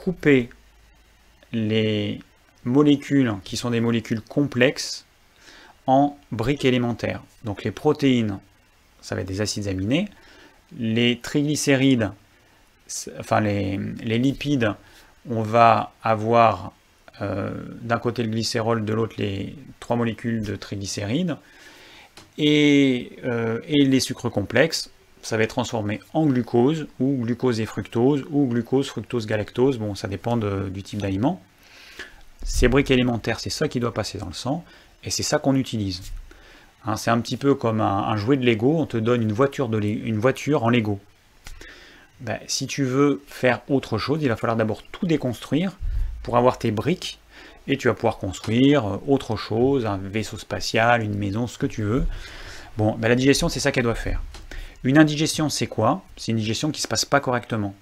[0.00, 0.48] couper
[1.52, 2.20] les
[2.64, 5.04] molécules qui sont des molécules complexes
[5.86, 7.22] en briques élémentaires.
[7.44, 8.38] Donc les protéines,
[9.02, 10.08] ça va être des acides aminés.
[10.78, 12.12] Les triglycérides,
[13.18, 13.76] enfin les,
[14.18, 14.72] lipides,
[15.28, 16.72] on va avoir
[17.20, 17.50] euh,
[17.82, 21.36] d'un côté le glycérol, de l'autre les trois molécules de triglycérides.
[22.38, 24.90] Et, euh, et les sucres complexes,
[25.22, 29.94] ça va être transformé en glucose, ou glucose et fructose, ou glucose, fructose, galactose, bon,
[29.94, 31.42] ça dépend du type d'aliment.
[32.42, 34.64] Ces briques élémentaires, c'est ça qui doit passer dans le sang,
[35.04, 36.02] et c'est ça qu'on utilise.
[36.86, 40.64] Hein, c'est un petit peu comme un, jouet de Lego, on te donne une voiture,
[40.64, 40.98] en Lego.
[42.20, 45.72] Ben, si tu veux faire autre chose, il va falloir d'abord tout déconstruire
[46.22, 47.18] pour avoir tes briques,
[47.66, 51.66] et tu vas pouvoir construire euh, autre chose, un vaisseau spatial, une maison, ce que
[51.66, 52.06] tu veux.
[52.76, 54.20] Bon, ben, la digestion, c'est ça qu'elle doit faire.
[54.82, 56.02] Une indigestion, c'est quoi?
[56.16, 57.74] C'est une digestion qui ne se passe pas correctement.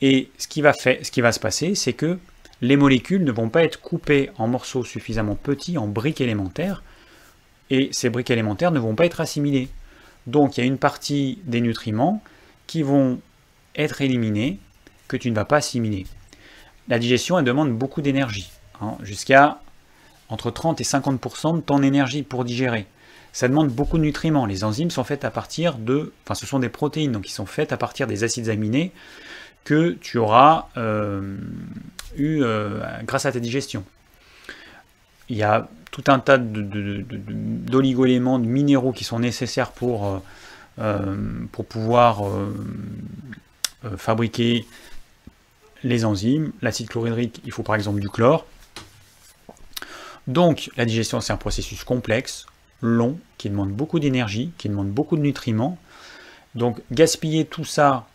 [0.00, 2.18] Et ce qui va, se passer, c'est que
[2.62, 6.82] les molécules ne vont pas être coupées en morceaux suffisamment petits, en briques élémentaires,
[7.70, 9.68] et ces briques élémentaires ne vont pas être assimilées.
[10.26, 12.22] Donc il y a une partie des nutriments
[12.66, 13.20] qui vont
[13.74, 14.58] être éliminés
[15.08, 16.06] que tu ne vas pas assimiler.
[16.88, 19.60] La digestion, elle demande beaucoup d'énergie, hein, jusqu'à
[20.28, 22.86] entre 30 et 50% de ton énergie pour digérer
[23.36, 24.46] ça demande beaucoup de nutriments.
[24.46, 27.44] Les enzymes sont faites à partir de, enfin ce sont des protéines, donc ils sont
[27.44, 28.92] faites à partir des acides aminés
[29.64, 31.36] que tu auras euh,
[32.16, 33.84] eu euh, grâce à ta digestion.
[35.28, 40.22] Il y a tout un tas d'oligo-éléments, de, minéraux qui sont nécessaires pour,
[40.78, 41.16] euh,
[41.52, 42.22] pour pouvoir
[43.98, 44.64] fabriquer
[45.84, 46.52] les enzymes.
[46.62, 48.46] L'acide chlorhydrique, il faut par exemple du chlore.
[50.26, 52.46] Donc la digestion, c'est un processus complexe
[52.80, 55.78] long, qui demande beaucoup d'énergie, qui demande beaucoup de nutriments.
[56.54, 58.06] Donc gaspiller tout ça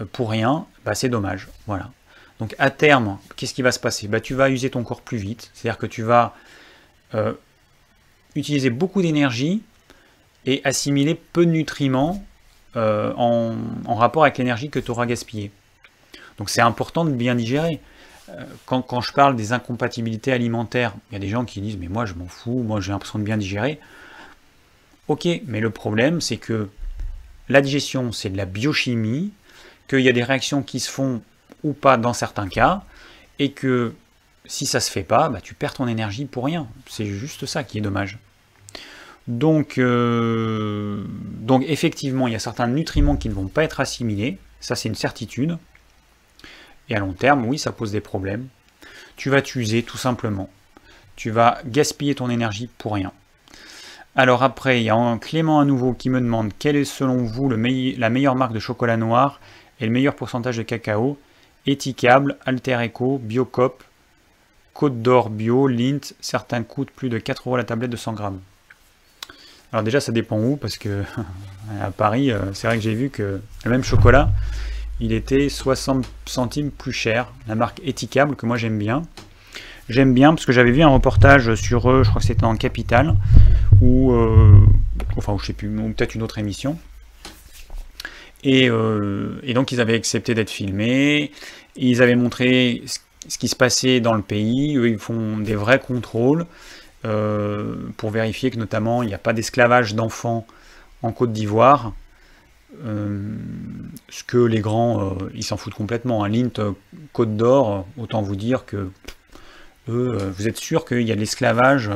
[0.00, 1.48] euh, pour rien, bah, c'est dommage.
[1.66, 1.90] Voilà.
[2.38, 4.08] Donc à terme, qu'est-ce qui va se passer?
[4.08, 6.34] Bah, Tu vas user ton corps plus vite, c'est-à-dire que tu vas
[7.14, 7.32] euh,
[8.34, 9.62] utiliser beaucoup d'énergie
[10.44, 12.24] et assimiler peu de nutriments
[12.76, 13.56] euh, en,
[13.86, 15.50] en, rapport avec l'énergie que tu auras gaspillée.
[16.38, 17.80] Donc c'est important de bien digérer.
[18.64, 22.06] Quand, je parle des incompatibilités alimentaires, il y a des gens qui disent mais moi
[22.06, 23.78] je m'en fous, moi j'ai l'impression de bien digérer.
[25.08, 26.68] Ok, mais le problème, c'est que
[27.48, 29.32] la digestion, c'est de la biochimie,
[29.88, 31.22] qu'il y a des réactions qui se font
[31.62, 32.82] ou pas dans certains cas,
[33.38, 33.94] et que
[34.46, 36.68] si ça se fait pas, bah, tu perds ton énergie pour rien.
[36.88, 38.18] C'est juste ça qui est dommage.
[39.28, 41.04] Donc, euh,
[41.40, 44.88] donc effectivement, il y a certains nutriments qui ne vont pas être assimilés, ça c'est
[44.88, 45.58] une certitude.
[46.88, 48.46] Et à long terme, oui, ça pose des problèmes.
[49.16, 50.50] Tu vas t'user tout simplement.
[51.16, 53.12] Tu vas gaspiller ton énergie pour rien.
[54.14, 57.18] Alors après, il y a un Clément à nouveau qui me demande quelle est selon
[57.18, 59.40] vous la meilleure marque de chocolat noir
[59.80, 61.18] et le meilleur pourcentage de cacao?
[61.66, 63.82] Etikable, Alter Eco, Biocop,
[64.72, 68.40] Côte d'Or Bio, Lint, certains coûtent plus de 4 euros la tablette de 100 grammes.
[69.72, 71.02] Alors déjà ça dépend où, parce que
[71.82, 74.30] à Paris, euh, c'est vrai que j'ai vu que le même chocolat,
[75.00, 79.02] il était 60 centimes plus cher, la marque Etikable que moi j'aime bien.
[79.88, 82.56] J'aime bien parce que j'avais vu un reportage sur eux, je crois que c'était en
[82.56, 83.14] Capital,
[83.80, 84.58] ou euh,
[85.16, 86.78] enfin je sais plus, ou peut-être une autre émission.
[88.42, 88.68] Et,
[89.54, 91.32] donc ils avaient accepté d'être filmés,
[91.76, 92.82] ils avaient montré
[93.28, 96.46] ce qui se passait dans le pays, eux ils font des vrais contrôles
[97.02, 100.46] pour vérifier que notamment il n'y a pas d'esclavage d'enfants
[101.02, 101.92] en Côte d'Ivoire,
[102.84, 106.24] ce que les grands, ils s'en foutent complètement.
[106.24, 106.74] Un Lint
[107.12, 108.90] Côte d'Or, autant vous dire que
[109.88, 111.90] eux, vous êtes sûr qu'il y a l'esclavage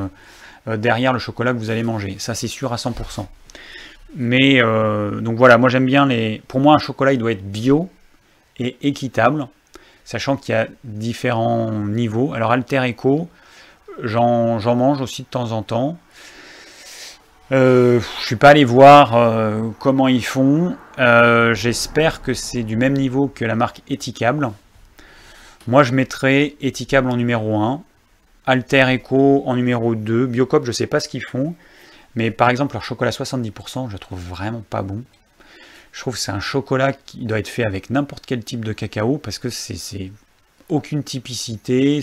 [0.66, 2.16] derrière le chocolat que vous allez manger.
[2.18, 3.26] Ça, c'est sûr à 100%.
[4.14, 6.42] Mais euh, donc voilà, moi j'aime bien les.
[6.48, 7.88] Pour moi, un chocolat il doit être bio
[8.58, 9.46] et équitable,
[10.04, 12.32] sachant qu'il y a différents niveaux.
[12.34, 13.28] Alors Alter Eco,
[14.02, 15.98] j'en mange aussi de temps en temps.
[17.52, 20.76] Euh, je suis pas allé voir euh, comment ils font.
[20.98, 24.50] Euh, j'espère que c'est du même niveau que la marque Etikable.
[25.66, 27.82] Moi, je mettrais Etikable en numéro 1,
[28.46, 31.54] Alter Eco en numéro 2, Biocop, je sais pas ce qu'ils font.
[32.14, 35.02] Mais par exemple, leur chocolat 70%, je trouve vraiment pas bon.
[35.92, 38.72] Je trouve que c'est un chocolat qui doit être fait avec n'importe quel type de
[38.72, 40.12] cacao parce que c'est
[40.68, 42.00] aucune typicité.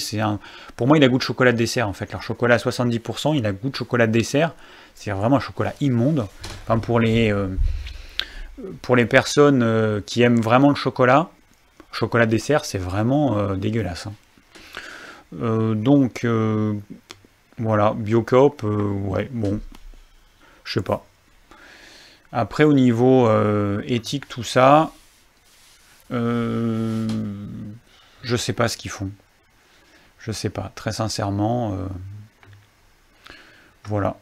[0.76, 2.12] Pour moi, il a goût de chocolat de dessert en fait.
[2.12, 4.54] Leur chocolat à 70%, il a goût de chocolat de dessert.
[4.98, 6.28] C'est vraiment un chocolat immonde.
[6.64, 7.56] Enfin, pour les euh,
[9.06, 11.30] personnes euh, qui aiment vraiment le chocolat,
[11.92, 14.08] chocolat de dessert, c'est vraiment euh, dégueulasse.
[14.08, 14.14] Hein.
[15.76, 16.26] donc
[17.60, 19.60] voilà, Biocop, ouais, bon,
[20.64, 21.06] je sais pas.
[22.32, 23.30] Après, au niveau
[23.84, 24.92] éthique, tout ça,
[26.10, 27.06] je
[28.36, 29.12] sais pas ce qu'ils font.
[30.20, 31.78] Je sais pas, très sincèrement.
[33.86, 34.18] Voilà.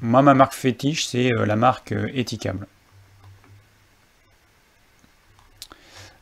[0.00, 2.66] Moi, ma marque fétiche, c'est la marque Éthicable.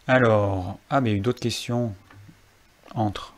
[0.08, 1.94] Alors, ah, mais il y a eu d'autres questions
[2.94, 3.34] entre.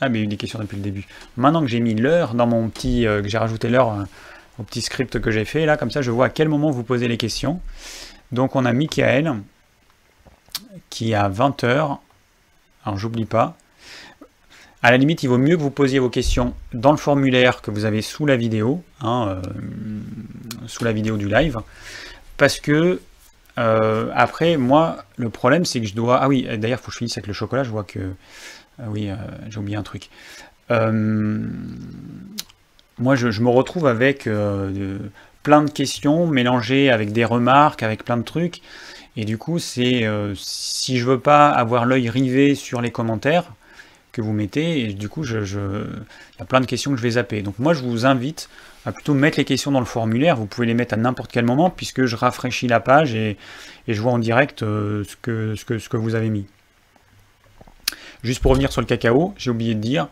[0.00, 1.06] Ah, mais il y a eu des questions depuis le début.
[1.36, 3.02] Maintenant que j'ai mis l'heure dans mon petit.
[3.04, 4.06] que j'ai rajouté l'heure
[4.62, 5.66] petit script que j'ai fait.
[5.66, 7.60] Là, comme ça, je vois à quel moment vous posez les questions.
[8.32, 9.36] Donc, on a Michael
[10.88, 12.00] qui a 20 heures.
[12.84, 13.56] Alors, j'oublie pas.
[14.82, 17.70] À la limite, il vaut mieux que vous posiez vos questions dans le formulaire que
[17.70, 19.42] vous avez sous la vidéo, hein, euh,
[20.66, 21.58] sous la vidéo du live,
[22.38, 23.00] parce que
[23.58, 26.18] euh, après, moi, le problème, c'est que je dois.
[26.22, 27.62] Ah oui, d'ailleurs, il faut que je finisse avec le chocolat.
[27.62, 28.14] Je vois que.
[28.78, 29.16] Ah oui, euh,
[29.50, 30.08] j'ai oublié un truc
[32.98, 34.28] moi, je, me retrouve avec
[35.42, 38.60] plein de questions mélangées avec des remarques, avec plein de trucs.
[39.16, 43.52] Et du coup, c'est si je veux pas avoir l'œil rivé sur les commentaires
[44.12, 47.02] que vous mettez, et du coup, je, il y a plein de questions que je
[47.02, 47.42] vais zapper.
[47.42, 48.48] Donc moi, je vous invite
[48.86, 50.36] à plutôt mettre les questions dans le formulaire.
[50.36, 53.36] Vous pouvez les mettre à n'importe quel moment, puisque je rafraîchis la page et,
[53.88, 56.46] je vois en direct euh, ce, que, vous avez mis.
[58.22, 60.08] Juste pour revenir sur le cacao, j'ai oublié de dire,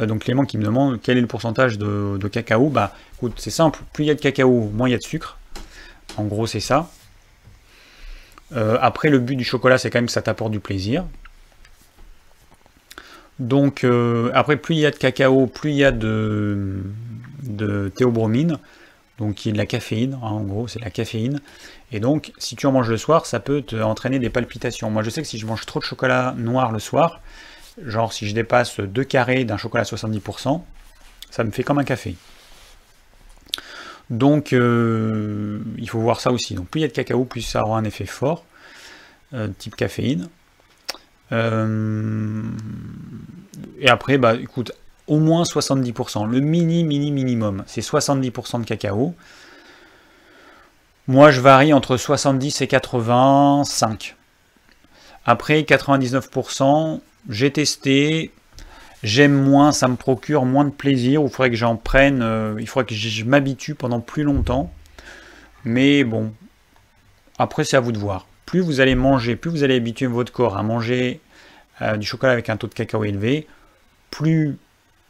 [0.00, 2.68] euh, donc Clément qui me demande quel est le pourcentage de, cacao.
[2.68, 5.02] Bah écoute, c'est simple, plus il y a de cacao, moins il y a de
[5.02, 5.38] sucre.
[6.16, 6.90] En gros, c'est ça.
[8.54, 11.04] Euh, après, le but du chocolat, c'est quand même que ça t'apporte du plaisir.
[13.42, 16.82] Donc, euh, après, plus il y a de cacao, plus il y a de,
[17.96, 18.58] théobromine,
[19.18, 21.40] donc qui est de la caféine, hein, en gros, c'est la caféine.
[21.90, 24.90] Et donc, si tu en manges le soir, ça peut te entraîner des palpitations.
[24.90, 27.20] Moi, je sais que si je mange trop de chocolat noir le soir,
[27.84, 30.62] Genre si je dépasse 2 carrés d'un chocolat à 70%,
[31.30, 32.16] ça me fait comme un café.
[34.10, 36.54] Donc euh, il faut voir ça aussi.
[36.54, 38.44] Donc plus il y a de cacao, plus ça aura un effet fort,
[39.32, 40.28] euh, type caféine.
[41.32, 42.42] Euh,
[43.78, 44.72] et après, bah écoute,
[45.06, 46.28] au moins 70%.
[46.28, 49.14] Le mini, mini, minimum, c'est 70% de cacao.
[51.08, 54.16] Moi, je varie entre 70 et 85.
[55.24, 58.32] Après, 99%, j'ai testé,
[59.02, 62.68] j'aime moins, ça me procure moins de plaisir, il faudrait que j'en prenne, euh, il
[62.68, 64.72] faudrait que je m'habitue pendant plus longtemps.
[65.64, 66.32] Mais bon,
[67.38, 68.26] après c'est à vous de voir.
[68.46, 71.20] Plus vous allez manger, plus vous allez habituer votre corps à manger
[71.82, 73.46] euh, du chocolat avec un taux de cacao élevé,
[74.10, 74.56] plus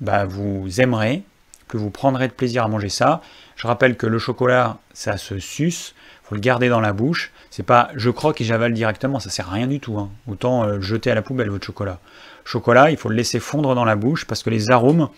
[0.00, 1.22] bah, vous aimerez,
[1.68, 3.22] plus vous prendrez de plaisir à manger ça.
[3.56, 5.94] Je rappelle que le chocolat, ça se suce,
[6.24, 7.30] faut le garder dans la bouche.
[7.50, 9.98] C'est pas je croque et j'avale directement, ça sert à rien du tout.
[9.98, 10.10] Hein.
[10.26, 12.00] Autant euh, jeter à la poubelle votre chocolat.
[12.44, 15.08] Chocolat, il faut le laisser fondre dans la bouche parce que les arômes,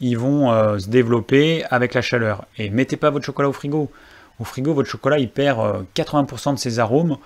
[0.00, 2.46] ils vont euh, se développer avec la chaleur.
[2.56, 3.90] Et mettez pas votre chocolat au frigo.
[4.38, 7.18] Au frigo, votre chocolat, il perd 80% euh, de ses arômes.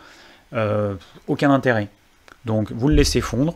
[1.28, 1.88] aucun intérêt.
[2.44, 3.54] Donc vous le laissez fondre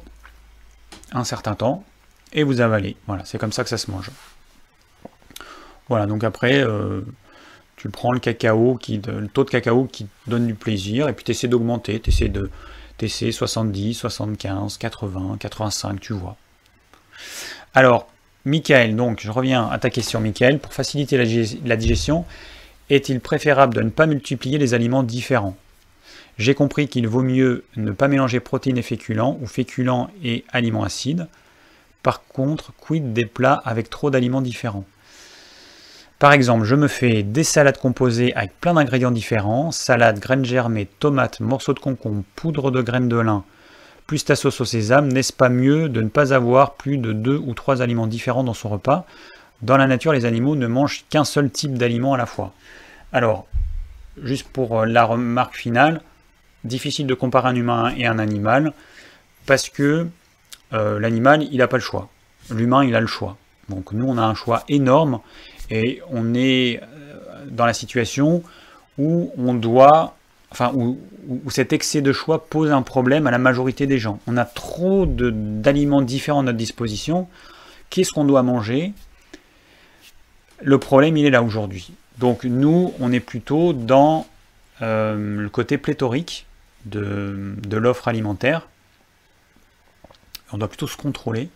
[1.12, 1.84] un certain temps
[2.32, 2.96] et vous avalez.
[3.06, 4.10] Voilà, c'est comme ça que ça se mange.
[5.88, 6.64] Voilà, donc après,
[7.76, 11.24] tu prends le cacao, qui, le taux de cacao qui donne du plaisir, et puis
[11.24, 12.50] tu essaies d'augmenter, tu essaies de
[13.04, 16.36] essaies 70, 75, 80, 85, tu vois.
[17.74, 18.08] Alors,
[18.44, 20.58] Michael, donc je reviens à ta question, Michael.
[20.58, 21.18] Pour faciliter
[21.64, 22.24] la, digestion,
[22.88, 25.56] est-il préférable de ne pas multiplier les aliments différents?
[26.38, 30.84] J'ai compris qu'il vaut mieux ne pas mélanger protéines et féculents ou féculents et aliments
[30.84, 31.28] acides.
[32.02, 34.84] Par contre, quid des plats avec trop d'aliments différents?
[36.18, 40.88] Par exemple, je me fais des salades composées avec plein d'ingrédients différents, salade, graines germées,
[40.98, 43.44] tomates, morceaux de concombre, poudre de graines de lin,
[44.06, 47.36] plus ta sauce au sésame, n'est-ce pas mieux de ne pas avoir plus de deux
[47.36, 49.04] ou trois aliments différents dans son repas?
[49.62, 52.52] Dans la nature, les animaux ne mangent qu'un seul type d'aliment à la fois.
[53.12, 53.46] Alors,
[54.22, 56.02] juste pour euh, la remarque finale,
[56.64, 58.72] difficile de comparer un humain et un animal,
[59.46, 60.06] parce que
[60.72, 62.08] euh, l'animal, il n'a pas le choix.
[62.50, 63.36] L'humain, il a le choix.
[63.68, 65.20] Donc nous, on a un choix énorme,
[65.70, 68.42] et on est euh, dans la situation
[68.98, 70.16] où on doit,
[70.50, 70.98] enfin, où,
[71.50, 74.20] cet excès de choix pose un problème à la majorité des gens.
[74.26, 77.28] On a trop d'aliments différents à notre disposition.
[77.90, 78.92] Qu'est-ce qu'on doit manger?
[80.62, 81.92] Le problème, il est là aujourd'hui.
[82.18, 84.26] Donc nous, on est plutôt dans
[84.82, 86.45] euh, le côté pléthorique
[86.86, 88.68] de, l'offre alimentaire.
[90.52, 91.50] On doit plutôt se contrôler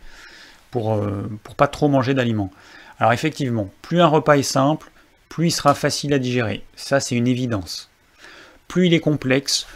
[0.71, 1.23] pour ne euh,
[1.57, 2.51] pas trop manger d'aliments.
[2.99, 4.91] Alors effectivement, plus un repas est simple,
[5.29, 6.65] plus il sera facile à digérer.
[6.77, 7.91] Ça, c'est une évidence.
[8.69, 9.67] Plus il est complexe,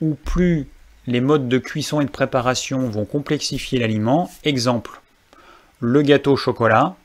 [0.00, 0.68] ou plus
[1.06, 4.30] les modes de cuisson et de préparation vont complexifier l'aliment.
[4.44, 5.00] Exemple,
[5.80, 6.96] le gâteau au chocolat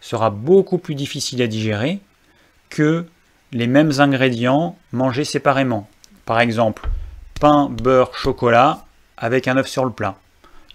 [0.00, 2.00] sera beaucoup plus difficile à digérer
[2.70, 3.06] que
[3.52, 5.88] les mêmes ingrédients mangés séparément.
[6.24, 6.88] Par exemple,
[7.42, 8.84] pain, beurre, chocolat
[9.16, 10.14] avec un œuf sur le plat.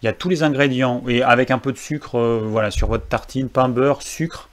[0.01, 2.89] Il y a tous les ingrédients et avec un peu de sucre euh, voilà, sur
[2.89, 4.49] votre tartine, pain, beurre, sucre,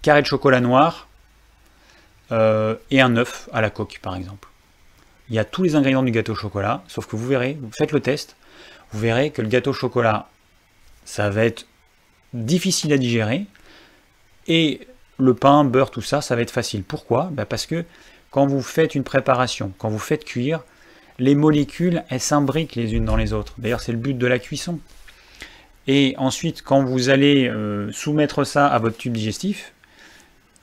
[0.00, 1.06] carré de chocolat noir
[2.32, 4.48] euh, et un œuf à la coque par exemple.
[5.28, 7.72] Il y a tous les ingrédients du gâteau au chocolat, sauf que vous verrez, vous
[7.76, 8.34] faites le test,
[8.92, 10.30] vous verrez que le gâteau au chocolat,
[11.04, 11.66] ça va être
[12.32, 13.44] difficile à digérer
[14.46, 14.88] et
[15.18, 16.84] le pain, beurre, tout ça, ça va être facile.
[16.84, 17.28] Pourquoi?
[17.32, 17.84] Ben, Parce que
[18.30, 20.62] quand vous faites une préparation, quand vous faites cuire,
[21.18, 23.54] les molécules, elles s'imbriquent les unes dans les autres.
[23.58, 24.78] D'ailleurs, c'est le but de la cuisson.
[25.86, 29.72] Et ensuite, quand vous allez euh, soumettre ça à votre tube digestif,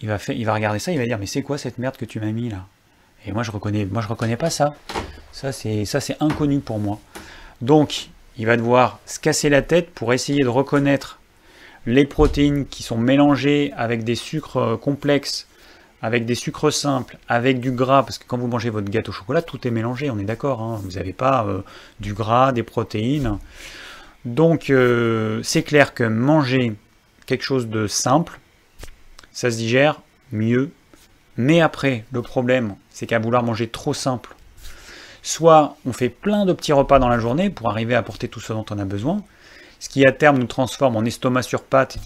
[0.01, 2.31] il va, regarder ça, il va dire mais c'est quoi cette merde que tu m'as
[2.31, 2.67] mis là?
[3.25, 4.75] Et moi je reconnais, moi je reconnais pas ça.
[5.31, 6.99] Ça c'est ça c'est inconnu pour moi.
[7.61, 11.19] Donc il va devoir se casser la tête pour essayer de reconnaître
[11.87, 15.47] les protéines qui sont mélangées avec des sucres euh, complexes,
[16.05, 19.11] avec des sucres simples, avec du gras, parce que quand vous mangez votre gâteau au
[19.11, 20.79] chocolat, tout est mélangé, on est d'accord, hein.
[20.83, 21.63] vous n'avez pas euh,
[21.99, 23.39] du gras, des protéines.
[24.23, 26.75] Donc euh, c'est clair que manger
[27.25, 28.39] quelque chose de simple,
[29.31, 29.99] ça se digère
[30.31, 30.69] mieux.
[31.37, 34.35] Mais après, le problème, c'est qu'à vouloir manger trop simple,
[35.23, 38.39] soit on fait plein de petits repas dans la journée pour arriver à apporter tout
[38.39, 39.23] ce dont on a besoin,
[39.79, 41.97] ce qui à terme nous transforme en estomac sur pâte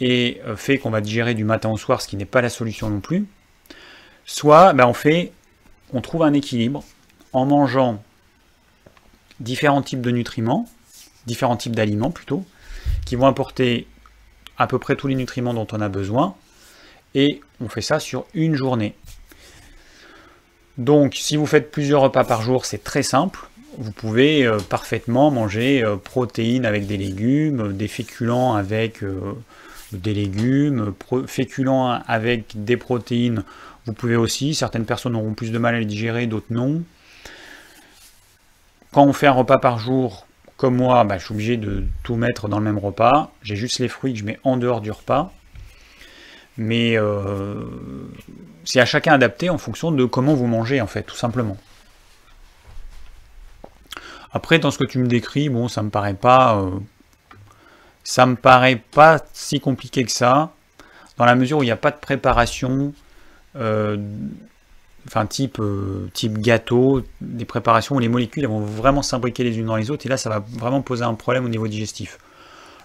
[0.00, 2.48] et euh, fait qu'on va digérer du matin au soir, ce qui n'est pas la
[2.48, 3.26] solution non plus.
[4.24, 5.32] Soit ben, on fait,
[5.92, 6.84] on trouve un équilibre
[7.32, 8.02] en mangeant
[9.40, 10.68] différents types de nutriments,
[11.26, 12.44] différents types d'aliments plutôt,
[13.06, 13.86] qui vont apporter
[14.58, 16.34] à peu près tous les nutriments dont on a besoin,
[17.14, 18.94] et on fait ça sur une journée.
[20.78, 25.30] Donc si vous faites plusieurs repas par jour, c'est très simple vous pouvez euh, parfaitement
[25.30, 29.02] manger euh, protéines avec des légumes, des féculents avec
[29.92, 30.92] des légumes,
[31.26, 33.44] féculents avec des protéines,
[33.86, 34.54] vous pouvez aussi.
[34.54, 36.82] Certaines personnes auront plus de mal à les digérer, d'autres non.
[38.92, 40.26] Quand on fait un repas par jour,
[40.56, 43.32] comme moi, bah, je suis obligé de tout mettre dans le même repas.
[43.42, 45.32] J'ai juste les fruits que je mets en dehors du repas.
[46.56, 46.96] Mais
[48.64, 51.56] c'est à chacun adapté en fonction de comment vous mangez, en fait, tout simplement.
[54.32, 56.70] Après, dans ce que tu me décris, bon, ça me paraît pas, euh,
[58.04, 60.52] ça me paraît pas si compliqué que ça,
[61.16, 62.92] dans la mesure où il n'y a pas de préparation,
[63.56, 63.96] euh,
[65.06, 69.66] enfin type, euh, type gâteau, des préparations où les molécules vont vraiment s'imbriquer les unes
[69.66, 72.18] dans les autres, et là, ça va vraiment poser un problème au niveau digestif.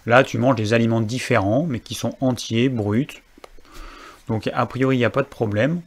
[0.05, 3.07] Là, tu manges des aliments différents, mais qui sont entiers, bruts.
[4.27, 5.81] Donc, a priori, il n'y a pas de problème.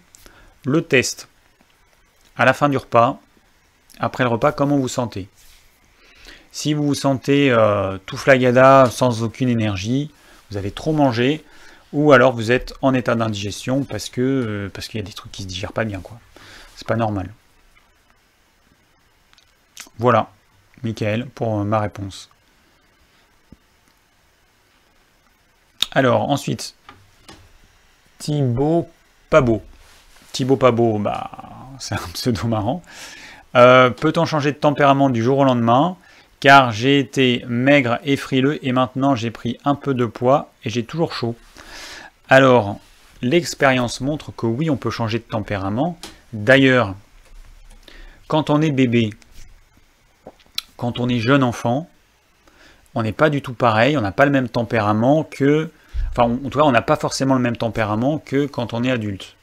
[0.65, 1.29] Le test.
[2.37, 3.21] À la fin du repas,
[4.01, 5.29] après le repas, comment vous sentez?
[6.53, 10.11] Si vous vous sentez euh, tout flagada, sans aucune énergie,
[10.51, 11.45] vous avez trop mangé,
[11.93, 15.13] ou alors vous êtes en état d'indigestion parce que euh, parce qu'il y a des
[15.13, 16.19] trucs qui se digèrent pas bien, quoi.
[16.77, 17.33] C'est pas normal.
[19.99, 20.31] Voilà,
[20.83, 22.31] Michael, pour euh, ma réponse.
[25.93, 26.75] Alors, ensuite,
[28.19, 28.89] Thibaut
[29.31, 29.63] Pabot.
[30.33, 31.31] Thibaut Pabot, bah,
[31.79, 32.83] c'est un pseudo marrant.
[33.53, 35.97] Peut-on changer de tempérament du jour au lendemain?
[36.41, 40.71] Car j'ai été maigre et frileux et maintenant j'ai pris un peu de poids et
[40.71, 41.35] j'ai toujours chaud.
[42.29, 42.79] Alors,
[43.23, 45.99] l'expérience montre que oui, on peut changer de tempérament.
[46.33, 46.95] D'ailleurs,
[48.29, 49.11] quand on est bébé,
[50.77, 51.89] quand on est jeune enfant,
[52.95, 55.71] on n'est pas du tout pareil, on n'a pas le même tempérament que...
[56.11, 58.91] Enfin, en tout cas, on n'a pas forcément le même tempérament que quand on est
[58.91, 59.37] adulte.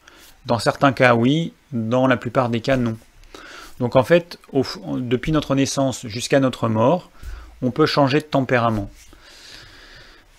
[0.46, 2.98] Dans certains cas, oui, dans la plupart des cas, non.
[3.80, 7.12] Donc en fait, depuis notre naissance jusqu'à notre mort,
[7.62, 8.90] on peut changer de tempérament.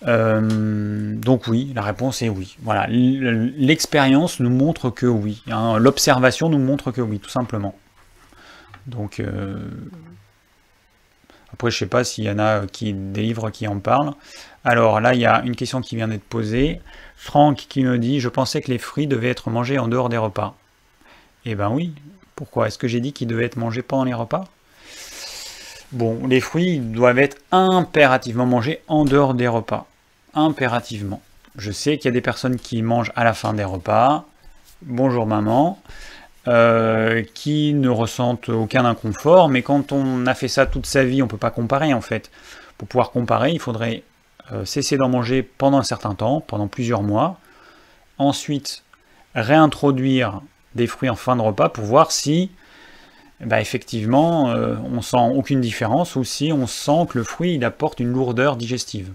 [0.05, 2.57] Euh, donc oui, la réponse est oui.
[2.61, 5.43] Voilà, l'expérience nous montre que oui.
[5.49, 5.77] Hein.
[5.79, 7.75] L'observation nous montre que oui, tout simplement.
[8.85, 9.57] Donc euh,
[11.53, 14.13] après, je sais pas s'il y en a qui des livres qui en parlent.
[14.63, 16.81] Alors là, il y a une question qui vient d'être posée.
[17.15, 20.17] Franck qui me dit Je pensais que les fruits devaient être mangés en dehors des
[20.17, 20.55] repas.
[21.45, 21.93] Eh ben oui.
[22.37, 24.45] Pourquoi Est-ce que j'ai dit qu'ils devaient être mangés pendant les repas
[25.91, 29.87] Bon, les fruits doivent être impérativement mangés en dehors des repas.
[30.35, 31.19] Impérativement.
[31.57, 34.25] Je sais qu'il y a des personnes qui mangent à la fin des repas.
[34.83, 35.81] Bonjour maman.
[36.47, 41.23] Euh, qui ne ressentent aucun inconfort, mais quand on a fait ça toute sa vie,
[41.23, 42.29] on ne peut pas comparer en fait.
[42.77, 44.03] Pour pouvoir comparer, il faudrait
[44.51, 47.39] euh, cesser d'en manger pendant un certain temps, pendant plusieurs mois,
[48.19, 48.83] ensuite
[49.33, 50.41] réintroduire
[50.77, 52.49] des fruits en fin de repas pour voir si
[53.41, 57.65] bah, effectivement euh, on sent aucune différence ou si on sent que le fruit il
[57.65, 59.11] apporte une lourdeur digestive.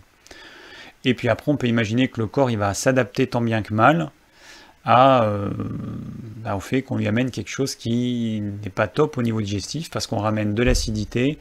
[1.04, 3.72] Et puis après on peut imaginer que le corps il va s'adapter tant bien que
[3.72, 4.10] mal
[4.84, 5.50] à, euh,
[6.38, 9.90] bah, au fait qu'on lui amène quelque chose qui n'est pas top au niveau digestif
[9.90, 11.38] parce qu'on ramène de l'acidité,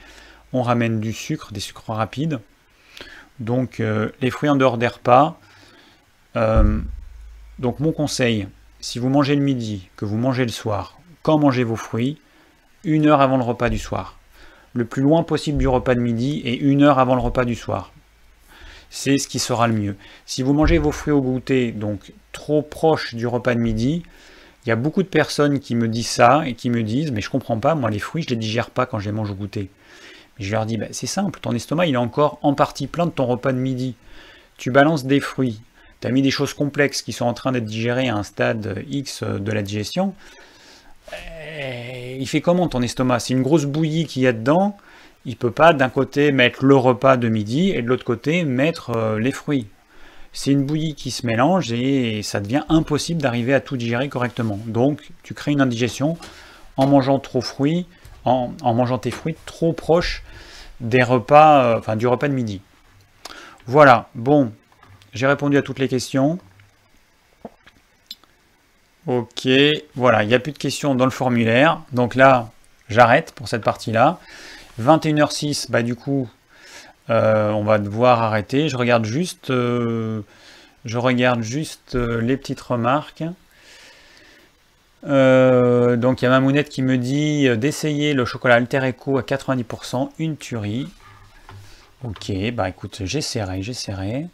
[0.54, 2.40] on ramène du sucre, des sucres rapides.
[3.40, 5.40] Donc euh, les fruits en dehors des repas.
[7.62, 8.48] Donc mon conseil,
[8.82, 12.20] si vous mangez le midi, que vous mangez le soir, quand mangez vos fruits,
[12.84, 14.18] une heure avant le repas du soir.
[14.74, 17.56] Le plus loin possible du repas de midi et une heure avant le repas du
[17.56, 17.92] soir
[18.92, 19.96] c'est ce qui sera le mieux.
[20.26, 24.04] Si vous mangez vos fruits au goûter, donc trop proche du repas de midi,
[24.64, 27.22] il y a beaucoup de personnes qui me disent ça et qui me disent Mais
[27.22, 29.34] je comprends pas, moi les fruits, je les digère pas quand je les mange au
[29.34, 29.70] goûter.
[30.38, 33.06] Mais je leur dis bah, C'est simple, ton estomac il est encore en partie plein
[33.06, 33.96] de ton repas de midi.
[34.58, 35.62] Tu balances des fruits,
[36.02, 38.84] tu as mis des choses complexes qui sont en train d'être digérées à un stade
[38.90, 40.14] X de la digestion.
[41.14, 43.20] Eh, il fait comment ton estomac?
[43.20, 44.76] C'est une grosse bouillie qu'il y a dedans
[45.26, 48.92] il peut pas d'un côté mettre le repas de midi et de l'autre côté mettre
[48.92, 49.68] euh, les fruits.
[50.34, 54.60] C'est une bouillie qui se mélange et ça devient impossible d'arriver à tout digérer correctement.
[54.66, 56.18] Donc tu crées une indigestion
[56.78, 57.86] en mangeant trop fruits,
[58.24, 60.24] en, mangeant tes fruits trop proches
[60.80, 62.62] des repas, euh, enfin du repas de midi.
[63.68, 64.52] Voilà, bon,
[65.14, 66.40] j'ai répondu à toutes les questions.
[69.08, 69.48] Ok,
[69.96, 71.82] voilà, il n'y a plus de questions dans le formulaire.
[71.92, 72.52] Donc là,
[72.90, 74.20] j'arrête pour cette partie-là.
[74.80, 76.30] 21h06, bah du coup,
[77.10, 78.70] euh, on va devoir arrêter.
[78.70, 80.22] Je regarde juste, euh,
[80.86, 83.24] je regarde juste euh, les petites remarques.
[85.04, 90.12] donc il y a Mamounette qui me dit d'essayer le chocolat Alter Eco à 90%,
[90.20, 90.88] une tuerie.
[92.04, 94.28] Ok, bah écoute, j'essaierai, j'essaierai.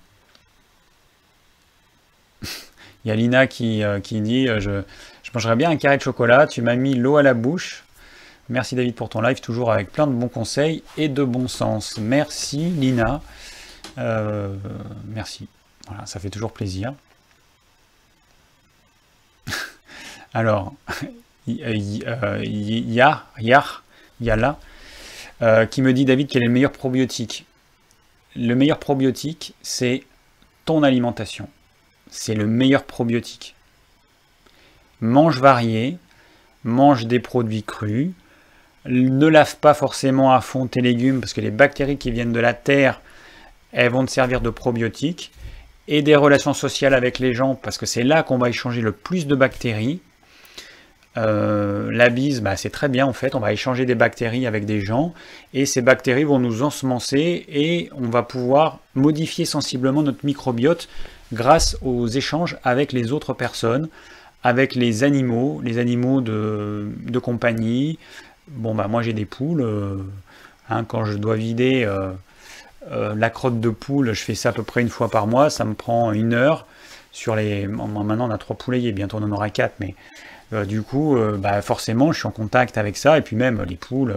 [3.06, 4.82] il y a Lina qui, qui dit je,
[5.24, 7.84] je mangerais bien un carré de chocolat, tu m'as mis l'eau à la bouche.
[8.50, 11.98] Merci David pour ton live, toujours avec plein de bons conseils et de bon sens.
[11.98, 13.22] Merci Lina.
[13.98, 14.56] Euh,
[15.06, 15.48] merci.
[16.06, 16.94] Ça fait toujours plaisir.
[20.34, 20.74] Alors,
[21.46, 23.48] il y a, il
[24.22, 24.60] y a, là,
[25.42, 27.46] euh, qui me dit David quel est le meilleur probiotique?
[28.36, 30.04] Le meilleur probiotique, c'est
[30.66, 31.50] ton alimentation.
[32.10, 33.56] C'est le meilleur probiotique.
[35.02, 35.98] Mange varié,
[36.64, 38.12] mange des produits crus,
[38.86, 42.40] ne lave pas forcément à fond tes légumes parce que les bactéries qui viennent de
[42.40, 43.02] la terre,
[43.72, 45.32] elles vont te servir de probiotiques.
[45.90, 48.92] Et des relations sociales avec les gens parce que c'est là qu'on va échanger le
[48.92, 50.02] plus de bactéries.
[51.16, 54.66] Euh, la bise, bah, c'est très bien en fait, on va échanger des bactéries avec
[54.66, 55.14] des gens
[55.54, 60.90] et ces bactéries vont nous ensemencer et on va pouvoir modifier sensiblement notre microbiote
[61.34, 63.90] grâce aux échanges avec les autres personnes,
[64.44, 68.00] avec les animaux, les animaux de, compagnie,
[68.50, 69.62] Bon, bah, moi j'ai des poules.
[69.62, 69.98] Euh,
[70.70, 72.12] hein, quand je dois vider euh,
[72.90, 75.50] euh, la crotte de poule, je fais ça à peu près une fois par mois.
[75.50, 76.66] Ça me prend une heure.
[77.12, 77.68] Sur les...
[77.68, 79.96] Maintenant, on a trois poulaillers, bientôt on en aura quatre, mais
[80.66, 83.18] du coup, bah, forcément, je suis en contact avec ça.
[83.18, 84.16] Et puis même les poules,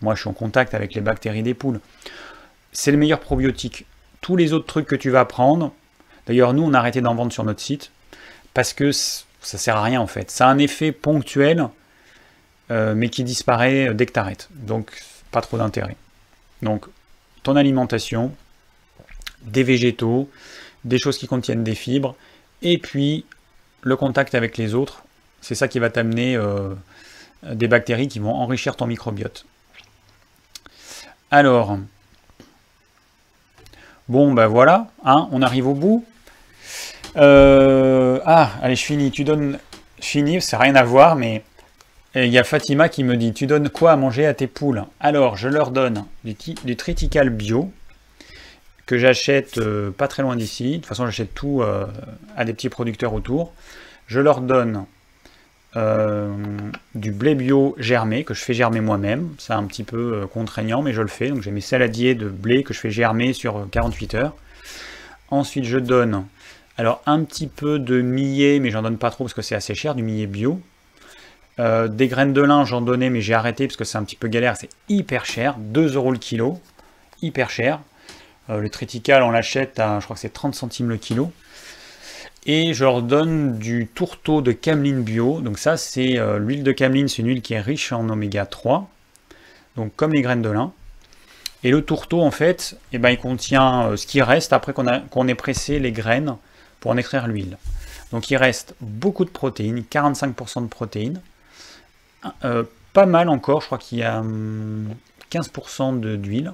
[0.00, 1.80] moi je suis en contact avec les bactéries des poules.
[2.72, 3.86] C'est le meilleur probiotique.
[4.20, 5.72] Tous les autres trucs que tu vas prendre,
[6.30, 7.90] d'ailleurs, nous on a arrêté d'en vendre sur notre site
[8.54, 10.30] parce que ça sert à rien en fait.
[10.30, 11.68] Ça a un effet ponctuel
[12.70, 14.48] euh, mais qui disparaît dès que tu arrêtes.
[14.52, 14.92] Donc,
[15.32, 15.96] pas trop d'intérêt.
[16.62, 16.86] Donc,
[17.42, 18.32] ton alimentation,
[19.42, 20.30] des végétaux,
[20.84, 22.14] des choses qui contiennent des fibres,
[22.62, 23.24] et puis
[23.82, 25.02] le contact avec les autres,
[25.40, 26.74] c'est ça qui va t'amener euh,
[27.42, 29.46] des bactéries qui vont enrichir ton microbiote.
[31.32, 31.76] Alors,
[34.08, 36.04] bon ben voilà, hein, on arrive au bout.
[37.16, 39.10] Euh, ah, allez, je finis.
[39.10, 39.58] Tu donnes,
[40.00, 41.42] je finis, c'est rien à voir, mais
[42.14, 44.84] il y a Fatima qui me dit, tu donnes quoi à manger à tes poules?
[44.98, 47.70] Alors, je leur donne du, du Tritical bio,
[48.86, 50.72] que j'achète euh, pas très loin d'ici.
[50.72, 51.86] De toute façon, j'achète tout euh,
[52.36, 53.52] à des petits producteurs autour.
[54.08, 54.86] Je leur donne
[55.76, 56.34] euh,
[56.96, 59.28] du blé bio germé, que je fais germer moi-même.
[59.38, 61.28] C'est un petit peu contraignant, mais je le fais.
[61.28, 64.34] Donc j'ai mes saladiers de blé que je fais germer sur 48 heures.
[65.30, 66.24] Ensuite, je donne
[66.80, 69.74] alors un petit peu de millet, mais j'en donne pas trop parce que c'est assez
[69.74, 70.60] cher, du millet bio.
[71.58, 74.28] des graines de lin, j'en donnais, mais j'ai arrêté parce que c'est un petit peu
[74.28, 76.58] galère, c'est hyper cher, 2 euros le kilo,
[77.22, 77.80] hyper cher.
[78.50, 81.32] Euh, le tritical, on l'achète à, je crois que c'est 30 centimes le kilo.
[82.46, 85.40] Et je leur donne du tourteau de cameline bio.
[85.40, 88.46] Donc ça, c'est euh, l'huile de cameline, c'est une huile qui est riche en oméga
[88.46, 88.88] 3.
[89.76, 90.72] Donc comme les graines de lin.
[91.62, 95.28] Et le tourteau, en fait, eh ben, il contient euh, ce qui reste après qu'on
[95.28, 96.36] ait pressé les graines
[96.80, 97.58] pour en extraire l'huile.
[98.12, 101.20] Donc il reste beaucoup de protéines, 45% de protéines.
[102.92, 104.22] pas mal encore, je crois qu'il y a
[105.30, 106.52] 15% hum, d'huile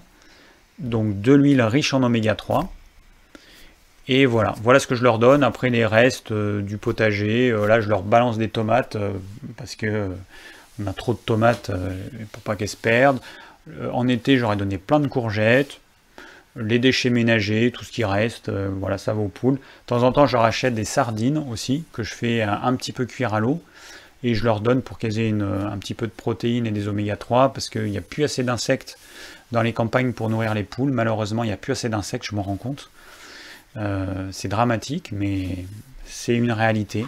[0.79, 2.73] donc de l'huile riche en oméga 3.
[4.09, 5.43] Et voilà, voilà ce que je leur donne.
[5.43, 9.13] Après les restes euh, du potager, euh, là je leur balance des tomates euh,
[9.57, 10.11] parce que
[10.81, 11.71] on a trop de tomates
[12.33, 13.19] pour pas qu'elles se perdent.
[13.93, 15.81] en été, j'aurais donné plein de courgettes,
[16.57, 19.57] les déchets ménagers, tout ce qui reste, voilà, ça va aux poules.
[19.57, 23.05] De temps en temps, je rachète des sardines aussi que je fais un, petit peu
[23.07, 23.63] cuire à l'eau
[24.23, 27.17] et je leur donne pour qu'elles aient un petit peu de protéines et des oméga
[27.17, 28.99] 3 parce qu'il n'y a plus assez d'insectes
[29.53, 30.91] dans les campagnes pour nourrir les poules.
[30.91, 32.91] Malheureusement, il n'y a plus assez d'insectes, je m'en rends compte.
[33.77, 35.65] Euh, c'est dramatique, mais
[36.07, 37.07] c'est une réalité.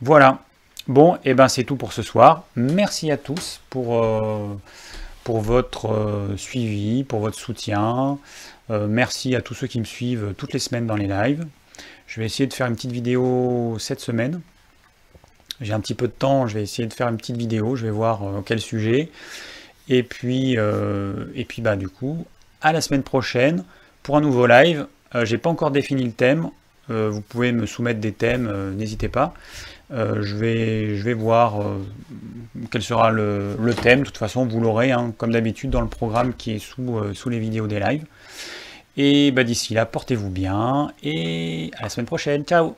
[0.00, 0.40] Voilà.
[0.86, 2.44] Bon, et eh ben c'est tout pour ce soir.
[2.56, 4.54] Merci à tous pour, euh,
[5.24, 8.18] pour votre euh, suivi, pour votre soutien.
[8.70, 11.46] merci à tous ceux qui me suivent toutes les semaines dans les lives.
[12.06, 14.40] Je vais essayer de faire une petite vidéo cette semaine.
[15.60, 17.84] J'ai un petit peu de temps, je vais essayer de faire une petite vidéo, je
[17.84, 19.10] vais voir quel sujet.
[19.88, 22.26] Et puis, euh, et puis bah, du coup,
[22.62, 23.64] à la semaine prochaine
[24.02, 24.86] pour un nouveau live.
[25.14, 26.50] Euh, j'ai pas encore défini le thème.
[26.90, 29.34] Euh, vous pouvez me soumettre des thèmes, n'hésitez pas.
[29.90, 31.62] Je, vais, je vais voir
[32.70, 34.00] quel sera le, thème.
[34.00, 37.28] De toute façon, vous l'aurez, hein, comme d'habitude, dans le programme qui est sous, sous
[37.28, 38.04] les vidéos des lives.
[38.96, 42.44] Et bah, d'ici là, portez-vous bien et à la semaine prochaine.
[42.44, 42.76] Ciao